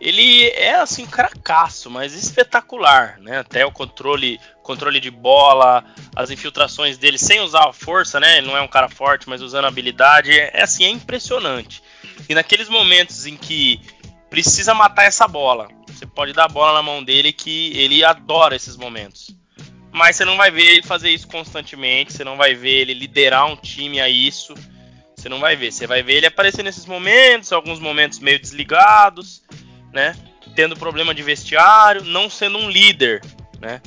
ele 0.00 0.48
é 0.48 0.76
assim 0.76 1.06
cracaço, 1.06 1.90
mas 1.90 2.14
espetacular, 2.14 3.18
né? 3.20 3.38
Até 3.38 3.66
o 3.66 3.72
controle, 3.72 4.40
controle 4.62 4.98
de 4.98 5.10
bola, 5.10 5.84
as 6.16 6.30
infiltrações 6.30 6.96
dele 6.96 7.18
sem 7.18 7.40
usar 7.40 7.68
a 7.68 7.72
força, 7.72 8.18
né? 8.18 8.38
Ele 8.38 8.46
não 8.46 8.56
é 8.56 8.62
um 8.62 8.68
cara 8.68 8.88
forte, 8.88 9.28
mas 9.28 9.42
usando 9.42 9.66
a 9.66 9.68
habilidade, 9.68 10.30
é, 10.30 10.50
é 10.54 10.62
assim, 10.62 10.84
é 10.84 10.88
impressionante. 10.88 11.82
E 12.28 12.34
naqueles 12.34 12.68
momentos 12.68 13.26
em 13.26 13.36
que 13.36 13.80
precisa 14.30 14.72
matar 14.72 15.04
essa 15.04 15.26
bola. 15.28 15.68
Você 15.88 16.06
pode 16.06 16.32
dar 16.32 16.44
a 16.44 16.48
bola 16.48 16.74
na 16.74 16.82
mão 16.82 17.02
dele 17.02 17.32
que 17.32 17.76
ele 17.76 18.04
adora 18.04 18.56
esses 18.56 18.76
momentos. 18.76 19.36
Mas 19.92 20.16
você 20.16 20.24
não 20.24 20.36
vai 20.36 20.50
ver 20.50 20.62
ele 20.62 20.82
fazer 20.82 21.10
isso 21.10 21.26
constantemente, 21.26 22.12
você 22.12 22.22
não 22.22 22.36
vai 22.36 22.54
ver 22.54 22.82
ele 22.82 22.94
liderar 22.94 23.46
um 23.46 23.56
time 23.56 24.00
a 24.00 24.08
isso. 24.08 24.54
Você 25.16 25.28
não 25.28 25.38
vai 25.38 25.54
ver, 25.54 25.70
você 25.70 25.86
vai 25.86 26.02
ver 26.02 26.14
ele 26.14 26.26
aparecer 26.26 26.62
nesses 26.62 26.86
momentos, 26.86 27.52
alguns 27.52 27.78
momentos 27.78 28.18
meio 28.20 28.38
desligados, 28.38 29.42
né? 29.92 30.16
Tendo 30.54 30.76
problema 30.76 31.14
de 31.14 31.22
vestiário, 31.22 32.04
não 32.04 32.28
sendo 32.28 32.58
um 32.58 32.70
líder, 32.70 33.22
né? 33.60 33.80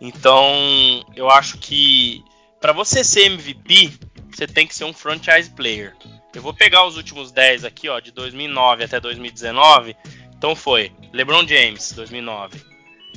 Então, 0.00 1.04
eu 1.16 1.28
acho 1.30 1.58
que 1.58 2.24
para 2.60 2.72
você 2.72 3.02
ser 3.04 3.26
MVP, 3.26 3.92
você 4.30 4.46
tem 4.46 4.66
que 4.66 4.74
ser 4.74 4.84
um 4.84 4.92
franchise 4.92 5.50
player. 5.50 5.94
Eu 6.34 6.42
vou 6.42 6.54
pegar 6.54 6.86
os 6.86 6.96
últimos 6.96 7.32
10 7.32 7.64
aqui, 7.64 7.88
ó, 7.88 7.98
de 8.00 8.12
2009 8.12 8.84
até 8.84 9.00
2019. 9.00 9.96
Então 10.36 10.54
foi 10.54 10.92
LeBron 11.12 11.46
James, 11.46 11.92
2009, 11.92 12.62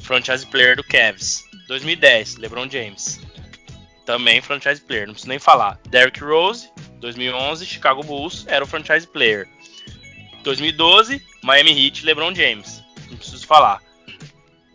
franchise 0.02 0.46
player 0.48 0.76
do 0.76 0.84
Cavs. 0.84 1.44
2010, 1.68 2.38
LeBron 2.38 2.70
James, 2.70 3.22
também 4.06 4.42
franchise 4.42 4.82
player, 4.82 5.06
não 5.06 5.14
preciso 5.14 5.30
nem 5.30 5.40
falar. 5.40 5.80
Derrick 5.88 6.22
Rose, 6.22 6.70
2011, 7.00 7.66
Chicago 7.66 8.04
Bulls, 8.04 8.46
era 8.48 8.64
o 8.64 8.68
franchise 8.68 9.08
player. 9.08 9.48
2012, 10.44 11.22
Miami 11.42 11.86
Heat, 11.86 12.06
LeBron 12.06 12.34
James, 12.34 12.84
não 13.10 13.18
preciso 13.18 13.46
falar. 13.46 13.82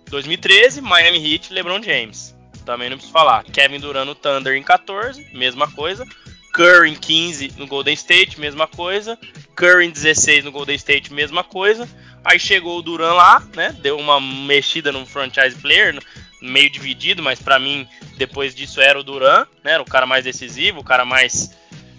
2013, 0.09 0.81
Miami 0.81 1.33
Heat, 1.33 1.53
LeBron 1.53 1.83
James, 1.83 2.35
também 2.65 2.91
não 2.91 2.97
preciso 2.97 3.13
falar. 3.13 3.45
Kevin 3.45 3.81
Durant 3.81 4.07
no 4.07 4.15
Thunder 4.15 4.55
em 4.55 4.63
14, 4.63 5.29
mesma 5.33 5.71
coisa. 5.71 6.07
Curry 6.53 6.91
em 6.91 6.95
15 6.95 7.53
no 7.59 7.67
Golden 7.67 7.95
State, 7.95 8.41
mesma 8.41 8.67
coisa. 8.67 9.19
Curry 9.55 9.87
em 9.87 9.91
16 9.91 10.45
no 10.45 10.53
Golden 10.53 10.75
State, 10.77 11.13
mesma 11.13 11.45
coisa. 11.45 11.89
Aí 12.25 12.39
chegou 12.39 12.79
o 12.79 12.83
Duran 12.83 13.13
lá, 13.13 13.41
né? 13.55 13.77
Deu 13.81 13.99
uma 13.99 14.21
mexida 14.21 14.91
no 14.91 15.05
franchise 15.07 15.55
player, 15.57 15.97
meio 16.41 16.71
dividido, 16.71 17.23
mas 17.23 17.41
para 17.41 17.59
mim 17.59 17.87
depois 18.17 18.55
disso 18.55 18.81
era 18.81 18.99
o 18.99 19.05
Duran, 19.05 19.47
né? 19.63 19.73
Era 19.73 19.83
o 19.83 19.87
cara 19.87 20.07
mais 20.07 20.25
decisivo, 20.25 20.81
o 20.81 20.85
cara 20.85 21.05
mais, 21.05 21.55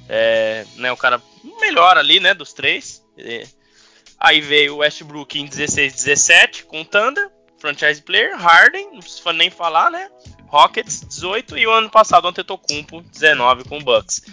é, 0.09 0.65
né? 0.75 0.91
O 0.91 0.97
cara 0.97 1.21
melhor 1.61 1.97
ali, 1.97 2.19
né? 2.19 2.33
Dos 2.33 2.51
três. 2.51 3.05
Aí 4.19 4.41
veio 4.41 4.75
o 4.75 4.77
Westbrook 4.77 5.39
em 5.39 5.45
16, 5.45 5.93
17 5.93 6.65
com 6.65 6.81
o 6.81 6.85
Thunder, 6.85 7.29
franchise 7.59 8.01
player, 8.01 8.35
Harden, 8.35 8.91
não 8.93 8.99
precisa 8.99 9.33
nem 9.33 9.49
falar, 9.49 9.91
né? 9.91 10.09
Rockets 10.47 11.01
18 11.01 11.57
e 11.57 11.67
o 11.67 11.71
ano 11.71 11.89
passado 11.89 12.25
o 12.25 12.27
Antetokounmpo 12.29 13.01
19 13.01 13.65
com 13.65 13.77
o 13.79 13.83
Bucks. 13.83 14.23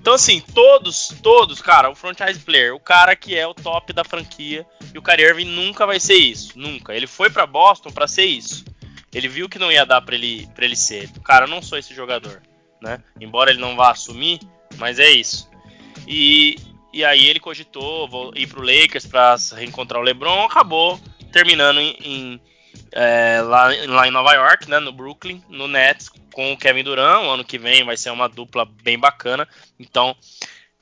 Então 0.00 0.14
assim, 0.14 0.40
todos, 0.40 1.08
todos, 1.22 1.60
cara, 1.60 1.90
o 1.90 1.94
franchise 1.94 2.38
player, 2.38 2.74
o 2.74 2.80
cara 2.80 3.16
que 3.16 3.36
é 3.36 3.46
o 3.46 3.54
top 3.54 3.92
da 3.92 4.04
franquia 4.04 4.64
e 4.94 4.98
o 4.98 5.02
Kyrie 5.02 5.26
Irving 5.26 5.46
nunca 5.46 5.84
vai 5.84 5.98
ser 5.98 6.14
isso, 6.14 6.58
nunca. 6.58 6.94
Ele 6.94 7.06
foi 7.06 7.28
para 7.28 7.46
Boston 7.46 7.90
para 7.90 8.06
ser 8.06 8.24
isso. 8.24 8.64
Ele 9.12 9.28
viu 9.28 9.48
que 9.48 9.58
não 9.58 9.70
ia 9.70 9.84
dar 9.84 10.00
para 10.00 10.14
ele 10.14 10.48
para 10.54 10.64
ele 10.64 10.76
ser. 10.76 11.10
Cara, 11.24 11.44
eu 11.44 11.50
não 11.50 11.60
sou 11.60 11.78
esse 11.78 11.94
jogador, 11.94 12.40
né? 12.80 13.02
Embora 13.20 13.50
ele 13.50 13.60
não 13.60 13.76
vá 13.76 13.90
assumir, 13.90 14.40
mas 14.76 14.98
é 14.98 15.10
isso. 15.10 15.48
E 16.06 16.56
e 16.94 17.04
aí 17.04 17.26
ele 17.26 17.40
cogitou 17.40 18.08
vou 18.08 18.32
ir 18.34 18.46
pro 18.46 18.62
Lakers 18.62 19.06
para 19.06 19.36
reencontrar 19.56 20.00
o 20.00 20.04
LeBron, 20.04 20.44
acabou 20.44 21.00
terminando 21.32 21.80
em, 21.80 21.96
em 22.00 22.40
é, 22.92 23.40
lá, 23.42 23.68
lá 23.86 24.06
em 24.06 24.10
Nova 24.10 24.32
York, 24.32 24.70
né, 24.70 24.78
no 24.78 24.92
Brooklyn, 24.92 25.42
no 25.48 25.66
Nets, 25.66 26.08
com 26.32 26.52
o 26.52 26.56
Kevin 26.56 26.84
Durant. 26.84 27.24
O 27.24 27.30
ano 27.30 27.44
que 27.44 27.58
vem 27.58 27.84
vai 27.84 27.96
ser 27.96 28.10
uma 28.10 28.28
dupla 28.28 28.64
bem 28.64 28.98
bacana. 28.98 29.48
Então, 29.78 30.16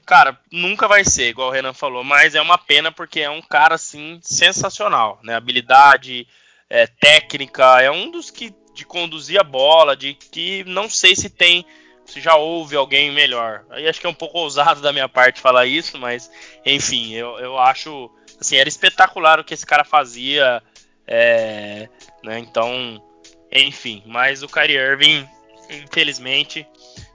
cara, 0.05 0.39
nunca 0.51 0.87
vai 0.87 1.05
ser, 1.05 1.29
igual 1.31 1.49
o 1.49 1.53
Renan 1.53 1.73
falou, 1.73 2.05
mas 2.05 2.35
é 2.35 2.41
uma 2.41 2.59
pena 2.59 2.93
porque 2.93 3.21
é 3.21 3.31
um 3.31 3.43
cara 3.43 3.77
assim 3.77 4.21
sensacional, 4.23 5.19
né? 5.23 5.35
Habilidade, 5.35 6.27
é, 6.69 6.87
técnica, 6.87 7.81
é 7.81 7.91
um 7.91 8.11
dos 8.11 8.31
que 8.31 8.55
de 8.75 8.87
conduzir 8.87 9.39
a 9.39 9.45
bola, 9.45 9.97
de 9.97 10.15
que 10.15 10.65
não 10.65 10.89
sei 10.89 11.15
se 11.15 11.29
tem, 11.29 11.65
se 12.05 12.21
já 12.21 12.37
houve 12.37 12.77
alguém 12.77 13.11
melhor. 13.11 13.65
Aí 13.71 13.89
acho 13.89 14.01
que 14.01 14.07
é 14.07 14.11
um 14.11 14.15
pouco 14.15 14.39
ousado 14.39 14.81
da 14.81 14.93
minha 14.93 15.09
parte 15.09 15.41
falar 15.41 15.67
isso, 15.67 15.99
mas 15.99 16.31
enfim, 16.65 17.13
eu, 17.15 17.39
eu 17.39 17.59
acho 17.59 18.11
assim 18.41 18.57
era 18.57 18.69
espetacular 18.69 19.41
o 19.41 19.45
que 19.45 19.55
esse 19.55 19.67
cara 19.67 19.85
fazia, 19.85 20.63
é, 21.07 21.89
né? 22.23 22.39
Então, 22.39 23.03
enfim, 23.51 24.03
mas 24.07 24.43
o 24.43 24.49
Kyrie 24.49 24.77
Irving, 24.77 25.29
infelizmente, 25.71 26.67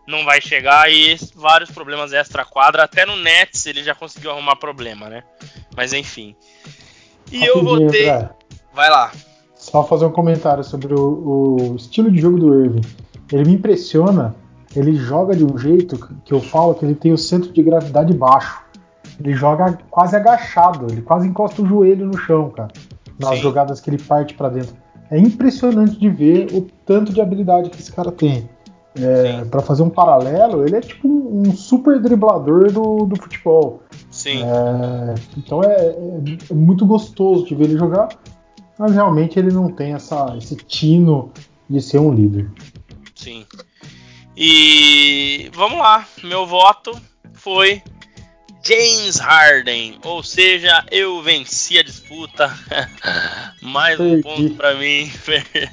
não 0.08 0.24
vai 0.24 0.40
chegar 0.40 0.90
e 0.90 1.18
vários 1.36 1.70
problemas 1.70 2.14
extra 2.14 2.46
quadra, 2.46 2.84
até 2.84 3.06
no 3.06 3.18
Nets 3.18 3.66
ele 3.66 3.84
já 3.84 3.94
conseguiu 3.94 4.32
arrumar 4.32 4.56
problema, 4.56 5.10
né? 5.10 5.24
Mas 5.76 5.94
enfim. 5.94 6.36
E 7.32 7.44
eu 7.44 7.64
votei. 7.64 8.08
Vai 8.74 8.90
lá. 8.90 9.12
Só 9.56 9.84
fazer 9.84 10.06
um 10.06 10.12
comentário 10.12 10.64
sobre 10.64 10.94
o, 10.94 11.72
o, 11.72 11.76
estilo 11.76 12.10
de 12.10 12.22
jogo 12.22 12.40
do 12.40 12.64
Irving. 12.64 12.82
Ele 13.32 13.44
me 13.44 13.54
impressiona. 13.56 14.36
Ele 14.76 14.96
joga 14.96 15.36
de 15.36 15.46
um 15.46 15.58
jeito 15.58 15.98
que 16.24 16.34
eu 16.34 16.42
falo 16.42 16.76
que 16.76 16.86
ele 16.86 16.96
tem 16.96 17.12
o 17.12 17.18
centro 17.18 17.52
de 17.52 17.64
gravidade 17.64 18.14
baixo. 18.14 18.62
Ele 19.20 19.34
joga 19.34 19.78
quase 19.90 20.16
agachado, 20.16 20.88
ele 20.92 21.02
quase 21.02 21.28
encosta 21.28 21.62
o 21.62 21.66
joelho 21.66 22.06
no 22.06 22.18
chão, 22.18 22.50
cara. 22.50 22.70
Nas 23.20 23.36
Sim. 23.36 23.42
jogadas 23.42 23.82
que 23.82 23.90
ele 23.90 24.02
parte 24.02 24.34
para 24.36 24.50
dentro. 24.50 24.76
É 25.10 25.18
impressionante 25.18 25.98
de 25.98 26.10
ver 26.10 26.50
o 26.54 26.68
tanto 26.86 27.14
de 27.14 27.22
habilidade 27.22 27.70
que 27.70 27.80
esse 27.80 27.92
cara 27.92 28.12
tem. 28.12 28.48
É, 29.00 29.46
para 29.46 29.62
fazer 29.62 29.84
um 29.84 29.90
paralelo, 29.90 30.66
ele 30.66 30.76
é 30.76 30.82
tipo 30.82 31.08
um, 31.08 31.56
super 31.56 32.00
driblador 32.00 32.72
do, 32.72 33.06
do 33.06 33.16
futebol. 33.16 33.82
Sim. 34.10 34.42
É, 34.44 35.16
então 35.38 35.64
é, 35.64 35.76
é, 35.76 35.96
é, 36.50 36.54
muito 36.54 36.86
gostoso 36.86 37.46
de 37.46 37.54
ver 37.54 37.66
ele 37.66 37.78
jogar, 37.78 38.10
mas 38.78 38.94
realmente 38.94 39.38
ele 39.38 39.52
não 39.52 39.70
tem 39.70 39.94
essa, 39.94 40.36
esse 40.38 40.56
tino 40.56 41.32
de 41.70 41.80
ser 41.80 42.00
um 42.00 42.12
líder. 42.12 42.50
Sim. 43.14 43.46
E 44.40 45.50
vamos 45.52 45.80
lá, 45.80 46.08
meu 46.22 46.46
voto 46.46 47.02
foi 47.34 47.82
James 48.64 49.18
Harden, 49.18 49.98
ou 50.04 50.22
seja, 50.22 50.86
eu 50.92 51.24
venci 51.24 51.80
a 51.80 51.84
disputa. 51.84 52.56
Mais 53.64 54.00
um 54.00 54.22
ponto 54.22 54.54
para 54.54 54.76
mim. 54.76 55.12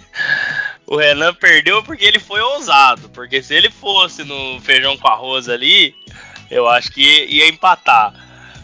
o 0.86 0.96
Renan 0.96 1.34
perdeu 1.34 1.82
porque 1.82 2.06
ele 2.06 2.18
foi 2.18 2.40
ousado, 2.40 3.10
porque 3.10 3.42
se 3.42 3.54
ele 3.54 3.70
fosse 3.70 4.24
no 4.24 4.58
feijão 4.62 4.96
com 4.96 5.08
arroz 5.08 5.46
ali, 5.46 5.94
eu 6.50 6.66
acho 6.66 6.90
que 6.90 7.02
ia 7.26 7.46
empatar. 7.46 8.14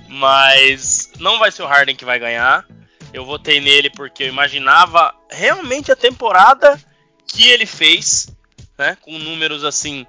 Mas 0.09 1.13
não 1.19 1.39
vai 1.39 1.53
ser 1.53 1.63
o 1.63 1.67
Harden 1.67 1.95
que 1.95 2.07
vai 2.07 2.19
ganhar. 2.19 2.65
Eu 3.13 3.27
votei 3.27 3.61
nele 3.61 3.91
porque 3.91 4.23
eu 4.23 4.29
imaginava 4.29 5.15
realmente 5.31 5.93
a 5.93 5.97
temporada 5.97 6.81
que 7.27 7.49
ele 7.49 7.67
fez, 7.67 8.29
né, 8.81 8.97
com 9.03 9.19
números 9.19 9.63
assim 9.63 10.07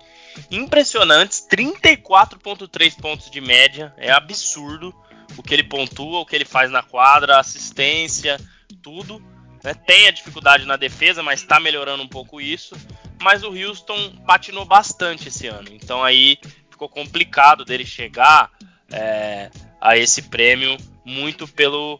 impressionantes, 0.50 1.46
34.3 1.52 2.96
pontos 2.96 3.30
de 3.30 3.42
média, 3.42 3.94
é 3.98 4.10
absurdo 4.10 4.96
o 5.36 5.44
que 5.44 5.54
ele 5.54 5.64
pontua, 5.64 6.20
o 6.20 6.26
que 6.26 6.34
ele 6.34 6.46
faz 6.46 6.72
na 6.72 6.82
quadra, 6.82 7.38
assistência, 7.38 8.40
tudo. 8.82 9.22
Né? 9.62 9.74
Tem 9.74 10.08
a 10.08 10.12
dificuldade 10.12 10.66
na 10.66 10.78
defesa, 10.78 11.22
mas 11.22 11.42
está 11.42 11.60
melhorando 11.60 12.02
um 12.02 12.08
pouco 12.08 12.40
isso. 12.40 12.74
Mas 13.22 13.44
o 13.44 13.54
Houston 13.54 14.14
patinou 14.26 14.64
bastante 14.64 15.28
esse 15.28 15.48
ano, 15.48 15.68
então 15.74 16.02
aí 16.02 16.40
ficou 16.70 16.88
complicado 16.88 17.66
dele 17.66 17.86
chegar 17.86 18.50
é, 18.90 19.52
a 19.82 19.98
esse 19.98 20.24
prêmio 20.24 20.78
muito 21.06 21.46
pelo 21.46 22.00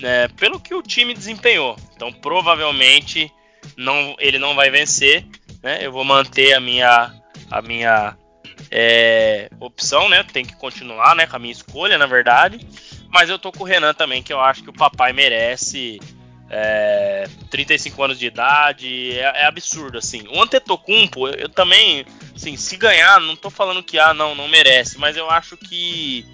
né, 0.00 0.28
pelo 0.28 0.60
que 0.60 0.74
o 0.74 0.82
time 0.82 1.12
desempenhou. 1.12 1.76
Então 1.94 2.12
provavelmente 2.12 3.30
não, 3.76 4.16
ele 4.18 4.38
não 4.38 4.54
vai 4.54 4.70
vencer. 4.70 5.24
Né? 5.62 5.78
Eu 5.80 5.92
vou 5.92 6.04
manter 6.04 6.52
a 6.52 6.60
minha, 6.60 7.12
a 7.50 7.62
minha 7.62 8.16
é, 8.70 9.48
opção, 9.60 10.08
né? 10.08 10.22
Tem 10.22 10.44
que 10.44 10.56
continuar 10.56 11.14
né, 11.14 11.26
com 11.26 11.36
a 11.36 11.38
minha 11.38 11.52
escolha, 11.52 11.98
na 11.98 12.06
verdade. 12.06 12.66
Mas 13.08 13.30
eu 13.30 13.38
tô 13.38 13.50
com 13.50 13.64
o 13.64 13.66
Renan 13.66 13.94
também, 13.94 14.22
que 14.22 14.32
eu 14.32 14.40
acho 14.40 14.62
que 14.62 14.70
o 14.70 14.74
papai 14.74 15.12
merece. 15.12 16.00
É, 16.50 17.28
35 17.50 18.02
anos 18.02 18.18
de 18.18 18.24
idade, 18.24 19.12
é, 19.12 19.42
é 19.42 19.44
absurdo, 19.44 19.98
assim. 19.98 20.26
O 20.28 20.42
Antetokounmpo, 20.42 21.28
eu, 21.28 21.34
eu 21.34 21.48
também, 21.50 22.06
assim, 22.34 22.56
se 22.56 22.74
ganhar, 22.78 23.20
não 23.20 23.36
tô 23.36 23.50
falando 23.50 23.82
que, 23.82 23.98
ah, 23.98 24.14
não, 24.14 24.34
não 24.34 24.48
merece, 24.48 24.96
mas 24.96 25.14
eu 25.14 25.28
acho 25.28 25.58
que 25.58 26.24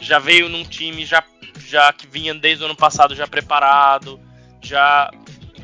já 0.00 0.18
veio 0.18 0.50
num 0.50 0.64
time 0.64 1.06
já, 1.06 1.24
já 1.66 1.90
que 1.94 2.06
vinha 2.06 2.34
desde 2.34 2.62
o 2.62 2.66
ano 2.66 2.76
passado 2.76 3.14
já 3.14 3.26
preparado, 3.26 4.20
já 4.60 5.10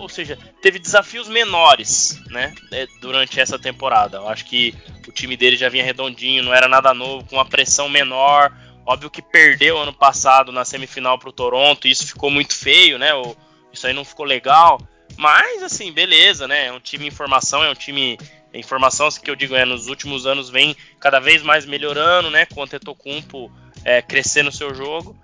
ou 0.00 0.08
seja, 0.08 0.38
teve 0.60 0.78
desafios 0.78 1.28
menores, 1.28 2.20
né, 2.28 2.52
é, 2.70 2.86
durante 3.00 3.40
essa 3.40 3.58
temporada. 3.58 4.18
Eu 4.18 4.28
acho 4.28 4.44
que 4.44 4.74
o 5.08 5.12
time 5.12 5.36
dele 5.36 5.56
já 5.56 5.68
vinha 5.68 5.84
redondinho, 5.84 6.42
não 6.42 6.54
era 6.54 6.68
nada 6.68 6.94
novo, 6.94 7.26
com 7.26 7.36
uma 7.36 7.44
pressão 7.44 7.88
menor. 7.88 8.52
Óbvio 8.86 9.10
que 9.10 9.22
perdeu 9.22 9.78
ano 9.78 9.92
passado 9.92 10.52
na 10.52 10.64
semifinal 10.64 11.18
para 11.18 11.28
o 11.28 11.32
Toronto, 11.32 11.86
e 11.86 11.90
isso 11.90 12.06
ficou 12.06 12.30
muito 12.30 12.54
feio, 12.54 12.98
né? 12.98 13.10
Isso 13.72 13.86
aí 13.86 13.92
não 13.92 14.04
ficou 14.04 14.26
legal. 14.26 14.80
Mas 15.16 15.62
assim, 15.62 15.92
beleza, 15.92 16.48
né? 16.48 16.66
É 16.66 16.72
um 16.72 16.80
time 16.80 17.06
em 17.06 17.10
formação, 17.10 17.62
é 17.62 17.70
um 17.70 17.74
time 17.74 18.18
em 18.52 18.62
formação 18.62 19.08
que 19.10 19.30
eu 19.30 19.36
digo 19.36 19.54
é 19.54 19.64
nos 19.64 19.86
últimos 19.86 20.26
anos 20.26 20.50
vem 20.50 20.74
cada 20.98 21.20
vez 21.20 21.42
mais 21.42 21.64
melhorando, 21.64 22.30
né? 22.30 22.46
Com 22.46 22.62
o 22.62 22.66
Tetocumpo 22.66 23.52
é, 23.84 24.02
crescer 24.02 24.42
no 24.42 24.50
seu 24.50 24.74
jogo 24.74 25.16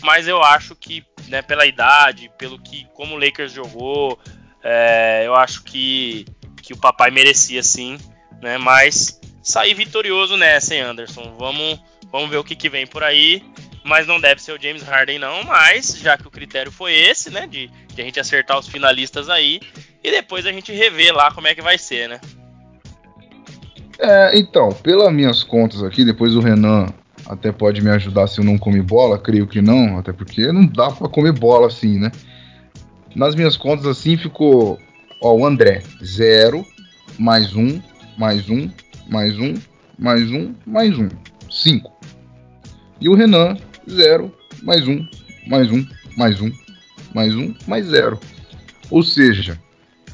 mas 0.00 0.26
eu 0.26 0.42
acho 0.42 0.74
que, 0.74 1.04
né, 1.28 1.42
pela 1.42 1.66
idade, 1.66 2.30
pelo 2.38 2.58
que 2.58 2.86
como 2.94 3.14
o 3.14 3.18
Lakers 3.18 3.52
jogou, 3.52 4.18
é, 4.62 5.22
eu 5.26 5.34
acho 5.34 5.64
que, 5.64 6.24
que 6.62 6.72
o 6.72 6.76
papai 6.76 7.10
merecia 7.10 7.62
sim, 7.62 7.98
né? 8.40 8.58
Mas 8.58 9.20
sair 9.42 9.74
vitorioso 9.74 10.36
nessa, 10.36 10.74
hein, 10.74 10.82
Anderson? 10.82 11.34
Vamos, 11.38 11.80
vamos 12.10 12.30
ver 12.30 12.36
o 12.36 12.44
que, 12.44 12.54
que 12.54 12.68
vem 12.68 12.86
por 12.86 13.02
aí. 13.02 13.42
Mas 13.84 14.06
não 14.06 14.20
deve 14.20 14.40
ser 14.40 14.52
o 14.52 14.62
James 14.62 14.82
Harden, 14.82 15.18
não. 15.18 15.42
Mas 15.42 15.98
já 15.98 16.16
que 16.16 16.26
o 16.26 16.30
critério 16.30 16.70
foi 16.70 16.94
esse, 16.94 17.30
né? 17.30 17.48
De, 17.48 17.68
de 17.92 18.00
a 18.00 18.04
gente 18.04 18.20
acertar 18.20 18.58
os 18.58 18.68
finalistas 18.68 19.28
aí. 19.28 19.60
E 20.04 20.10
depois 20.10 20.46
a 20.46 20.52
gente 20.52 20.72
rever 20.72 21.12
lá 21.12 21.32
como 21.32 21.48
é 21.48 21.54
que 21.54 21.62
vai 21.62 21.76
ser, 21.76 22.08
né? 22.08 22.20
É, 23.98 24.38
então, 24.38 24.70
pelas 24.72 25.12
minhas 25.12 25.42
contas 25.42 25.82
aqui, 25.82 26.04
depois 26.04 26.34
o 26.34 26.40
Renan 26.40 26.86
até 27.26 27.52
pode 27.52 27.80
me 27.80 27.90
ajudar 27.90 28.26
se 28.26 28.40
eu 28.40 28.44
não 28.44 28.58
comer 28.58 28.82
bola, 28.82 29.18
creio 29.18 29.46
que 29.46 29.62
não, 29.62 29.98
até 29.98 30.12
porque 30.12 30.50
não 30.50 30.66
dá 30.66 30.90
para 30.90 31.08
comer 31.08 31.32
bola 31.32 31.66
assim, 31.68 31.98
né? 31.98 32.10
Nas 33.14 33.34
minhas 33.34 33.56
contas 33.56 33.86
assim 33.86 34.16
ficou, 34.16 34.78
ó, 35.20 35.34
o 35.34 35.46
André, 35.46 35.82
0, 36.02 36.66
mais 37.18 37.54
um, 37.54 37.80
mais 38.16 38.48
um, 38.48 38.70
mais 39.08 39.38
um, 39.38 39.54
mais 39.98 40.30
um, 40.30 40.54
mais 40.66 40.98
um, 40.98 41.08
5. 41.50 41.92
E 43.00 43.08
o 43.08 43.14
Renan, 43.14 43.56
0, 43.88 44.32
mais 44.62 44.88
um, 44.88 45.06
mais 45.46 45.70
um, 45.70 45.86
mais 46.16 46.40
um, 46.40 46.50
mais 47.14 47.34
um, 47.34 47.54
mais 47.66 47.86
zero. 47.86 48.18
Ou 48.90 49.02
seja, 49.02 49.58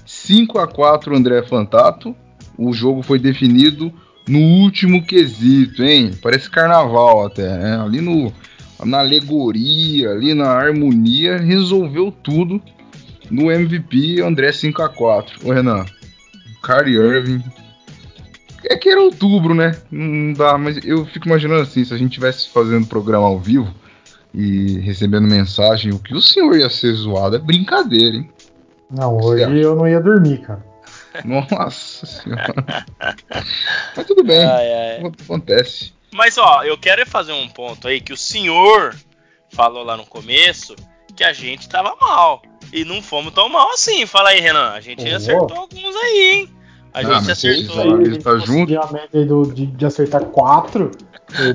5 0.05 0.59
a 0.59 0.67
4 0.67 1.15
André 1.15 1.43
Fantato, 1.43 2.17
o 2.57 2.73
jogo 2.73 3.03
foi 3.03 3.19
definido 3.19 3.93
no 4.27 4.41
último 4.41 5.05
quesito, 5.05 5.85
hein? 5.85 6.11
Parece 6.21 6.51
carnaval 6.51 7.27
até, 7.27 7.59
né? 7.59 7.81
Ali 7.81 8.01
no, 8.01 8.33
na 8.85 8.99
alegoria, 8.99 10.11
ali 10.11 10.35
na 10.35 10.51
harmonia, 10.51 11.39
resolveu 11.39 12.11
tudo 12.11 12.61
no 13.31 13.51
MVP 13.51 14.21
André 14.23 14.51
5x4. 14.51 15.45
Ô 15.45 15.53
Renan, 15.53 15.85
Kyrie 16.63 16.97
Irving. 16.97 17.43
É 18.65 18.77
que 18.77 18.89
era 18.89 19.01
outubro, 19.01 19.55
né? 19.55 19.79
Não 19.91 20.33
dá, 20.33 20.59
mas 20.59 20.85
eu 20.85 21.07
fico 21.07 21.27
imaginando 21.27 21.63
assim, 21.63 21.85
se 21.85 21.95
a 21.95 21.97
gente 21.97 22.13
tivesse 22.13 22.51
fazendo 22.51 22.87
programa 22.87 23.27
ao 23.27 23.39
vivo 23.39 23.73
e 24.35 24.79
recebendo 24.81 25.29
mensagem, 25.29 25.93
o 25.93 25.99
que 25.99 26.15
o 26.15 26.21
senhor 26.21 26.57
ia 26.57 26.69
ser 26.69 26.93
zoado 26.93 27.37
é 27.37 27.39
brincadeira, 27.39 28.17
hein? 28.17 28.31
Não, 28.91 29.17
hoje 29.19 29.61
eu 29.61 29.77
não 29.77 29.87
ia 29.87 30.01
dormir, 30.01 30.39
cara. 30.39 30.65
Nossa 31.25 32.07
senhora. 32.07 32.87
Mas 33.97 34.07
tudo 34.07 34.25
bem. 34.25 34.45
Ai, 34.45 34.73
ai. 34.73 35.13
Acontece. 35.25 35.93
Mas 36.13 36.39
ó, 36.39 36.63
eu 36.65 36.77
quero 36.79 37.07
fazer 37.07 37.33
um 37.33 37.49
ponto 37.49 37.87
aí 37.87 38.01
que 38.01 38.13
o 38.13 38.17
senhor 38.17 38.97
falou 39.51 39.85
lá 39.85 39.97
no 39.97 40.07
começo 40.07 40.75
que 41.15 41.25
a 41.25 41.33
gente 41.33 41.69
tava 41.69 41.95
mal. 42.01 42.43
E 42.73 42.85
não 42.85 43.03
fomos 43.03 43.33
tão 43.33 43.49
mal 43.49 43.71
assim. 43.73 44.07
Fala 44.07 44.31
aí, 44.31 44.41
Renan. 44.41 44.71
A 44.71 44.81
gente 44.81 45.03
oh. 45.11 45.17
acertou 45.17 45.57
alguns 45.57 45.97
aí, 45.97 46.33
hein? 46.33 46.51
A 46.93 46.99
ah, 47.01 47.03
gente 47.03 47.31
acertou. 47.31 47.97
A 47.97 48.05
gente 48.05 48.19
tá 48.25 48.39
junto. 48.39 48.79
A 48.79 48.93
média 48.93 49.27
do, 49.27 49.43
de, 49.53 49.67
de 49.67 49.87
acertar 49.87 50.25
quatro 50.27 50.91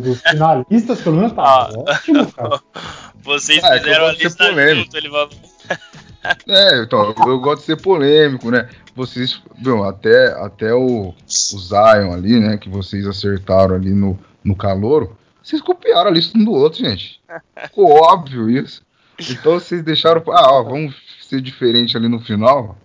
dos 0.01 0.21
finalistas, 0.29 1.01
pelo 1.01 1.17
menos 1.17 1.33
tá 1.33 1.43
ah. 1.43 1.69
ótimo, 1.75 2.31
cara. 2.31 2.61
Vocês 3.23 3.63
ah, 3.63 3.75
é 3.75 3.79
fizeram 3.79 4.05
a 4.05 4.11
lista 4.11 4.75
junto, 4.75 4.97
ele 4.97 5.09
falou. 5.09 5.29
é, 6.47 6.81
então, 6.81 7.13
eu 7.25 7.39
gosto 7.39 7.61
de 7.61 7.65
ser 7.67 7.81
polêmico, 7.81 8.51
né? 8.51 8.69
Vocês, 8.93 9.41
meu, 9.57 9.83
até, 9.85 10.27
até 10.33 10.73
o, 10.73 11.09
o 11.09 11.15
Zion 11.27 12.13
ali, 12.13 12.39
né, 12.39 12.57
que 12.57 12.69
vocês 12.69 13.07
acertaram 13.07 13.75
ali 13.75 13.91
no, 13.91 14.19
no 14.43 14.55
calouro, 14.55 15.17
vocês 15.41 15.61
copiaram 15.61 16.09
a 16.09 16.13
lista 16.13 16.37
um 16.37 16.43
do 16.43 16.51
outro, 16.51 16.79
gente. 16.79 17.19
Ficou 17.63 17.91
óbvio 17.91 18.49
isso. 18.49 18.83
Então 19.19 19.53
vocês 19.53 19.83
deixaram. 19.83 20.23
Ah, 20.27 20.53
ó, 20.53 20.63
vamos 20.63 20.95
ser 21.21 21.41
diferente 21.41 21.95
ali 21.95 22.07
no 22.07 22.19
final. 22.19 22.77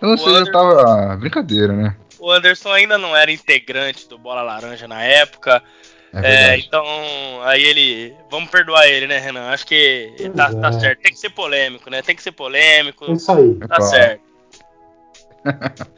Eu 0.00 0.08
não 0.08 0.16
sei, 0.16 0.32
já 0.34 0.52
tava. 0.52 1.12
Ah, 1.12 1.16
brincadeira, 1.16 1.72
né? 1.72 1.96
O 2.18 2.30
Anderson 2.30 2.70
ainda 2.70 2.98
não 2.98 3.16
era 3.16 3.32
integrante 3.32 4.08
do 4.08 4.18
Bola 4.18 4.42
Laranja 4.42 4.86
na 4.86 5.02
época. 5.02 5.62
É, 6.12 6.54
é, 6.54 6.58
então, 6.58 6.84
aí 7.42 7.62
ele. 7.62 8.14
Vamos 8.30 8.50
perdoar 8.50 8.86
ele, 8.88 9.06
né, 9.06 9.18
Renan? 9.18 9.48
Acho 9.50 9.66
que 9.66 10.12
tá, 10.34 10.52
tá, 10.52 10.68
é. 10.68 10.72
certo. 10.72 11.00
Tem 11.02 11.12
que 11.12 11.20
ser 11.20 11.30
polêmico, 11.30 11.88
né? 11.88 12.02
Tem 12.02 12.16
que 12.16 12.22
ser 12.22 12.32
polêmico. 12.32 13.10
Isso 13.12 13.30
aí. 13.30 13.54
Tá 13.54 13.76
é 13.76 13.80
certo. 13.80 14.22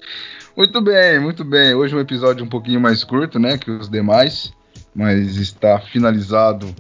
muito 0.56 0.80
bem, 0.82 1.18
muito 1.18 1.44
bem. 1.44 1.74
Hoje 1.74 1.94
é 1.94 1.96
um 1.96 2.00
episódio 2.00 2.44
um 2.44 2.48
pouquinho 2.48 2.80
mais 2.80 3.02
curto, 3.02 3.38
né? 3.38 3.56
Que 3.56 3.70
os 3.70 3.88
demais. 3.88 4.52
Mas 4.94 5.36
está 5.36 5.80
finalizado 5.80 6.74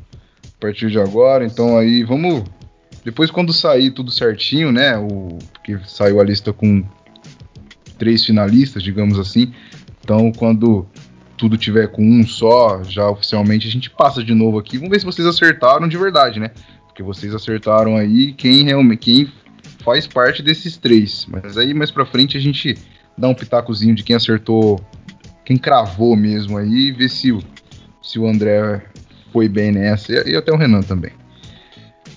a 0.44 0.60
partir 0.60 0.90
de 0.90 1.00
agora. 1.00 1.44
Então 1.44 1.78
aí 1.78 2.04
vamos. 2.04 2.44
Depois 3.04 3.30
quando 3.30 3.52
sair 3.52 3.90
tudo 3.90 4.10
certinho, 4.10 4.70
né? 4.70 4.96
O, 4.96 5.38
porque 5.52 5.78
saiu 5.86 6.20
a 6.20 6.24
lista 6.24 6.52
com 6.52 6.84
três 7.98 8.24
finalistas, 8.24 8.82
digamos 8.82 9.18
assim. 9.18 9.52
Então 10.02 10.32
quando 10.32 10.86
tudo 11.36 11.56
tiver 11.56 11.88
com 11.88 12.02
um 12.02 12.26
só, 12.26 12.84
já 12.84 13.08
oficialmente, 13.08 13.66
a 13.66 13.70
gente 13.70 13.90
passa 13.90 14.22
de 14.22 14.34
novo 14.34 14.58
aqui. 14.58 14.76
Vamos 14.76 14.90
ver 14.90 15.00
se 15.00 15.06
vocês 15.06 15.26
acertaram 15.26 15.88
de 15.88 15.96
verdade, 15.96 16.38
né? 16.38 16.50
Porque 16.86 17.02
vocês 17.02 17.34
acertaram 17.34 17.96
aí 17.96 18.32
quem 18.32 18.64
realmente 18.64 18.98
quem 18.98 19.32
faz 19.82 20.06
parte 20.06 20.42
desses 20.42 20.76
três. 20.76 21.26
Mas 21.28 21.58
aí 21.58 21.74
mais 21.74 21.90
pra 21.90 22.06
frente 22.06 22.36
a 22.36 22.40
gente 22.40 22.76
dá 23.18 23.28
um 23.28 23.34
pitacozinho 23.34 23.94
de 23.94 24.04
quem 24.04 24.14
acertou, 24.14 24.80
quem 25.44 25.56
cravou 25.56 26.16
mesmo 26.16 26.56
aí, 26.58 26.88
e 26.88 26.92
ver 26.92 27.08
se 27.08 27.32
o, 27.32 27.42
se 28.00 28.18
o 28.18 28.26
André 28.26 28.84
foi 29.32 29.48
bem 29.48 29.72
nessa 29.72 30.12
e, 30.12 30.32
e 30.32 30.36
até 30.36 30.52
o 30.52 30.56
Renan 30.56 30.82
também. 30.82 31.12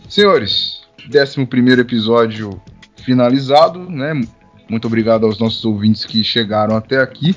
Senhores, 0.07 0.74
11 1.10 1.45
primeiro 1.45 1.82
episódio 1.82 2.62
finalizado, 2.97 3.89
né? 3.89 4.14
Muito 4.70 4.88
obrigado 4.88 5.26
aos 5.26 5.39
nossos 5.39 5.64
ouvintes 5.64 6.06
que 6.06 6.24
chegaram 6.24 6.76
até 6.76 6.97
aqui. 6.97 7.36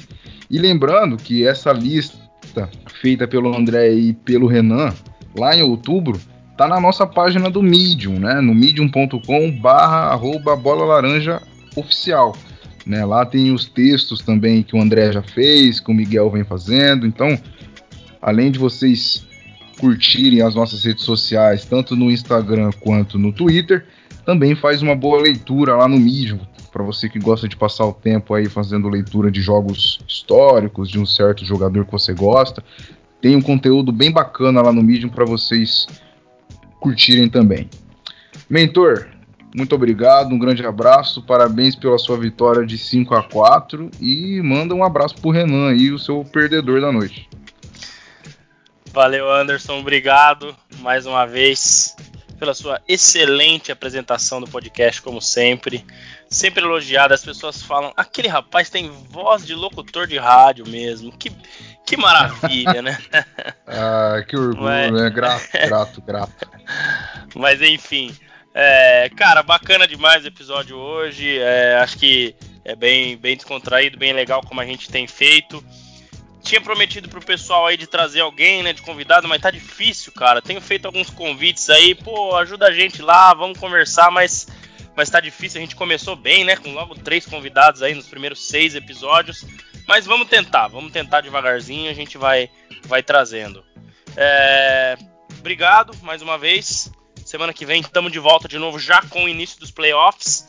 E 0.51 0.59
lembrando 0.59 1.17
que 1.17 1.47
essa 1.47 1.73
lista 1.73 2.69
feita 3.01 3.29
pelo 3.29 3.55
André 3.55 3.93
e 3.93 4.13
pelo 4.15 4.47
Renan, 4.47 4.95
lá 5.37 5.55
em 5.55 5.63
outubro, 5.63 6.19
tá 6.57 6.67
na 6.67 6.81
nossa 6.81 7.07
página 7.07 7.51
do 7.51 7.63
Medium, 7.63 8.19
né? 8.19 8.41
No 8.41 8.55
medium.com 8.55 9.51
barra 9.61 10.11
arroba 10.11 10.57
bola 10.57 10.87
laranja 10.87 11.43
oficial. 11.77 12.35
Né? 12.87 13.05
Lá 13.05 13.27
tem 13.27 13.53
os 13.53 13.67
textos 13.67 14.23
também 14.23 14.63
que 14.63 14.75
o 14.75 14.81
André 14.81 15.13
já 15.13 15.23
fez, 15.23 15.79
que 15.79 15.91
o 15.91 15.95
Miguel 15.95 16.31
vem 16.31 16.43
fazendo. 16.43 17.07
Então, 17.07 17.39
além 18.23 18.51
de 18.51 18.59
vocês 18.59 19.28
curtirem 19.79 20.43
as 20.43 20.55
nossas 20.55 20.85
redes 20.85 21.05
sociais, 21.05 21.65
tanto 21.65 21.97
no 21.97 22.11
Instagram 22.11 22.71
quanto 22.81 23.19
no 23.19 23.33
Twitter, 23.33 23.87
também 24.25 24.55
faz 24.55 24.83
uma 24.83 24.95
boa 24.95 25.23
leitura 25.23 25.77
lá 25.77 25.89
no 25.89 25.99
Medium 25.99 26.41
para 26.71 26.85
você 26.85 27.09
que 27.09 27.19
gosta 27.19 27.49
de 27.49 27.57
passar 27.57 27.87
o 27.87 27.93
tempo 27.93 28.35
aí 28.35 28.47
fazendo 28.47 28.89
leitura 28.89 29.31
de 29.31 29.41
jogos 29.41 30.01
históricos 30.07 30.91
de 30.91 30.99
um 30.99 31.07
certo 31.07 31.45
jogador 31.45 31.85
que 31.85 31.93
você 31.93 32.13
gosta. 32.13 32.63
Tem 33.21 33.35
um 33.35 33.41
conteúdo 33.41 33.91
bem 33.91 34.13
bacana 34.13 34.63
lá 34.63 34.73
no 34.73 34.83
Medium 34.83 35.09
para 35.09 35.25
vocês 35.25 35.87
curtirem 36.79 37.29
também. 37.29 37.69
Mentor, 38.49 39.09
muito 39.57 39.75
obrigado, 39.75 40.33
um 40.33 40.39
grande 40.39 40.65
abraço, 40.65 41.23
parabéns 41.23 41.75
pela 41.75 41.99
sua 41.99 42.17
vitória 42.17 42.65
de 42.67 42.79
5 42.79 43.15
a 43.15 43.23
4 43.23 43.91
e 44.01 44.41
manda 44.43 44.75
um 44.75 44.85
abraço 44.85 45.17
pro 45.21 45.31
Renan 45.31 45.71
aí, 45.71 45.91
o 45.91 45.99
seu 45.99 46.25
perdedor 46.25 46.81
da 46.81 46.93
noite. 46.93 47.29
Valeu, 48.93 49.31
Anderson, 49.31 49.79
obrigado 49.79 50.57
mais 50.79 51.07
uma 51.07 51.27
vez 51.27 51.95
pela 52.39 52.55
sua 52.55 52.81
excelente 52.89 53.71
apresentação 53.71 54.41
do 54.41 54.49
podcast, 54.49 55.03
como 55.03 55.21
sempre. 55.21 55.85
Sempre 56.29 56.63
elogiado, 56.63 57.15
as 57.15 57.25
pessoas 57.25 57.63
falam, 57.63 57.93
aquele 57.97 58.29
rapaz 58.29 58.69
tem 58.69 58.91
voz 58.91 59.47
de 59.47 59.55
locutor 59.55 60.07
de 60.07 60.19
rádio 60.19 60.69
mesmo. 60.69 61.11
Que, 61.11 61.33
que 61.87 61.97
maravilha, 61.97 62.83
né? 62.83 62.99
ah, 63.67 64.23
que 64.27 64.37
orgulho, 64.37 64.63
Mas... 64.63 64.93
né? 64.93 65.11
Grato, 65.11 65.49
grato, 65.53 66.03
grato. 66.03 66.49
Mas 67.35 67.63
enfim. 67.63 68.15
É, 68.55 69.09
cara, 69.17 69.43
bacana 69.43 69.87
demais 69.87 70.25
o 70.25 70.29
episódio 70.29 70.77
hoje. 70.77 71.39
É, 71.39 71.77
acho 71.77 71.99
que 71.99 72.35
é 72.65 72.77
bem, 72.77 73.17
bem 73.17 73.37
descontraído, 73.37 73.99
bem 73.99 74.13
legal 74.13 74.43
como 74.43 74.61
a 74.61 74.67
gente 74.67 74.91
tem 74.91 75.07
feito 75.07 75.65
tinha 76.49 76.61
prometido 76.63 77.09
pro 77.11 77.21
pessoal 77.21 77.67
aí 77.67 77.77
de 77.77 77.87
trazer 77.87 78.21
alguém, 78.21 78.63
né, 78.63 78.73
de 78.73 78.81
convidado, 78.81 79.29
mas 79.29 79.43
tá 79.43 79.51
difícil, 79.51 80.11
cara. 80.13 80.41
Tenho 80.41 80.61
feito 80.63 80.87
alguns 80.87 81.11
convites 81.11 81.69
aí, 81.69 81.95
pô, 81.95 82.35
ajuda 82.37 82.69
a 82.69 82.73
gente 82.73 83.03
lá, 83.03 83.35
vamos 83.35 83.59
conversar, 83.59 84.11
mas 84.11 84.47
mas 84.97 85.11
tá 85.11 85.21
difícil. 85.21 85.59
A 85.59 85.63
gente 85.63 85.77
começou 85.77 86.17
bem, 86.17 86.45
né, 86.45 86.57
com 86.57 86.73
logo 86.73 86.95
três 86.97 87.25
convidados 87.27 87.83
aí 87.83 87.95
nos 87.95 88.09
primeiros 88.09 88.49
seis 88.49 88.75
episódios, 88.75 89.45
mas 89.87 90.07
vamos 90.07 90.27
tentar, 90.29 90.69
vamos 90.69 90.91
tentar 90.91 91.21
devagarzinho, 91.21 91.91
a 91.91 91.95
gente 91.95 92.17
vai 92.17 92.51
vai 92.85 93.03
trazendo. 93.03 93.63
É, 94.17 94.97
obrigado 95.39 95.95
mais 96.03 96.23
uma 96.23 96.39
vez. 96.39 96.91
Semana 97.27 97.53
que 97.53 97.67
vem 97.67 97.83
estamos 97.83 98.11
de 98.11 98.19
volta 98.19 98.49
de 98.49 98.59
novo 98.59 98.79
já 98.79 99.03
com 99.03 99.25
o 99.25 99.29
início 99.29 99.61
dos 99.61 99.71
playoffs 99.71 100.49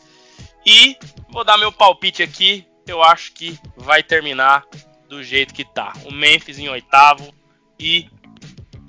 e 0.65 0.95
vou 1.29 1.43
dar 1.43 1.57
meu 1.57 1.73
palpite 1.73 2.23
aqui. 2.23 2.65
Eu 2.87 3.03
acho 3.03 3.33
que 3.33 3.59
vai 3.75 4.01
terminar 4.01 4.63
do 5.09 5.23
jeito 5.23 5.53
que 5.53 5.65
tá. 5.65 5.93
O 6.05 6.11
Memphis 6.11 6.59
em 6.59 6.69
oitavo 6.69 7.33
e 7.79 8.07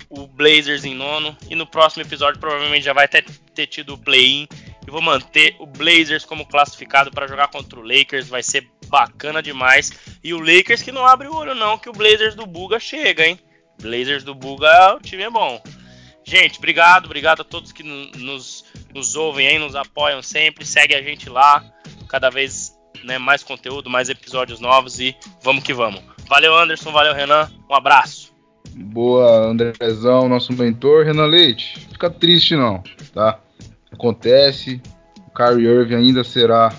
o 0.09 0.27
Blazers 0.27 0.85
em 0.85 0.93
nono. 0.93 1.35
E 1.49 1.55
no 1.55 1.65
próximo 1.65 2.03
episódio 2.03 2.39
provavelmente 2.39 2.85
já 2.85 2.93
vai 2.93 3.07
ter, 3.07 3.25
ter 3.55 3.67
tido 3.67 3.95
o 3.95 3.97
play-in. 3.97 4.47
E 4.87 4.91
vou 4.91 5.01
manter 5.01 5.55
o 5.59 5.65
Blazers 5.65 6.23
como 6.23 6.45
classificado 6.45 7.11
para 7.11 7.27
jogar 7.27 7.47
contra 7.47 7.79
o 7.79 7.83
Lakers. 7.83 8.29
Vai 8.29 8.43
ser 8.43 8.69
bacana 8.87 9.41
demais. 9.41 9.91
E 10.23 10.33
o 10.33 10.39
Lakers 10.39 10.83
que 10.83 10.91
não 10.91 11.05
abre 11.05 11.27
o 11.27 11.35
olho, 11.35 11.55
não, 11.55 11.77
que 11.77 11.89
o 11.89 11.93
Blazers 11.93 12.35
do 12.35 12.45
Buga 12.45 12.79
chega, 12.79 13.25
hein? 13.25 13.39
Blazers 13.81 14.23
do 14.23 14.35
Buga, 14.35 14.95
o 14.95 14.99
time 14.99 15.23
é 15.23 15.29
bom. 15.29 15.61
Gente, 16.23 16.59
obrigado, 16.59 17.05
obrigado 17.05 17.41
a 17.41 17.45
todos 17.45 17.71
que 17.71 17.81
nos, 17.81 18.63
nos 18.93 19.15
ouvem 19.15 19.47
aí, 19.47 19.57
nos 19.57 19.75
apoiam 19.75 20.21
sempre. 20.21 20.65
Segue 20.65 20.93
a 20.93 21.01
gente 21.01 21.27
lá. 21.29 21.63
Cada 22.07 22.29
vez 22.29 22.71
né, 23.03 23.17
mais 23.17 23.43
conteúdo, 23.43 23.89
mais 23.89 24.09
episódios 24.09 24.59
novos 24.59 24.99
e 24.99 25.15
vamos 25.43 25.63
que 25.63 25.73
vamos. 25.73 26.01
Valeu, 26.27 26.57
Anderson, 26.57 26.91
valeu, 26.91 27.13
Renan. 27.13 27.49
Um 27.69 27.75
abraço. 27.75 28.31
Boa, 28.73 29.47
Andrezão, 29.47 30.29
nosso 30.29 30.53
mentor. 30.53 31.05
Renan 31.05 31.25
Leite, 31.25 31.79
fica 31.91 32.09
triste 32.09 32.55
não, 32.55 32.83
tá? 33.13 33.39
Acontece, 33.91 34.81
o 35.27 35.31
Kyrie 35.31 35.67
Irving 35.67 35.95
ainda 35.95 36.23
será 36.23 36.73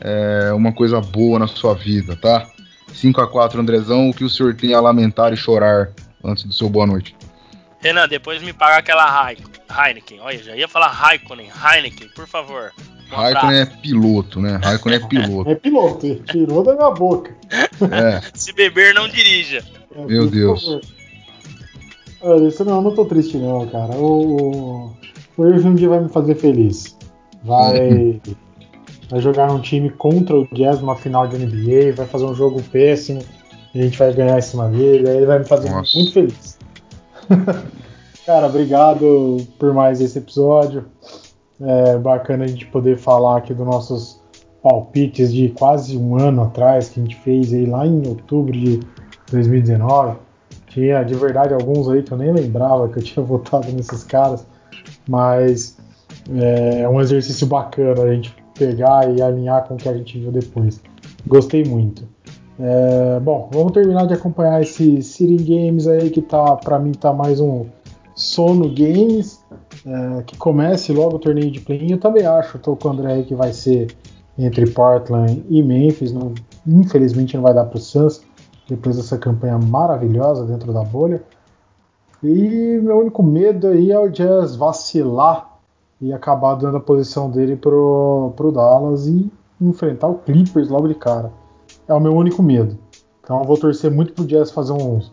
é, 0.00 0.52
uma 0.52 0.72
coisa 0.72 1.00
boa 1.00 1.38
na 1.38 1.48
sua 1.48 1.74
vida, 1.74 2.14
tá? 2.16 2.48
5 2.92 3.20
a 3.20 3.28
4 3.28 3.60
Andrezão, 3.60 4.10
o 4.10 4.14
que 4.14 4.24
o 4.24 4.30
senhor 4.30 4.54
tem 4.54 4.74
a 4.74 4.80
lamentar 4.80 5.32
e 5.32 5.36
chorar 5.36 5.90
antes 6.24 6.44
do 6.44 6.52
seu 6.52 6.68
boa 6.68 6.86
noite? 6.86 7.16
Renan, 7.80 8.08
depois 8.08 8.42
me 8.42 8.52
paga 8.52 8.78
aquela 8.78 9.32
Heineken. 9.70 10.20
Olha, 10.20 10.42
já 10.42 10.56
ia 10.56 10.68
falar 10.68 10.88
Raikkonen, 10.88 11.50
Heineken, 11.50 12.08
por 12.08 12.26
favor. 12.26 12.72
Raikkonen 13.10 13.60
é 13.60 13.66
piloto, 13.66 14.40
né? 14.40 14.58
Raikkonen 14.62 14.98
é 14.98 15.06
piloto. 15.06 15.50
é 15.50 15.54
piloto, 15.54 16.14
tirou 16.30 16.62
da 16.62 16.74
minha 16.74 16.90
boca. 16.90 17.34
É. 17.90 18.20
Se 18.34 18.52
beber, 18.52 18.94
não 18.94 19.08
dirija. 19.08 19.64
É, 19.94 20.04
Meu 20.04 20.28
Deus. 20.28 20.80
Olha, 22.20 22.48
isso 22.48 22.64
não, 22.64 22.76
eu 22.76 22.82
não 22.82 22.94
tô 22.94 23.04
triste 23.04 23.36
não, 23.38 23.66
cara. 23.68 23.94
O, 23.94 24.92
o 25.36 25.46
Irving 25.46 25.68
um 25.68 25.74
dia 25.74 25.88
vai 25.88 26.00
me 26.00 26.08
fazer 26.08 26.34
feliz. 26.34 26.96
Vai, 27.42 28.20
vai 29.08 29.20
jogar 29.20 29.48
num 29.48 29.60
time 29.60 29.90
contra 29.90 30.36
o 30.36 30.46
Jazz 30.52 30.80
numa 30.80 30.96
final 30.96 31.26
de 31.26 31.38
NBA, 31.38 31.92
vai 31.94 32.06
fazer 32.06 32.24
um 32.24 32.34
jogo 32.34 32.62
péssimo, 32.62 33.22
e 33.74 33.80
a 33.80 33.82
gente 33.84 33.98
vai 33.98 34.12
ganhar 34.12 34.38
em 34.38 34.42
cima 34.42 34.68
dele, 34.68 35.08
aí 35.08 35.16
ele 35.16 35.26
vai 35.26 35.38
me 35.38 35.44
fazer 35.44 35.70
Nossa. 35.70 35.96
muito 35.96 36.12
feliz. 36.12 36.58
cara, 38.26 38.46
obrigado 38.46 39.46
por 39.58 39.72
mais 39.72 40.00
esse 40.00 40.18
episódio. 40.18 40.84
É 41.60 41.98
bacana 41.98 42.44
a 42.44 42.46
gente 42.46 42.66
poder 42.66 42.96
falar 42.96 43.38
aqui 43.38 43.52
dos 43.52 43.66
nossos 43.66 44.20
palpites 44.62 45.32
de 45.32 45.48
quase 45.50 45.96
um 45.96 46.16
ano 46.16 46.42
atrás, 46.42 46.88
que 46.88 47.00
a 47.00 47.02
gente 47.02 47.16
fez 47.16 47.52
aí 47.52 47.66
lá 47.66 47.86
em 47.86 48.06
outubro 48.06 48.52
de 48.52 48.80
2019. 49.30 50.16
Tinha 50.68 51.02
de 51.02 51.14
verdade 51.14 51.54
alguns 51.54 51.88
aí 51.88 52.02
que 52.02 52.12
eu 52.12 52.18
nem 52.18 52.32
lembrava 52.32 52.88
que 52.88 52.98
eu 52.98 53.02
tinha 53.02 53.24
votado 53.26 53.70
nesses 53.72 54.04
caras, 54.04 54.46
mas 55.08 55.78
é, 56.30 56.82
é 56.82 56.88
um 56.88 57.00
exercício 57.00 57.46
bacana 57.46 58.02
a 58.02 58.14
gente 58.14 58.34
pegar 58.56 59.10
e 59.10 59.22
alinhar 59.22 59.66
com 59.66 59.74
o 59.74 59.76
que 59.76 59.88
a 59.88 59.94
gente 59.94 60.18
viu 60.18 60.30
depois. 60.30 60.80
Gostei 61.26 61.64
muito. 61.64 62.06
É, 62.60 63.20
bom, 63.20 63.48
vamos 63.52 63.72
terminar 63.72 64.06
de 64.06 64.14
acompanhar 64.14 64.60
esse 64.60 65.00
City 65.00 65.36
Games 65.36 65.86
aí 65.86 66.10
que 66.10 66.20
tá, 66.20 66.56
para 66.56 66.78
mim 66.78 66.92
tá 66.92 67.12
mais 67.12 67.40
um 67.40 67.66
sono 68.16 68.68
games 68.68 69.40
é, 69.86 70.22
que 70.22 70.36
comece 70.36 70.92
logo 70.92 71.16
o 71.16 71.18
torneio 71.18 71.50
de 71.50 71.60
play-in. 71.60 71.92
Eu 71.92 71.98
também 71.98 72.24
acho, 72.26 72.56
estou 72.56 72.76
com 72.76 72.88
o 72.88 72.92
André 72.92 73.12
aí 73.12 73.24
que 73.24 73.34
vai 73.34 73.52
ser 73.52 73.94
entre 74.38 74.70
Portland 74.70 75.44
e 75.48 75.62
Memphis. 75.62 76.12
Não, 76.12 76.32
infelizmente 76.66 77.36
não 77.36 77.42
vai 77.42 77.54
dar 77.54 77.64
para 77.64 77.78
o 77.78 77.80
Suns 77.80 78.22
depois 78.68 78.96
dessa 78.96 79.16
campanha 79.16 79.58
maravilhosa 79.58 80.44
dentro 80.44 80.72
da 80.72 80.82
bolha. 80.82 81.22
E 82.22 82.80
meu 82.82 82.98
único 82.98 83.22
medo 83.22 83.68
aí 83.68 83.90
é 83.90 83.98
o 83.98 84.08
Jazz 84.08 84.56
vacilar 84.56 85.58
e 86.00 86.12
acabar 86.12 86.54
dando 86.54 86.76
a 86.76 86.80
posição 86.80 87.30
dele 87.30 87.56
pro, 87.56 88.32
pro 88.36 88.52
Dallas 88.52 89.06
e 89.06 89.30
enfrentar 89.60 90.08
o 90.08 90.18
Clippers 90.18 90.68
logo 90.68 90.88
de 90.88 90.94
cara. 90.94 91.32
É 91.86 91.94
o 91.94 92.00
meu 92.00 92.14
único 92.14 92.42
medo. 92.42 92.76
Então 93.22 93.38
eu 93.38 93.44
vou 93.44 93.56
torcer 93.56 93.90
muito 93.90 94.12
pro 94.12 94.26
Jazz 94.26 94.50
fazer 94.50 94.72
uns, 94.72 95.12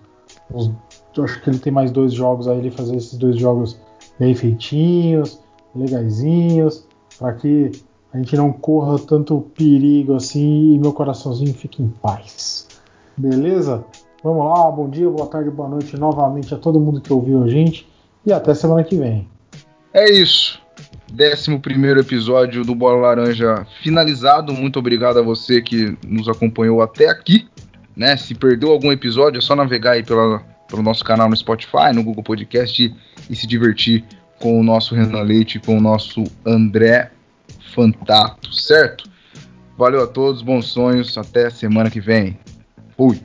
uns 0.54 0.72
acho 1.18 1.42
que 1.42 1.50
ele 1.50 1.60
tem 1.60 1.72
mais 1.72 1.92
dois 1.92 2.14
jogos 2.14 2.48
aí, 2.48 2.58
ele 2.58 2.72
fazer 2.72 2.96
esses 2.96 3.18
dois 3.18 3.38
jogos 3.38 3.80
bem 4.20 4.34
feitinhos, 4.36 5.40
legaisinhos, 5.76 6.88
para 7.20 7.34
que 7.34 7.72
a 8.14 8.18
gente 8.18 8.36
não 8.38 8.52
corra 8.52 8.98
tanto 9.00 9.42
perigo 9.58 10.16
assim 10.16 10.74
e 10.74 10.80
meu 10.80 10.94
coraçãozinho 10.94 11.54
fique 11.54 11.84
em 11.84 11.90
paz. 11.90 12.68
Beleza? 13.18 13.84
Vamos 14.24 14.46
lá, 14.46 14.72
bom 14.72 14.90
dia, 14.90 15.10
boa 15.10 15.28
tarde, 15.28 15.50
boa 15.50 15.70
noite 15.70 15.98
novamente 15.98 16.54
a 16.54 16.58
todo 16.58 16.80
mundo 16.80 17.02
que 17.02 17.12
ouviu 17.12 17.44
a 17.44 17.48
gente 17.48 17.88
e 18.26 18.34
até 18.34 18.54
semana 18.54 18.84
que 18.84 18.96
vem. 18.96 19.28
É 19.94 20.12
isso. 20.12 20.62
11 21.14 21.62
episódio 22.00 22.66
do 22.66 22.76
Bola 22.76 23.08
Laranja 23.08 23.66
finalizado. 23.82 24.52
Muito 24.52 24.80
obrigado 24.80 25.20
a 25.20 25.22
você 25.22 25.62
que 25.62 25.98
nos 26.06 26.28
acompanhou 26.28 26.82
até 26.82 27.08
aqui. 27.08 27.48
Né? 27.96 28.18
Se 28.18 28.34
perdeu 28.36 28.72
algum 28.72 28.92
episódio, 28.92 29.38
é 29.38 29.42
só 29.42 29.56
navegar 29.56 29.92
aí 29.92 30.04
pela, 30.04 30.42
pelo 30.68 30.82
nosso 30.82 31.04
canal 31.04 31.30
no 31.30 31.36
Spotify, 31.36 31.94
no 31.94 32.04
Google 32.04 32.24
Podcast 32.24 32.84
e, 32.84 32.96
e 33.30 33.36
se 33.36 33.48
divertir 33.48 34.04
com 34.40 34.60
o 34.60 34.64
nosso 34.64 34.96
Renan 34.96 35.22
Leite, 35.22 35.60
com 35.60 35.78
o 35.78 35.82
nosso 35.82 36.24
André 36.46 37.12
Fantato, 37.74 38.54
certo? 38.54 39.10
Valeu 39.78 40.04
a 40.04 40.08
todos, 40.08 40.42
bons 40.42 40.68
sonhos, 40.68 41.18
até 41.18 41.50
semana 41.50 41.90
que 41.90 42.00
vem. 42.00 42.38
Fui! 42.96 43.22